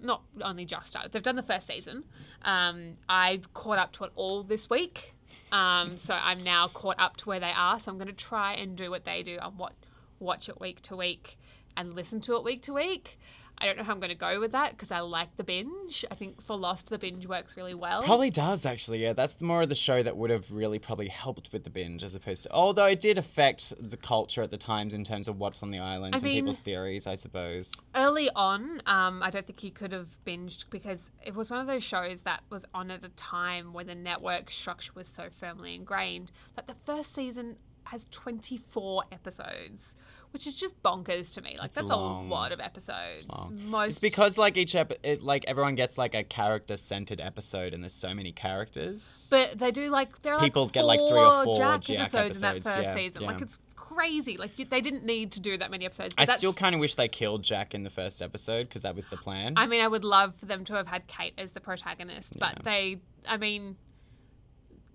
not 0.00 0.22
only 0.42 0.64
just 0.64 0.86
started. 0.86 1.12
They've 1.12 1.22
done 1.22 1.36
the 1.36 1.42
first 1.42 1.66
season. 1.66 2.04
Um, 2.42 2.96
I 3.08 3.40
caught 3.54 3.78
up 3.78 3.92
to 3.94 4.04
it 4.04 4.12
all 4.14 4.42
this 4.42 4.70
week. 4.70 5.14
Um, 5.52 5.96
so 5.98 6.14
I'm 6.14 6.42
now 6.42 6.68
caught 6.68 6.98
up 6.98 7.16
to 7.18 7.28
where 7.28 7.40
they 7.40 7.52
are. 7.54 7.80
So 7.80 7.90
I'm 7.90 7.98
going 7.98 8.08
to 8.08 8.14
try 8.14 8.54
and 8.54 8.76
do 8.76 8.90
what 8.90 9.04
they 9.04 9.22
do 9.22 9.38
and 9.40 9.58
what 9.58 9.72
watch 10.20 10.48
it 10.48 10.60
week 10.60 10.82
to 10.82 10.96
week 10.96 11.38
and 11.76 11.94
listen 11.94 12.20
to 12.22 12.36
it 12.36 12.44
week 12.44 12.62
to 12.62 12.72
week. 12.74 13.18
I 13.60 13.66
don't 13.66 13.76
know 13.76 13.82
how 13.84 13.92
I'm 13.92 13.98
going 14.00 14.10
to 14.10 14.14
go 14.14 14.38
with 14.38 14.52
that 14.52 14.72
because 14.72 14.90
I 14.90 15.00
like 15.00 15.36
the 15.36 15.44
binge. 15.44 16.04
I 16.10 16.14
think 16.14 16.42
for 16.42 16.56
Lost, 16.56 16.88
the 16.90 16.98
binge 16.98 17.26
works 17.26 17.56
really 17.56 17.74
well. 17.74 18.02
Probably 18.02 18.30
does 18.30 18.64
actually. 18.64 19.02
Yeah, 19.02 19.12
that's 19.14 19.40
more 19.40 19.62
of 19.62 19.68
the 19.68 19.74
show 19.74 20.02
that 20.02 20.16
would 20.16 20.30
have 20.30 20.50
really 20.50 20.78
probably 20.78 21.08
helped 21.08 21.52
with 21.52 21.64
the 21.64 21.70
binge, 21.70 22.04
as 22.04 22.14
opposed 22.14 22.44
to. 22.44 22.52
Although 22.52 22.86
it 22.86 23.00
did 23.00 23.18
affect 23.18 23.74
the 23.80 23.96
culture 23.96 24.42
at 24.42 24.50
the 24.50 24.56
times 24.56 24.94
in 24.94 25.02
terms 25.04 25.26
of 25.28 25.38
what's 25.38 25.62
on 25.62 25.70
the 25.70 25.78
island 25.80 26.14
I 26.14 26.18
and 26.18 26.24
mean- 26.24 26.34
people's 26.42 26.60
theories, 26.60 27.06
I 27.06 27.16
suppose. 27.16 27.72
early 27.94 28.30
on, 28.36 28.80
um, 28.86 29.22
I 29.22 29.30
don't 29.30 29.46
think 29.46 29.62
you 29.64 29.70
could 29.72 29.92
have 29.92 30.16
binged 30.24 30.64
because 30.70 31.10
it 31.24 31.34
was 31.34 31.50
one 31.50 31.60
of 31.60 31.66
those 31.66 31.82
shows 31.82 32.20
that 32.22 32.42
was 32.50 32.64
on 32.74 32.90
at 32.90 33.02
a 33.04 33.08
time 33.10 33.72
where 33.72 33.84
the 33.84 33.94
network 33.94 34.50
structure 34.50 34.92
was 34.94 35.08
so 35.08 35.28
firmly 35.30 35.74
ingrained 35.74 36.30
that 36.54 36.66
the 36.66 36.76
first 36.86 37.14
season 37.14 37.56
has 37.84 38.06
24 38.10 39.04
episodes, 39.10 39.94
which 40.32 40.46
is 40.46 40.54
just 40.54 40.80
bonkers 40.82 41.34
to 41.34 41.42
me. 41.42 41.56
Like 41.58 41.66
It's 41.66 41.76
that's 41.76 41.86
long. 41.88 42.26
a 42.26 42.28
lot 42.28 42.52
of 42.52 42.60
episodes. 42.60 43.26
long. 43.28 43.60
Most 43.66 43.88
It's 43.90 43.98
because 43.98 44.38
like 44.38 44.56
each 44.56 44.74
ep- 44.74 44.98
it, 45.02 45.22
like 45.22 45.44
everyone 45.46 45.74
gets 45.74 45.98
like 45.98 46.14
a 46.14 46.22
character-centered 46.22 47.20
episode, 47.20 47.74
and 47.74 47.82
there's 47.82 47.92
so 47.92 48.14
many 48.14 48.32
characters. 48.32 49.26
But 49.30 49.58
they 49.58 49.70
do 49.70 49.88
like 49.88 50.22
there 50.22 50.34
are 50.34 50.40
People 50.40 50.64
like 50.64 50.72
get, 50.72 50.84
like, 50.84 51.00
three 51.00 51.18
or 51.18 51.44
four 51.44 51.56
Jack, 51.58 51.80
Jack 51.82 51.98
episodes, 52.00 52.36
in 52.36 52.42
that 52.42 52.62
first 52.62 52.82
yeah, 52.82 52.94
season. 52.94 53.22
Like 53.22 53.40
it's 53.40 53.58
crazy. 53.76 54.36
Like 54.36 54.58
you, 54.58 54.64
they 54.64 54.80
didn't 54.80 55.04
need 55.04 55.32
to 55.32 55.40
do 55.40 55.56
that 55.58 55.70
many 55.70 55.86
episodes. 55.86 56.14
I 56.18 56.24
still 56.26 56.52
kind 56.52 56.74
of 56.74 56.80
wish 56.80 56.94
they 56.94 57.08
killed 57.08 57.42
Jack 57.42 57.74
in 57.74 57.82
the 57.82 57.90
first 57.90 58.22
episode 58.22 58.68
because 58.68 58.82
that 58.82 58.94
was 58.94 59.06
the 59.08 59.16
plan. 59.16 59.54
I 59.56 59.66
mean, 59.66 59.80
I 59.80 59.88
would 59.88 60.04
love 60.04 60.34
for 60.36 60.46
them 60.46 60.64
to 60.66 60.74
have 60.74 60.86
had 60.86 61.06
Kate 61.06 61.34
as 61.38 61.52
the 61.52 61.60
protagonist, 61.60 62.38
but 62.38 62.60
they, 62.64 62.98
I 63.26 63.36
mean, 63.38 63.76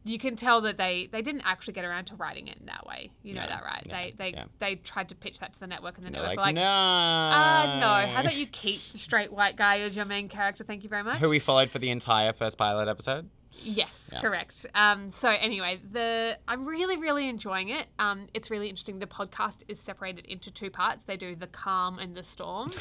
you 0.04 0.20
can 0.20 0.36
tell 0.36 0.62
that 0.62 0.78
they 0.78 1.08
they 1.12 1.22
didn't 1.22 1.44
actually 1.46 1.74
get 1.74 1.86
around 1.86 2.06
to 2.06 2.16
writing 2.16 2.48
it 2.48 2.58
in 2.60 2.66
that 2.66 2.86
way. 2.86 3.10
You 3.24 3.36
know 3.36 3.42
No, 3.42 3.48
that, 3.48 3.64
right? 3.64 3.86
no, 3.88 3.94
they 3.94 4.14
they 4.18 4.30
yeah. 4.32 4.46
they 4.60 4.76
tried 4.76 5.10
to 5.10 5.16
pitch 5.16 5.40
that 5.40 5.54
to 5.54 5.60
the 5.60 5.68
network, 5.68 5.98
and 5.98 6.06
the 6.06 6.12
network 6.12 6.30
like, 6.30 6.38
were 6.38 6.44
like, 6.44 6.56
no. 6.56 6.62
uh, 6.64 7.80
no. 7.80 8.12
How 8.12 8.22
about 8.22 8.36
you 8.36 8.48
keep 8.48 8.82
the 8.92 8.98
straight 8.98 9.32
white 9.32 9.56
guy 9.56 9.80
as 9.80 9.96
your 9.96 10.06
main 10.06 10.30
character? 10.30 10.64
Thank 10.64 10.84
you 10.84 10.90
very 10.90 11.04
much. 11.04 11.20
Who 11.20 11.30
we 11.30 11.40
followed 11.40 11.70
for 11.72 11.80
the 11.80 11.90
entire 11.90 12.34
first 12.34 12.58
pilot 12.58 12.88
episode? 12.88 13.30
Yes, 13.62 14.10
Yeah. 14.12 14.20
correct. 14.22 14.66
Um, 14.76 15.10
so 15.10 15.30
anyway, 15.30 15.80
the 15.92 16.38
I'm 16.48 16.66
really 16.66 16.98
really 16.98 17.30
enjoying 17.30 17.70
it. 17.70 17.88
Um, 18.00 18.28
it's 18.34 18.50
really 18.52 18.68
interesting. 18.70 19.00
The 19.00 19.06
podcast 19.08 19.64
is 19.68 19.80
separated 19.80 20.26
into 20.26 20.52
two 20.52 20.70
parts. 20.70 21.04
They 21.06 21.18
do 21.18 21.36
the 21.36 21.48
calm 21.48 22.00
and 22.00 22.16
the 22.16 22.24
storm. 22.24 22.72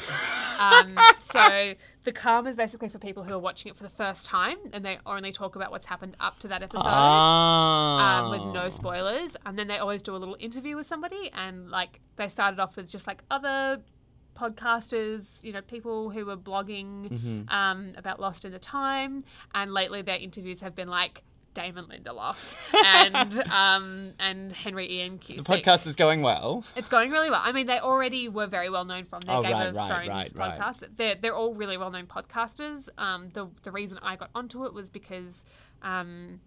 um, 0.59 0.97
so 1.19 1.73
the 2.03 2.11
calm 2.11 2.47
is 2.47 2.55
basically 2.55 2.89
for 2.89 2.99
people 2.99 3.23
who 3.23 3.33
are 3.33 3.39
watching 3.39 3.69
it 3.69 3.77
for 3.77 3.83
the 3.83 3.89
first 3.89 4.25
time, 4.25 4.57
and 4.73 4.83
they 4.83 4.99
only 5.05 5.31
talk 5.31 5.55
about 5.55 5.71
what's 5.71 5.85
happened 5.85 6.17
up 6.19 6.39
to 6.39 6.47
that 6.49 6.63
episode. 6.63 6.83
Ah. 6.85 8.23
Um, 8.25 8.31
with 8.31 8.53
no 8.53 8.69
spoilers, 8.69 9.31
and 9.45 9.57
then 9.57 9.67
they 9.67 9.77
always 9.77 10.01
do 10.01 10.15
a 10.15 10.17
little 10.17 10.37
interview 10.39 10.75
with 10.75 10.87
somebody, 10.87 11.31
and 11.33 11.69
like 11.69 11.99
they 12.17 12.27
started 12.27 12.59
off 12.59 12.75
with 12.75 12.87
just 12.89 13.07
like 13.07 13.21
other 13.31 13.81
podcasters, 14.35 15.43
you 15.43 15.51
know, 15.53 15.61
people 15.61 16.09
who 16.09 16.25
were 16.25 16.37
blogging 16.37 17.09
Mm-hmm. 17.09 17.49
um, 17.49 17.93
about 17.97 18.19
Lost 18.19 18.45
in 18.45 18.51
the 18.51 18.59
Time, 18.59 19.23
and 19.53 19.73
lately 19.73 20.01
their 20.01 20.17
interviews 20.17 20.59
have 20.61 20.75
been 20.75 20.87
like 20.87 21.21
Damon 21.53 21.85
Lindelof 21.85 22.35
and 22.83 23.39
um, 23.51 24.13
and 24.19 24.51
Henry 24.51 24.91
Ian 24.91 25.19
The 25.25 25.35
podcast 25.43 25.85
is 25.85 25.95
going 25.95 26.21
well. 26.21 26.63
It's 26.75 26.89
going 26.89 27.11
really 27.11 27.29
well. 27.29 27.41
I 27.43 27.51
mean, 27.51 27.67
they 27.67 27.79
already 27.79 28.27
were 28.29 28.47
very 28.47 28.69
well 28.71 28.85
known 28.85 29.05
from 29.05 29.21
their 29.21 29.35
Oh, 29.35 29.43
Game 29.43 29.51
right, 29.53 29.67
of 29.67 29.75
right, 29.75 30.05
Thrones 30.07 30.33
right. 30.35 30.59
podcast. 30.59 30.83
They're 30.97 31.15
they're 31.15 31.35
all 31.35 31.53
really 31.53 31.77
well 31.77 31.91
known 31.91 32.07
podcasters. 32.07 32.89
Um, 32.97 33.29
the 33.33 33.47
the 33.61 33.71
reason 33.71 33.99
I 34.01 34.15
got 34.15 34.29
onto 34.33 34.65
it 34.65 34.73
was 34.73 34.89
because 34.89 35.45
um, 35.83 36.39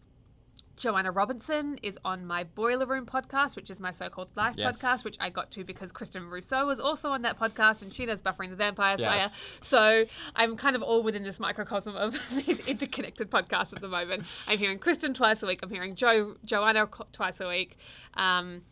Joanna 0.76 1.10
Robinson 1.10 1.78
is 1.82 1.98
on 2.04 2.26
my 2.26 2.44
Boiler 2.44 2.86
Room 2.86 3.06
podcast, 3.06 3.56
which 3.56 3.70
is 3.70 3.80
my 3.80 3.90
so-called 3.92 4.30
life 4.36 4.54
Yes. 4.58 4.80
podcast, 4.80 5.04
which 5.04 5.16
I 5.20 5.30
got 5.30 5.50
to 5.52 5.64
because 5.64 5.90
Kristin 5.90 6.30
Russo 6.30 6.66
was 6.66 6.78
also 6.78 7.10
on 7.10 7.22
that 7.22 7.38
podcast, 7.38 7.82
and 7.82 7.92
she 7.92 8.04
does 8.06 8.20
Buffering 8.20 8.50
the 8.50 8.56
Vampire 8.56 8.98
Slayer. 8.98 9.10
Yes. 9.16 9.36
So 9.62 10.04
I'm 10.34 10.56
kind 10.56 10.76
of 10.76 10.82
all 10.82 11.02
within 11.02 11.22
this 11.22 11.40
microcosm 11.40 11.96
of 11.96 12.16
these 12.46 12.60
interconnected 12.60 13.30
podcasts 13.30 13.72
at 13.72 13.80
the 13.80 13.88
moment. 13.88 14.24
I'm 14.46 14.58
hearing 14.58 14.78
Kristen 14.78 15.14
twice 15.14 15.42
a 15.42 15.46
week. 15.46 15.60
I'm 15.62 15.70
hearing 15.70 15.94
Joe 15.94 16.36
Joanna 16.44 16.88
twice 17.12 17.40
a 17.40 17.48
week. 17.48 17.78
Um, 18.14 18.62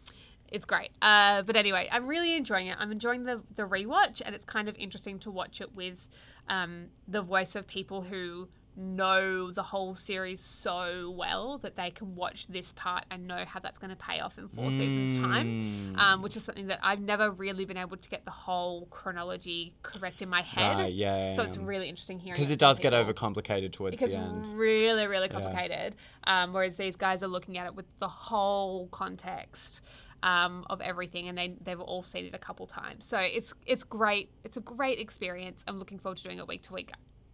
it's 0.53 0.67
great. 0.67 0.91
Uh, 1.03 1.43
but 1.43 1.57
anyway, 1.57 1.89
I'm 1.91 2.07
really 2.07 2.35
enjoying 2.37 2.67
it. 2.69 2.77
I'm 2.79 2.93
enjoying 2.93 3.25
the 3.25 3.41
the 3.57 3.63
rewatch, 3.63 4.21
and 4.25 4.35
it's 4.35 4.45
kind 4.45 4.69
of 4.69 4.77
interesting 4.77 5.19
to 5.21 5.31
watch 5.31 5.61
it 5.61 5.75
with 5.75 6.07
um, 6.49 6.89
the 7.09 7.23
voice 7.23 7.57
of 7.57 7.67
people 7.67 8.03
who 8.03 8.49
know 8.77 9.51
the 9.53 9.63
whole 9.63 9.95
series 9.95 10.41
so 10.41 11.13
well 11.17 11.59
that 11.59 11.77
they 11.77 11.91
can 11.91 12.15
watch 12.17 12.47
this 12.49 12.73
part 12.73 13.05
and 13.11 13.27
know 13.27 13.45
how 13.47 13.61
that's 13.61 13.79
going 13.79 13.91
to 13.91 13.97
pay 13.97 14.21
off 14.21 14.37
in 14.39 14.49
four 14.49 14.71
seasons 14.71 15.19
time 15.19 15.95
Mm. 15.95 15.99
um, 15.99 16.23
which 16.23 16.37
is 16.37 16.43
something 16.45 16.67
that 16.69 16.81
i've 16.83 17.01
never 17.01 17.31
really 17.31 17.65
been 17.65 17.77
able 17.77 17.97
to 17.97 18.09
get 18.09 18.25
the 18.25 18.31
whole 18.31 18.87
chronology 18.87 19.75
correct 19.83 20.23
in 20.23 20.29
my 20.29 20.43
head 20.43 20.77
Right, 20.77 20.93
yeah, 20.93 21.35
so 21.37 21.43
yeah, 21.43 21.49
it's 21.49 21.57
really 21.59 21.89
interesting 21.89 22.19
hearing 22.19 22.37
Because 22.37 22.51
it 22.51 22.59
does 22.59 22.81
get 22.81 22.93
overcomplicated 22.93 23.73
towards 23.73 23.99
the 23.99 24.17
end. 24.17 24.47
really, 24.49 25.07
really 25.07 25.29
complicated. 25.29 25.95
Um, 26.25 26.53
whereas 26.53 26.75
these 26.77 26.97
guys 26.97 27.23
are 27.23 27.29
looking 27.29 27.59
at 27.59 27.67
it 27.67 27.75
with 27.75 27.87
the 28.01 28.09
whole 28.09 28.89
context 28.89 29.83
um, 30.23 30.65
of 30.71 30.81
everything, 30.81 31.29
and 31.29 31.37
they 31.37 31.55
they've 31.63 31.81
all 31.81 32.03
seen 32.03 32.25
it 32.25 32.35
a 32.35 32.39
couple 32.39 32.67
times. 32.67 33.05
So 33.07 33.19
it's 33.19 33.53
it's 33.67 33.85
great. 33.85 34.31
It's 34.43 34.57
a 34.57 34.61
great 34.61 34.99
experience. 34.99 35.63
I'm 35.69 35.79
looking 35.79 35.99
forward 35.99 36.17
to 36.19 36.25
doing 36.25 36.39
it 36.39 36.49
week 36.49 36.63
to 36.63 36.73
week. 36.73 36.91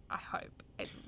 I 0.09 0.17
hope 0.17 0.61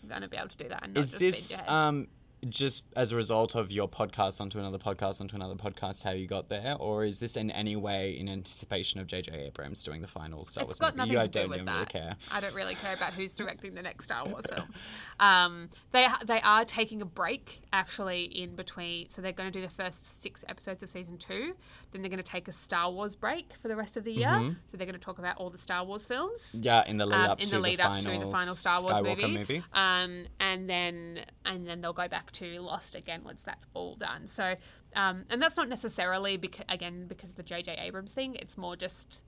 I'm 0.04 0.10
gonna 0.10 0.28
be 0.28 0.38
able 0.38 0.50
to 0.50 0.58
do 0.58 0.70
that 0.70 0.84
and 0.84 0.94
not 0.94 1.04
Is 1.04 1.12
this 1.12 1.58
um 1.68 2.08
just 2.50 2.84
as 2.96 3.12
a 3.12 3.16
result 3.16 3.56
of 3.56 3.72
your 3.72 3.88
podcast 3.88 4.42
onto 4.42 4.60
another 4.60 4.78
podcast 4.78 5.22
onto 5.22 5.36
another 5.36 5.56
podcast 5.56 6.04
how 6.04 6.12
you 6.12 6.28
got 6.28 6.50
there, 6.50 6.76
or 6.80 7.06
is 7.06 7.20
this 7.20 7.38
in 7.38 7.52
any 7.52 7.76
way 7.76 8.18
in 8.18 8.28
anticipation 8.30 9.00
of 9.00 9.08
J.J. 9.08 9.32
Abrams 9.34 9.84
doing 9.84 10.02
the 10.02 10.08
final 10.08 10.46
Star 10.46 10.64
It's 10.64 10.70
Wars 10.72 10.80
got 10.80 10.98
movie? 10.98 11.14
nothing 11.14 11.14
you 11.14 11.20
to 11.20 11.28
do 11.28 11.40
don't 11.40 11.50
with 11.50 11.58
even 11.60 11.68
really 11.68 11.80
that. 11.80 11.90
care. 11.90 12.16
I 12.32 12.40
don't 12.40 12.54
really 12.54 12.76
care 12.76 12.94
about 12.94 13.14
who's 13.14 13.34
directing 13.34 13.74
the 13.74 13.82
next 13.82 14.06
Star 14.06 14.26
Wars 14.26 14.46
film. 14.54 14.74
Um, 15.20 15.70
they 15.92 16.08
they 16.26 16.42
are 16.42 16.66
taking 16.66 17.02
a 17.02 17.06
break 17.06 17.62
actually 17.72 18.24
in 18.24 18.56
between, 18.56 19.10
so 19.10 19.22
they're 19.22 19.32
going 19.32 19.50
to 19.50 19.58
do 19.58 19.66
the 19.66 19.72
first 19.72 20.22
six 20.22 20.44
episodes 20.50 20.82
of 20.82 20.90
season 20.90 21.18
two. 21.18 21.54
Then 21.92 22.02
they're 22.02 22.10
going 22.10 22.18
to 22.18 22.30
take 22.30 22.48
a 22.48 22.52
Star 22.52 22.92
Wars 22.92 23.16
break 23.16 23.52
for 23.62 23.68
the 23.68 23.76
rest 23.76 23.96
of 23.96 24.04
the 24.04 24.12
year. 24.12 24.28
Mm-hmm. 24.28 24.54
So 24.72 24.76
they're 24.76 24.88
going 24.88 25.00
to 25.00 25.06
talk 25.06 25.20
about 25.20 25.38
all 25.38 25.52
the 25.52 25.60
Star 25.60 25.86
Wars 25.86 26.06
films. 26.06 26.40
Yeah, 26.54 26.84
in 26.88 26.98
the 26.98 27.06
lead 27.06 27.16
um, 27.16 27.32
up 27.32 27.40
in 27.40 27.46
to 27.46 27.52
the 27.52 27.60
lead 27.60 27.80
the 27.80 27.84
up 27.84 27.90
final 28.02 28.20
to 28.20 28.26
the 28.26 28.32
final 28.32 28.56
Star 28.56 28.82
Wars 28.82 28.96
Skywalker 28.96 29.22
movie, 29.22 29.38
movie. 29.38 29.64
Um, 29.72 30.26
and 30.40 30.68
then 30.70 31.20
and 31.46 31.68
then 31.68 31.80
they'll 31.82 31.94
go 31.94 32.08
back 32.08 32.32
to 32.34 32.60
Lost 32.62 32.96
again 32.96 33.24
once 33.24 33.42
that's 33.46 33.66
all 33.74 33.96
done. 33.96 34.28
So, 34.28 34.56
um, 34.96 35.26
and 35.30 35.42
that's 35.42 35.58
not 35.58 35.70
necessarily 35.70 36.38
because 36.38 36.66
again 36.70 37.06
because 37.08 37.30
of 37.32 37.36
the 37.36 37.44
J.J. 37.44 37.78
Abrams 37.80 38.12
thing. 38.12 38.36
It's 38.36 38.58
more 38.58 38.76
just 38.76 39.22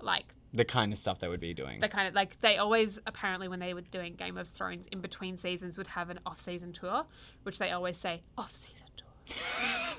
like 0.00 0.34
The 0.54 0.64
kind 0.64 0.92
of 0.92 0.98
stuff 0.98 1.18
they 1.20 1.28
would 1.28 1.40
be 1.40 1.52
doing. 1.54 1.80
The 1.80 1.88
kind 1.88 2.08
of 2.08 2.14
like 2.14 2.40
they 2.40 2.56
always 2.56 2.98
apparently 3.06 3.48
when 3.48 3.60
they 3.60 3.74
were 3.74 3.82
doing 3.82 4.14
Game 4.14 4.36
of 4.38 4.48
Thrones 4.48 4.86
in 4.90 5.00
between 5.00 5.36
seasons 5.36 5.76
would 5.76 5.88
have 5.88 6.08
an 6.10 6.20
off-season 6.24 6.72
tour, 6.72 7.04
which 7.42 7.58
they 7.58 7.70
always 7.70 7.98
say 7.98 8.22
off-season 8.38 8.86
tour, 8.96 9.36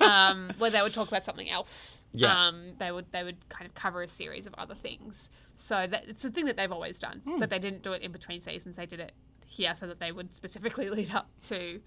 um, 0.08 0.52
where 0.58 0.70
they 0.70 0.82
would 0.82 0.92
talk 0.94 1.08
about 1.08 1.24
something 1.24 1.48
else. 1.48 2.00
Yeah. 2.12 2.46
Um, 2.48 2.72
they 2.78 2.90
would 2.92 3.06
they 3.12 3.22
would 3.22 3.48
kind 3.48 3.66
of 3.66 3.74
cover 3.74 4.02
a 4.02 4.08
series 4.08 4.46
of 4.46 4.54
other 4.58 4.74
things. 4.74 5.28
So 5.58 5.86
that 5.88 6.04
it's 6.08 6.24
a 6.24 6.30
thing 6.30 6.46
that 6.46 6.56
they've 6.56 6.72
always 6.72 6.98
done, 6.98 7.22
Hmm. 7.24 7.38
but 7.38 7.48
they 7.48 7.60
didn't 7.60 7.82
do 7.84 7.92
it 7.92 8.02
in 8.02 8.10
between 8.10 8.40
seasons. 8.40 8.76
They 8.76 8.86
did 8.86 8.98
it 9.00 9.12
here 9.46 9.74
so 9.78 9.86
that 9.86 10.00
they 10.00 10.10
would 10.10 10.34
specifically 10.34 10.88
lead 10.96 11.12
up 11.12 11.28
to. 11.44 11.80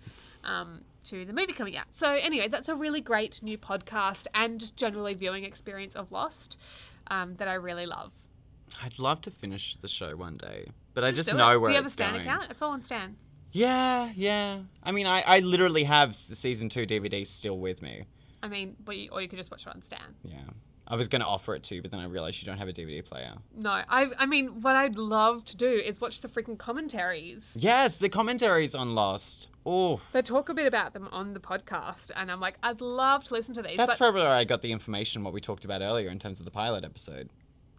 Um, 0.45 0.81
to 1.05 1.23
the 1.23 1.33
movie 1.33 1.53
coming 1.53 1.77
out. 1.77 1.85
So 1.91 2.11
anyway, 2.11 2.47
that's 2.47 2.67
a 2.67 2.75
really 2.75 2.99
great 2.99 3.41
new 3.43 3.57
podcast 3.57 4.25
and 4.33 4.59
just 4.59 4.75
generally 4.75 5.13
viewing 5.13 5.43
experience 5.43 5.95
of 5.95 6.11
Lost 6.11 6.57
um, 7.07 7.35
that 7.35 7.47
I 7.47 7.53
really 7.53 7.85
love. 7.85 8.11
I'd 8.81 8.99
love 8.99 9.21
to 9.21 9.31
finish 9.31 9.77
the 9.77 9.87
show 9.87 10.15
one 10.15 10.37
day, 10.37 10.71
but 10.93 11.03
I 11.03 11.11
just 11.11 11.33
know 11.33 11.51
it. 11.51 11.57
where 11.59 11.67
Do 11.67 11.73
you 11.73 11.77
have 11.77 11.85
a 11.85 11.89
Stan 11.89 12.13
going. 12.13 12.27
account? 12.27 12.49
It's 12.49 12.61
all 12.61 12.71
on 12.71 12.83
Stan. 12.83 13.15
Yeah, 13.51 14.11
yeah. 14.15 14.61
I 14.83 14.91
mean, 14.91 15.05
I, 15.05 15.21
I 15.21 15.39
literally 15.39 15.83
have 15.85 16.17
the 16.27 16.35
season 16.35 16.67
two 16.69 16.85
DVD 16.85 17.25
still 17.25 17.59
with 17.59 17.81
me. 17.81 18.03
I 18.43 18.47
mean, 18.47 18.75
but 18.83 18.97
you, 18.97 19.09
or 19.11 19.21
you 19.21 19.29
could 19.29 19.39
just 19.39 19.49
watch 19.51 19.61
it 19.65 19.69
on 19.69 19.81
Stan. 19.81 20.15
Yeah. 20.23 20.39
I 20.87 20.95
was 20.95 21.07
going 21.07 21.21
to 21.21 21.27
offer 21.27 21.55
it 21.55 21.63
to 21.63 21.75
you, 21.75 21.81
but 21.81 21.89
then 21.91 21.99
I 21.99 22.05
realized 22.05 22.41
you 22.41 22.45
don't 22.45 22.59
have 22.59 22.67
a 22.67 22.73
DVD 22.73 23.03
player. 23.03 23.33
No, 23.55 23.69
I, 23.71 24.11
I 24.17 24.25
mean, 24.25 24.61
what 24.61 24.75
I'd 24.75 24.97
love 24.97 25.43
to 25.45 25.57
do 25.57 25.67
is 25.67 25.99
watch 25.99 26.21
the 26.21 26.27
freaking 26.27 26.57
commentaries. 26.57 27.51
Yes, 27.55 27.95
the 27.95 28.09
commentaries 28.09 28.75
on 28.75 28.93
Lost. 28.93 29.49
Oh, 29.65 29.99
They 30.11 30.21
talk 30.21 30.49
a 30.49 30.53
bit 30.53 30.67
about 30.67 30.93
them 30.93 31.09
on 31.11 31.33
the 31.33 31.39
podcast, 31.39 32.11
and 32.15 32.31
I'm 32.31 32.39
like, 32.39 32.57
I'd 32.61 32.81
love 32.81 33.23
to 33.25 33.33
listen 33.33 33.55
to 33.55 33.63
these. 33.63 33.77
that's 33.77 33.93
but 33.93 33.97
probably 33.97 34.21
where 34.21 34.31
I 34.31 34.43
got 34.43 34.61
the 34.61 34.71
information, 34.71 35.23
what 35.23 35.33
we 35.33 35.41
talked 35.41 35.65
about 35.65 35.81
earlier 35.81 36.09
in 36.09 36.19
terms 36.19 36.39
of 36.39 36.45
the 36.45 36.51
pilot 36.51 36.83
episode. 36.83 37.29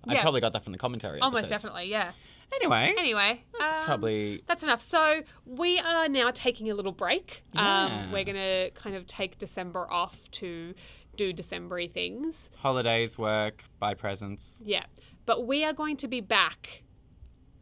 I 0.09 0.21
probably 0.21 0.41
got 0.41 0.53
that 0.53 0.63
from 0.63 0.73
the 0.73 0.79
commentary 0.79 1.21
almost 1.21 1.45
episodes. 1.45 1.63
definitely, 1.63 1.91
yeah. 1.91 2.13
Anyway, 2.55 2.95
Anyway, 2.97 3.43
that's 3.59 3.73
um, 3.73 3.85
probably... 3.85 4.43
That's 4.47 4.63
enough. 4.63 4.81
So 4.81 5.23
we 5.45 5.81
are 5.81 6.09
now 6.09 6.31
taking 6.33 6.71
a 6.71 6.75
little 6.75 6.93
break. 6.93 7.43
Yeah. 7.53 7.85
Um, 7.87 8.13
we're 8.13 8.25
gonna 8.25 8.71
kind 8.71 8.95
of 8.95 9.07
take 9.07 9.39
December 9.39 9.87
off 9.91 10.17
to 10.33 10.75
do 11.17 11.33
Decembery 11.33 11.89
things. 11.89 12.51
Holidays, 12.57 13.19
work, 13.19 13.65
buy 13.79 13.95
presents. 13.95 14.63
Yeah. 14.65 14.85
But 15.25 15.47
we 15.47 15.65
are 15.65 15.73
going 15.73 15.97
to 15.99 16.09
be 16.09 16.21
back. 16.21 16.83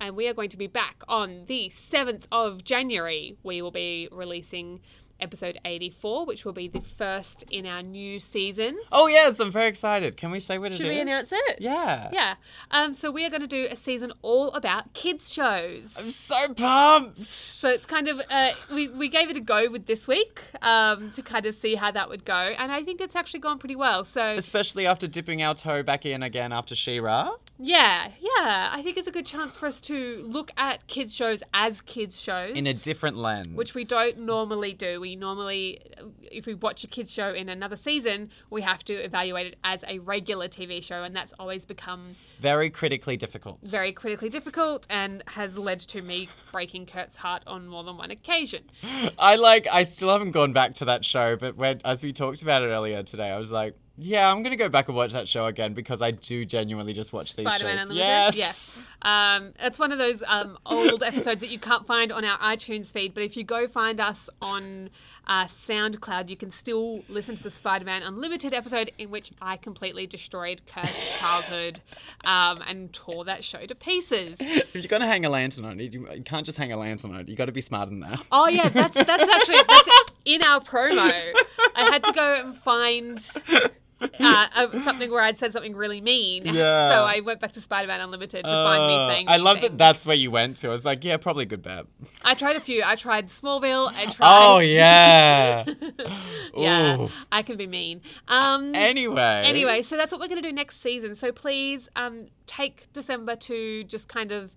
And 0.01 0.17
we 0.17 0.29
are 0.29 0.35
going 0.35 0.51
to 0.51 0.57
be 0.57 0.67
back 0.67 1.03
on 1.09 1.45
the 1.47 1.71
7th 1.71 2.25
of 2.31 2.65
January. 2.65 3.37
We 3.43 3.63
will 3.63 3.71
be 3.71 4.09
releasing 4.13 4.81
episode 5.21 5.59
84, 5.65 6.27
which 6.27 6.45
will 6.45 6.53
be 6.53 6.69
the 6.69 6.83
first 6.99 7.45
in 7.51 7.67
our 7.67 7.83
new 7.83 8.21
season. 8.21 8.79
Oh, 8.93 9.07
yes, 9.07 9.39
I'm 9.41 9.51
very 9.53 9.69
excited. 9.69 10.17
Can 10.17 10.31
we 10.31 10.41
say 10.41 10.59
what 10.59 10.73
it 10.73 10.77
Should 10.77 10.87
we 10.87 11.01
announce 11.01 11.31
it? 11.33 11.61
Yeah. 11.61 12.11
Yeah. 12.13 12.35
Um, 12.71 12.95
so 12.95 13.11
we 13.11 13.25
are 13.25 13.31
going 13.31 13.41
to 13.43 13.47
do 13.47 13.67
a 13.71 13.77
season 13.77 14.13
all 14.23 14.51
about 14.53 14.93
kids 14.95 15.31
shows. 15.33 15.97
I'm 15.99 16.11
so 16.11 16.53
pumped. 16.55 17.33
So 17.33 17.69
it's 17.69 17.87
kind 17.87 18.09
of 18.09 18.21
uh, 18.31 18.53
we 18.73 18.89
we 18.89 19.09
gave 19.09 19.31
it 19.31 19.37
a 19.37 19.41
go 19.41 19.71
with 19.71 19.87
this 19.87 20.07
week 20.07 20.41
um, 20.63 21.11
to 21.13 21.23
kind 21.23 21.47
of 21.47 21.55
see 21.55 21.75
how 21.75 21.91
that 21.91 22.09
would 22.09 22.25
go, 22.25 22.35
and 22.35 22.71
I 22.73 22.83
think 22.83 23.01
it's 23.01 23.17
actually 23.17 23.41
gone 23.41 23.59
pretty 23.59 23.77
well. 23.77 24.05
So 24.05 24.23
Especially 24.35 24.87
after 24.87 25.07
dipping 25.07 25.43
our 25.43 25.55
toe 25.55 25.83
back 25.83 26.05
in 26.07 26.23
again 26.23 26.53
after 26.53 26.75
She-Ra. 26.75 27.33
yeah, 27.59 28.11
yeah, 28.21 28.71
I 28.73 28.81
think 28.83 28.97
it's 28.97 29.07
a 29.09 29.13
good 29.13 29.27
chance 29.27 29.57
for 29.57 29.67
us 29.67 29.81
to 29.83 30.25
look 30.29 30.51
at 30.57 30.87
kids 30.87 31.15
shows 31.15 31.43
as 31.53 31.81
kids 31.81 32.21
shows. 32.21 32.57
In 32.57 32.67
a 32.67 32.75
different 32.75 33.17
lens. 33.17 33.55
which 33.55 33.75
we 33.75 33.85
don't 33.85 34.19
normally 34.19 34.73
do. 34.73 35.04
We 35.05 35.17
normally, 35.17 35.83
if 36.23 36.47
we 36.47 36.55
watch 36.55 36.83
a 36.83 36.87
kids 36.87 37.11
show 37.11 37.35
in 37.35 37.51
another 37.51 37.77
season, 37.77 38.31
we 38.49 38.63
have 38.63 38.83
to 38.85 38.95
evaluate 38.95 39.49
it 39.49 39.57
as 39.63 39.85
a 39.87 39.99
regular 39.99 40.49
TV 40.49 40.83
show, 40.83 41.03
and 41.03 41.15
that's 41.15 41.35
always 41.39 41.67
become 41.67 42.17
Very 42.41 42.71
critically 42.71 43.19
difficult. 43.19 43.59
very 43.63 43.93
critically 43.93 44.31
difficult 44.31 44.87
and 44.89 45.23
has 45.27 45.59
led 45.59 45.81
to 45.81 46.01
me 46.01 46.31
breaking 46.53 46.87
Kurt's 46.87 47.19
heart 47.19 47.43
on 47.47 47.69
more 47.69 47.85
than 47.85 47.99
one 47.99 48.11
occasion. 48.11 48.63
I 49.19 49.37
like. 49.37 49.67
I 49.71 49.83
still 49.83 50.09
haven't 50.09 50.31
gone 50.31 50.55
back 50.55 50.75
to 50.77 50.87
that 50.87 51.05
show, 51.05 51.37
but 51.37 51.55
when 51.55 51.83
as 51.85 52.03
we 52.03 52.15
talked 52.15 52.41
about 52.41 52.63
it 52.63 52.69
earlier 52.69 53.03
today, 53.03 53.29
I 53.29 53.37
was 53.37 53.51
like, 53.51 53.77
yeah, 53.97 54.31
I'm 54.31 54.43
gonna 54.43 54.57
go 54.57 54.69
back 54.69 54.89
and 54.89 54.97
watch 54.97 55.13
that 55.13 55.29
show 55.29 55.47
again 55.47 55.75
because 55.75 56.03
I 56.03 56.11
do 56.11 56.45
genuinely 56.45 56.93
just 56.93 57.13
watch 57.13 57.37
these 57.37 57.47
Spider-Man 57.47 57.79
shows. 57.79 57.91
Unlimited. 57.91 58.35
Yes. 58.35 58.37
Yes. 58.37 58.91
Um, 59.03 59.53
it's 59.61 59.79
one 59.79 59.93
of 59.93 59.99
those 59.99 60.23
um, 60.27 60.59
old 60.67 61.03
episodes 61.03 61.41
that 61.41 61.51
you 61.51 61.59
can't 61.59 61.87
find 61.87 62.11
on 62.11 62.25
our 62.25 62.39
iTunes 62.39 62.93
feed, 62.93 63.15
but 63.15 63.23
if 63.23 63.37
you 63.37 63.45
go 63.45 63.69
find 63.69 64.01
us 64.01 64.29
on 64.43 64.91
uh, 65.27 65.47
SoundCloud, 65.47 66.29
you 66.29 66.37
can 66.37 66.51
still 66.51 67.03
listen 67.09 67.37
to 67.37 67.43
the 67.43 67.51
Spider-Man 67.51 68.03
Unlimited 68.03 68.53
episode 68.53 68.93
in 68.99 69.11
which 69.11 69.31
I 69.41 69.57
completely 69.57 70.07
destroyed 70.07 70.63
Kurt's 70.67 71.17
childhood 71.17 71.81
um, 72.25 72.63
and 72.67 72.93
tore 72.93 73.25
that 73.25 73.45
show 73.45 73.65
to 73.65 73.75
pieces. 73.75 74.37
If 74.41 74.75
you're 74.75 74.85
gonna 74.85 75.07
hang 75.07 75.25
a 75.25 75.31
lantern 75.31 75.65
on 75.65 75.81
it, 75.81 75.93
you, 75.93 76.09
you 76.13 76.23
can't 76.23 76.45
just 76.45 76.59
hang 76.59 76.73
a 76.73 76.77
lantern 76.77 77.15
on 77.15 77.21
it. 77.21 77.29
You 77.29 77.37
got 77.37 77.47
to 77.47 77.53
be 77.53 77.61
smarter 77.61 77.91
than 77.91 78.01
that. 78.01 78.21
Oh 78.33 78.49
yeah, 78.49 78.69
that's 78.69 78.95
that's 78.95 79.09
actually 79.09 79.63
that's 79.69 79.89
in 80.25 80.43
our 80.43 80.61
promo. 80.61 81.13
I 81.77 81.85
had 81.91 82.05
to 82.05 82.13
go 82.13 82.35
and 82.35 82.59
find 82.59 83.25
uh, 84.21 84.47
uh, 84.55 84.79
something 84.85 85.11
where 85.11 85.23
I'd 85.23 85.39
said 85.39 85.53
something 85.53 85.75
really 85.75 86.01
mean. 86.01 86.45
Yeah. 86.55 86.89
So 86.91 87.05
I 87.05 87.21
went 87.21 87.41
back 87.41 87.53
to 87.53 87.61
Spider-Man 87.61 88.01
Unlimited 88.01 88.45
to 88.45 88.51
find 88.51 88.87
me 88.87 88.95
Uh, 88.95 89.09
saying. 89.09 89.29
I 89.29 89.39
love 89.39 89.61
that. 89.63 89.77
That's 89.77 90.07
where 90.07 90.15
you 90.17 90.31
went 90.31 90.59
to. 90.59 90.69
I 90.69 90.71
was 90.71 90.85
like, 90.85 91.03
yeah, 91.03 91.17
probably 91.17 91.47
good 91.47 91.63
bet. 91.63 91.87
I 92.23 92.35
tried 92.35 92.57
a 92.57 92.61
few. 92.61 92.83
I 92.85 92.95
tried 92.95 93.29
Smallville. 93.29 93.93
I 93.93 94.05
tried. 94.13 94.29
Oh 94.47 94.59
yeah. 94.59 95.65
yeah. 96.57 97.09
I 97.33 97.43
can 97.43 97.57
be 97.57 97.67
mean. 97.67 98.03
Um. 98.29 98.75
Anyway. 98.75 99.43
Anyway, 99.45 99.83
so 99.83 99.97
that's 99.97 100.13
what 100.13 100.21
we're 100.21 100.29
going 100.29 100.43
to 100.43 100.49
do 100.49 100.53
next 100.55 100.81
season. 100.81 101.15
So 101.17 101.33
please 101.33 101.89
um, 101.97 102.27
take 102.47 102.93
December 102.93 103.37
to 103.37 103.85
just 103.85 104.09
kind 104.09 104.31
of 104.33 104.51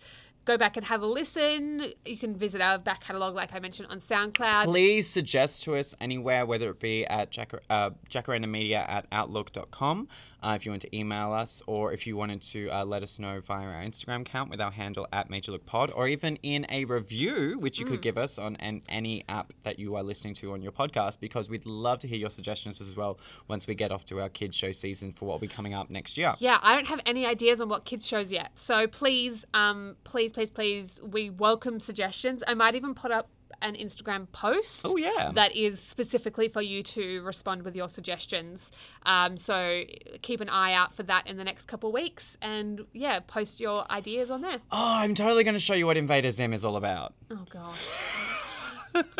go 0.47 0.57
back 0.57 0.77
and 0.77 0.85
have 0.85 1.01
a 1.01 1.05
listen. 1.05 1.91
You 2.05 2.17
can 2.17 2.35
visit 2.35 2.61
our 2.61 2.79
back 2.79 3.03
catalogue, 3.03 3.35
like 3.35 3.53
I 3.53 3.59
mentioned, 3.59 3.89
on 3.91 3.99
SoundCloud. 3.99 4.63
Please 4.63 5.07
suggest 5.09 5.63
to 5.63 5.75
us 5.75 5.93
anywhere, 5.99 6.45
whether 6.45 6.69
it 6.69 6.79
be 6.79 7.05
at 7.05 7.37
uh, 7.69 7.91
jacarandamedia 8.09 8.77
at 8.89 9.05
outlook.com, 9.11 10.07
uh, 10.43 10.53
if 10.55 10.65
you 10.65 10.71
want 10.71 10.81
to 10.83 10.95
email 10.95 11.31
us, 11.33 11.61
or 11.67 11.93
if 11.93 12.05
you 12.07 12.15
wanted 12.15 12.41
to 12.41 12.69
uh, 12.69 12.85
let 12.85 13.03
us 13.03 13.17
know 13.19 13.41
via 13.41 13.65
our 13.65 13.83
Instagram 13.83 14.21
account 14.21 14.49
with 14.49 14.61
our 14.61 14.71
handle 14.71 15.07
at 15.11 15.29
MajorLookPod, 15.29 15.91
or 15.95 16.07
even 16.07 16.37
in 16.43 16.65
a 16.69 16.85
review, 16.85 17.57
which 17.59 17.79
you 17.79 17.85
Mm. 17.85 17.89
could 17.89 18.01
give 18.01 18.17
us 18.17 18.37
on 18.37 18.55
an, 18.57 18.81
any 18.89 19.23
app 19.27 19.53
that 19.63 19.79
you 19.79 19.95
are 19.95 20.03
listening 20.03 20.33
to 20.35 20.53
on 20.53 20.61
your 20.61 20.71
podcast, 20.71 21.19
because 21.19 21.49
we'd 21.49 21.65
love 21.65 21.99
to 21.99 22.07
hear 22.07 22.17
your 22.17 22.29
suggestions 22.29 22.79
as 22.81 22.95
well 22.95 23.17
once 23.47 23.65
we 23.67 23.75
get 23.75 23.91
off 23.91 24.05
to 24.05 24.19
our 24.21 24.29
kids 24.29 24.55
show 24.55 24.71
season 24.71 25.13
for 25.13 25.25
what 25.25 25.33
will 25.33 25.47
be 25.47 25.47
coming 25.47 25.73
up 25.73 25.89
next 25.89 26.17
year. 26.17 26.35
Yeah, 26.39 26.59
I 26.61 26.75
don't 26.75 26.87
have 26.87 27.01
any 27.05 27.25
ideas 27.25 27.59
on 27.61 27.69
what 27.69 27.85
kids 27.85 28.05
shows 28.05 28.31
yet. 28.31 28.51
So 28.55 28.87
please, 28.87 29.45
um, 29.53 29.95
please, 30.03 30.31
please, 30.31 30.49
please, 30.49 30.99
we 31.03 31.29
welcome 31.29 31.79
suggestions. 31.79 32.43
I 32.47 32.53
might 32.53 32.75
even 32.75 32.93
put 32.93 33.11
up 33.11 33.29
an 33.61 33.75
Instagram 33.75 34.31
post. 34.31 34.81
Oh, 34.85 34.97
yeah. 34.97 35.31
That 35.33 35.55
is 35.55 35.79
specifically 35.79 36.47
for 36.47 36.61
you 36.61 36.83
to 36.83 37.21
respond 37.21 37.63
with 37.63 37.75
your 37.75 37.89
suggestions. 37.89 38.71
Um, 39.05 39.37
so 39.37 39.83
keep 40.21 40.41
an 40.41 40.49
eye 40.49 40.73
out 40.73 40.95
for 40.95 41.03
that 41.03 41.27
in 41.27 41.37
the 41.37 41.43
next 41.43 41.67
couple 41.67 41.89
of 41.89 41.93
weeks, 41.93 42.37
and 42.41 42.85
yeah, 42.93 43.19
post 43.19 43.59
your 43.59 43.89
ideas 43.91 44.29
on 44.29 44.41
there. 44.41 44.59
Oh, 44.71 44.95
I'm 44.95 45.15
totally 45.15 45.43
going 45.43 45.53
to 45.53 45.59
show 45.59 45.73
you 45.73 45.85
what 45.85 45.97
Invader 45.97 46.31
Zim 46.31 46.53
is 46.53 46.63
all 46.63 46.75
about. 46.75 47.13
Oh 47.31 47.45
god. 47.49 47.75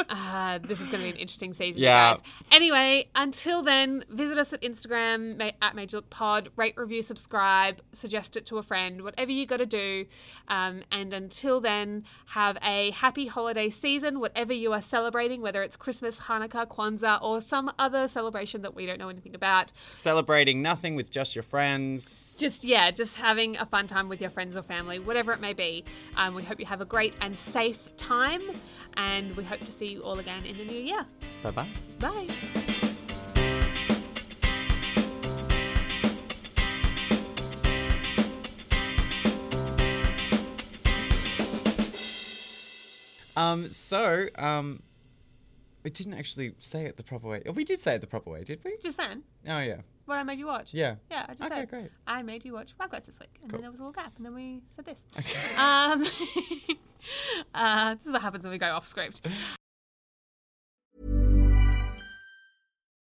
Uh, 0.10 0.60
this 0.60 0.80
is 0.82 0.88
going 0.88 1.00
to 1.00 1.04
be 1.06 1.10
an 1.10 1.16
interesting 1.18 1.54
season, 1.54 1.82
Yeah. 1.82 2.14
guys. 2.16 2.22
Anyway, 2.52 3.10
until 3.16 3.62
then, 3.62 4.04
visit 4.10 4.38
us 4.38 4.54
at 4.54 4.62
Instagram 4.62 5.54
at 5.62 5.76
Major 5.76 5.98
Look 5.98 6.10
Pod. 6.10 6.50
Rate, 6.56 6.76
review, 6.78 7.02
subscribe, 7.02 7.82
suggest 7.94 8.38
it 8.38 8.46
to 8.48 8.58
a 8.58 8.64
friend, 8.64 9.02
whatever 9.04 9.32
you 9.32 9.46
got 9.46 9.58
to 9.58 9.66
do. 9.66 10.06
Um, 10.48 10.84
and 10.92 11.14
until 11.14 11.60
then, 11.60 12.06
have 12.28 12.58
a 12.64 12.92
happy 12.92 13.28
holiday 13.28 13.70
season, 13.70 14.20
whatever 14.20 14.54
you 14.54 14.72
are 14.74 14.82
celebrating, 14.82 15.42
whether 15.42 15.62
it's 15.62 15.76
Christmas, 15.76 16.16
Hanukkah, 16.18 16.68
Kwanzaa, 16.68 17.22
or 17.22 17.42
some 17.42 17.72
other 17.78 18.08
celebration 18.08 18.62
that 18.62 18.74
we 18.76 18.86
don't 18.86 19.00
know 19.00 19.10
anything 19.10 19.36
about. 19.36 19.72
Celebrating 19.92 20.62
nothing 20.62 20.96
with 20.96 21.12
just 21.12 21.36
your 21.36 21.44
friends. 21.44 22.38
Just 22.40 22.64
yeah, 22.64 22.92
just 22.92 23.16
having 23.16 23.58
a 23.58 23.66
fun 23.66 23.88
time 23.88 24.10
with 24.10 24.22
your 24.22 24.30
friends 24.30 24.56
or 24.56 24.62
family, 24.64 25.00
whatever 25.00 25.32
it 25.34 25.42
may 25.42 25.54
be. 25.54 25.84
Um, 26.16 26.34
we 26.34 26.44
hope 26.44 26.60
you 26.60 26.66
have 26.66 26.82
a 26.82 26.86
great 26.86 27.16
and 27.22 27.38
safe 27.38 27.80
time, 27.98 28.42
and 28.96 29.36
we 29.36 29.44
hope 29.44 29.60
to 29.68 29.72
see 29.72 29.88
you 29.88 30.02
all 30.04 30.20
again 30.20 30.46
in 30.46 30.58
the 30.58 30.66
new 30.66 30.80
year. 30.82 31.06
Bye 31.44 31.52
bye. 31.52 31.70
Bye. 32.00 32.28
Um, 43.36 43.70
so, 43.70 44.28
um, 44.38 44.82
we 45.84 45.92
didn't 45.92 46.16
actually 46.16 46.54
say 46.58 46.86
it 46.86 46.98
the 46.98 47.04
proper 47.04 47.28
way. 47.28 47.44
Oh, 47.46 47.52
we 47.52 47.64
did 47.64 47.80
say 47.80 47.96
it 47.96 48.02
the 48.02 48.08
proper 48.08 48.32
way, 48.32 48.44
did 48.44 48.64
we? 48.66 48.78
Just 48.82 48.98
then, 48.98 49.24
Oh, 49.48 49.60
yeah. 49.60 49.82
what 50.06 50.16
I 50.16 50.24
made 50.24 50.40
you 50.40 50.48
watch. 50.48 50.74
Yeah. 50.74 50.96
Yeah, 51.12 51.26
I 51.30 51.34
just 51.34 51.44
Okay, 51.44 51.62
said. 51.62 51.70
great. 51.70 51.92
I 52.08 52.24
made 52.24 52.44
you 52.46 52.54
watch 52.54 52.72
Rugrats 52.80 53.06
this 53.06 53.20
week, 53.20 53.30
and 53.44 53.52
Cool. 53.52 53.58
then 53.58 53.62
there 53.62 53.72
was 53.72 53.80
a 53.80 53.84
little 53.84 53.94
gap, 53.94 54.14
and 54.18 54.26
then 54.26 54.34
we 54.34 54.62
said 54.76 54.86
this. 54.86 55.00
Okay. 55.20 55.56
Um, 55.56 56.04
uh, 57.54 57.96
this 57.96 58.08
is 58.08 58.12
what 58.14 58.22
happens 58.24 58.44
when 58.44 58.52
we 58.52 58.58
go 58.58 58.72
off 58.72 58.88
script. 58.88 59.22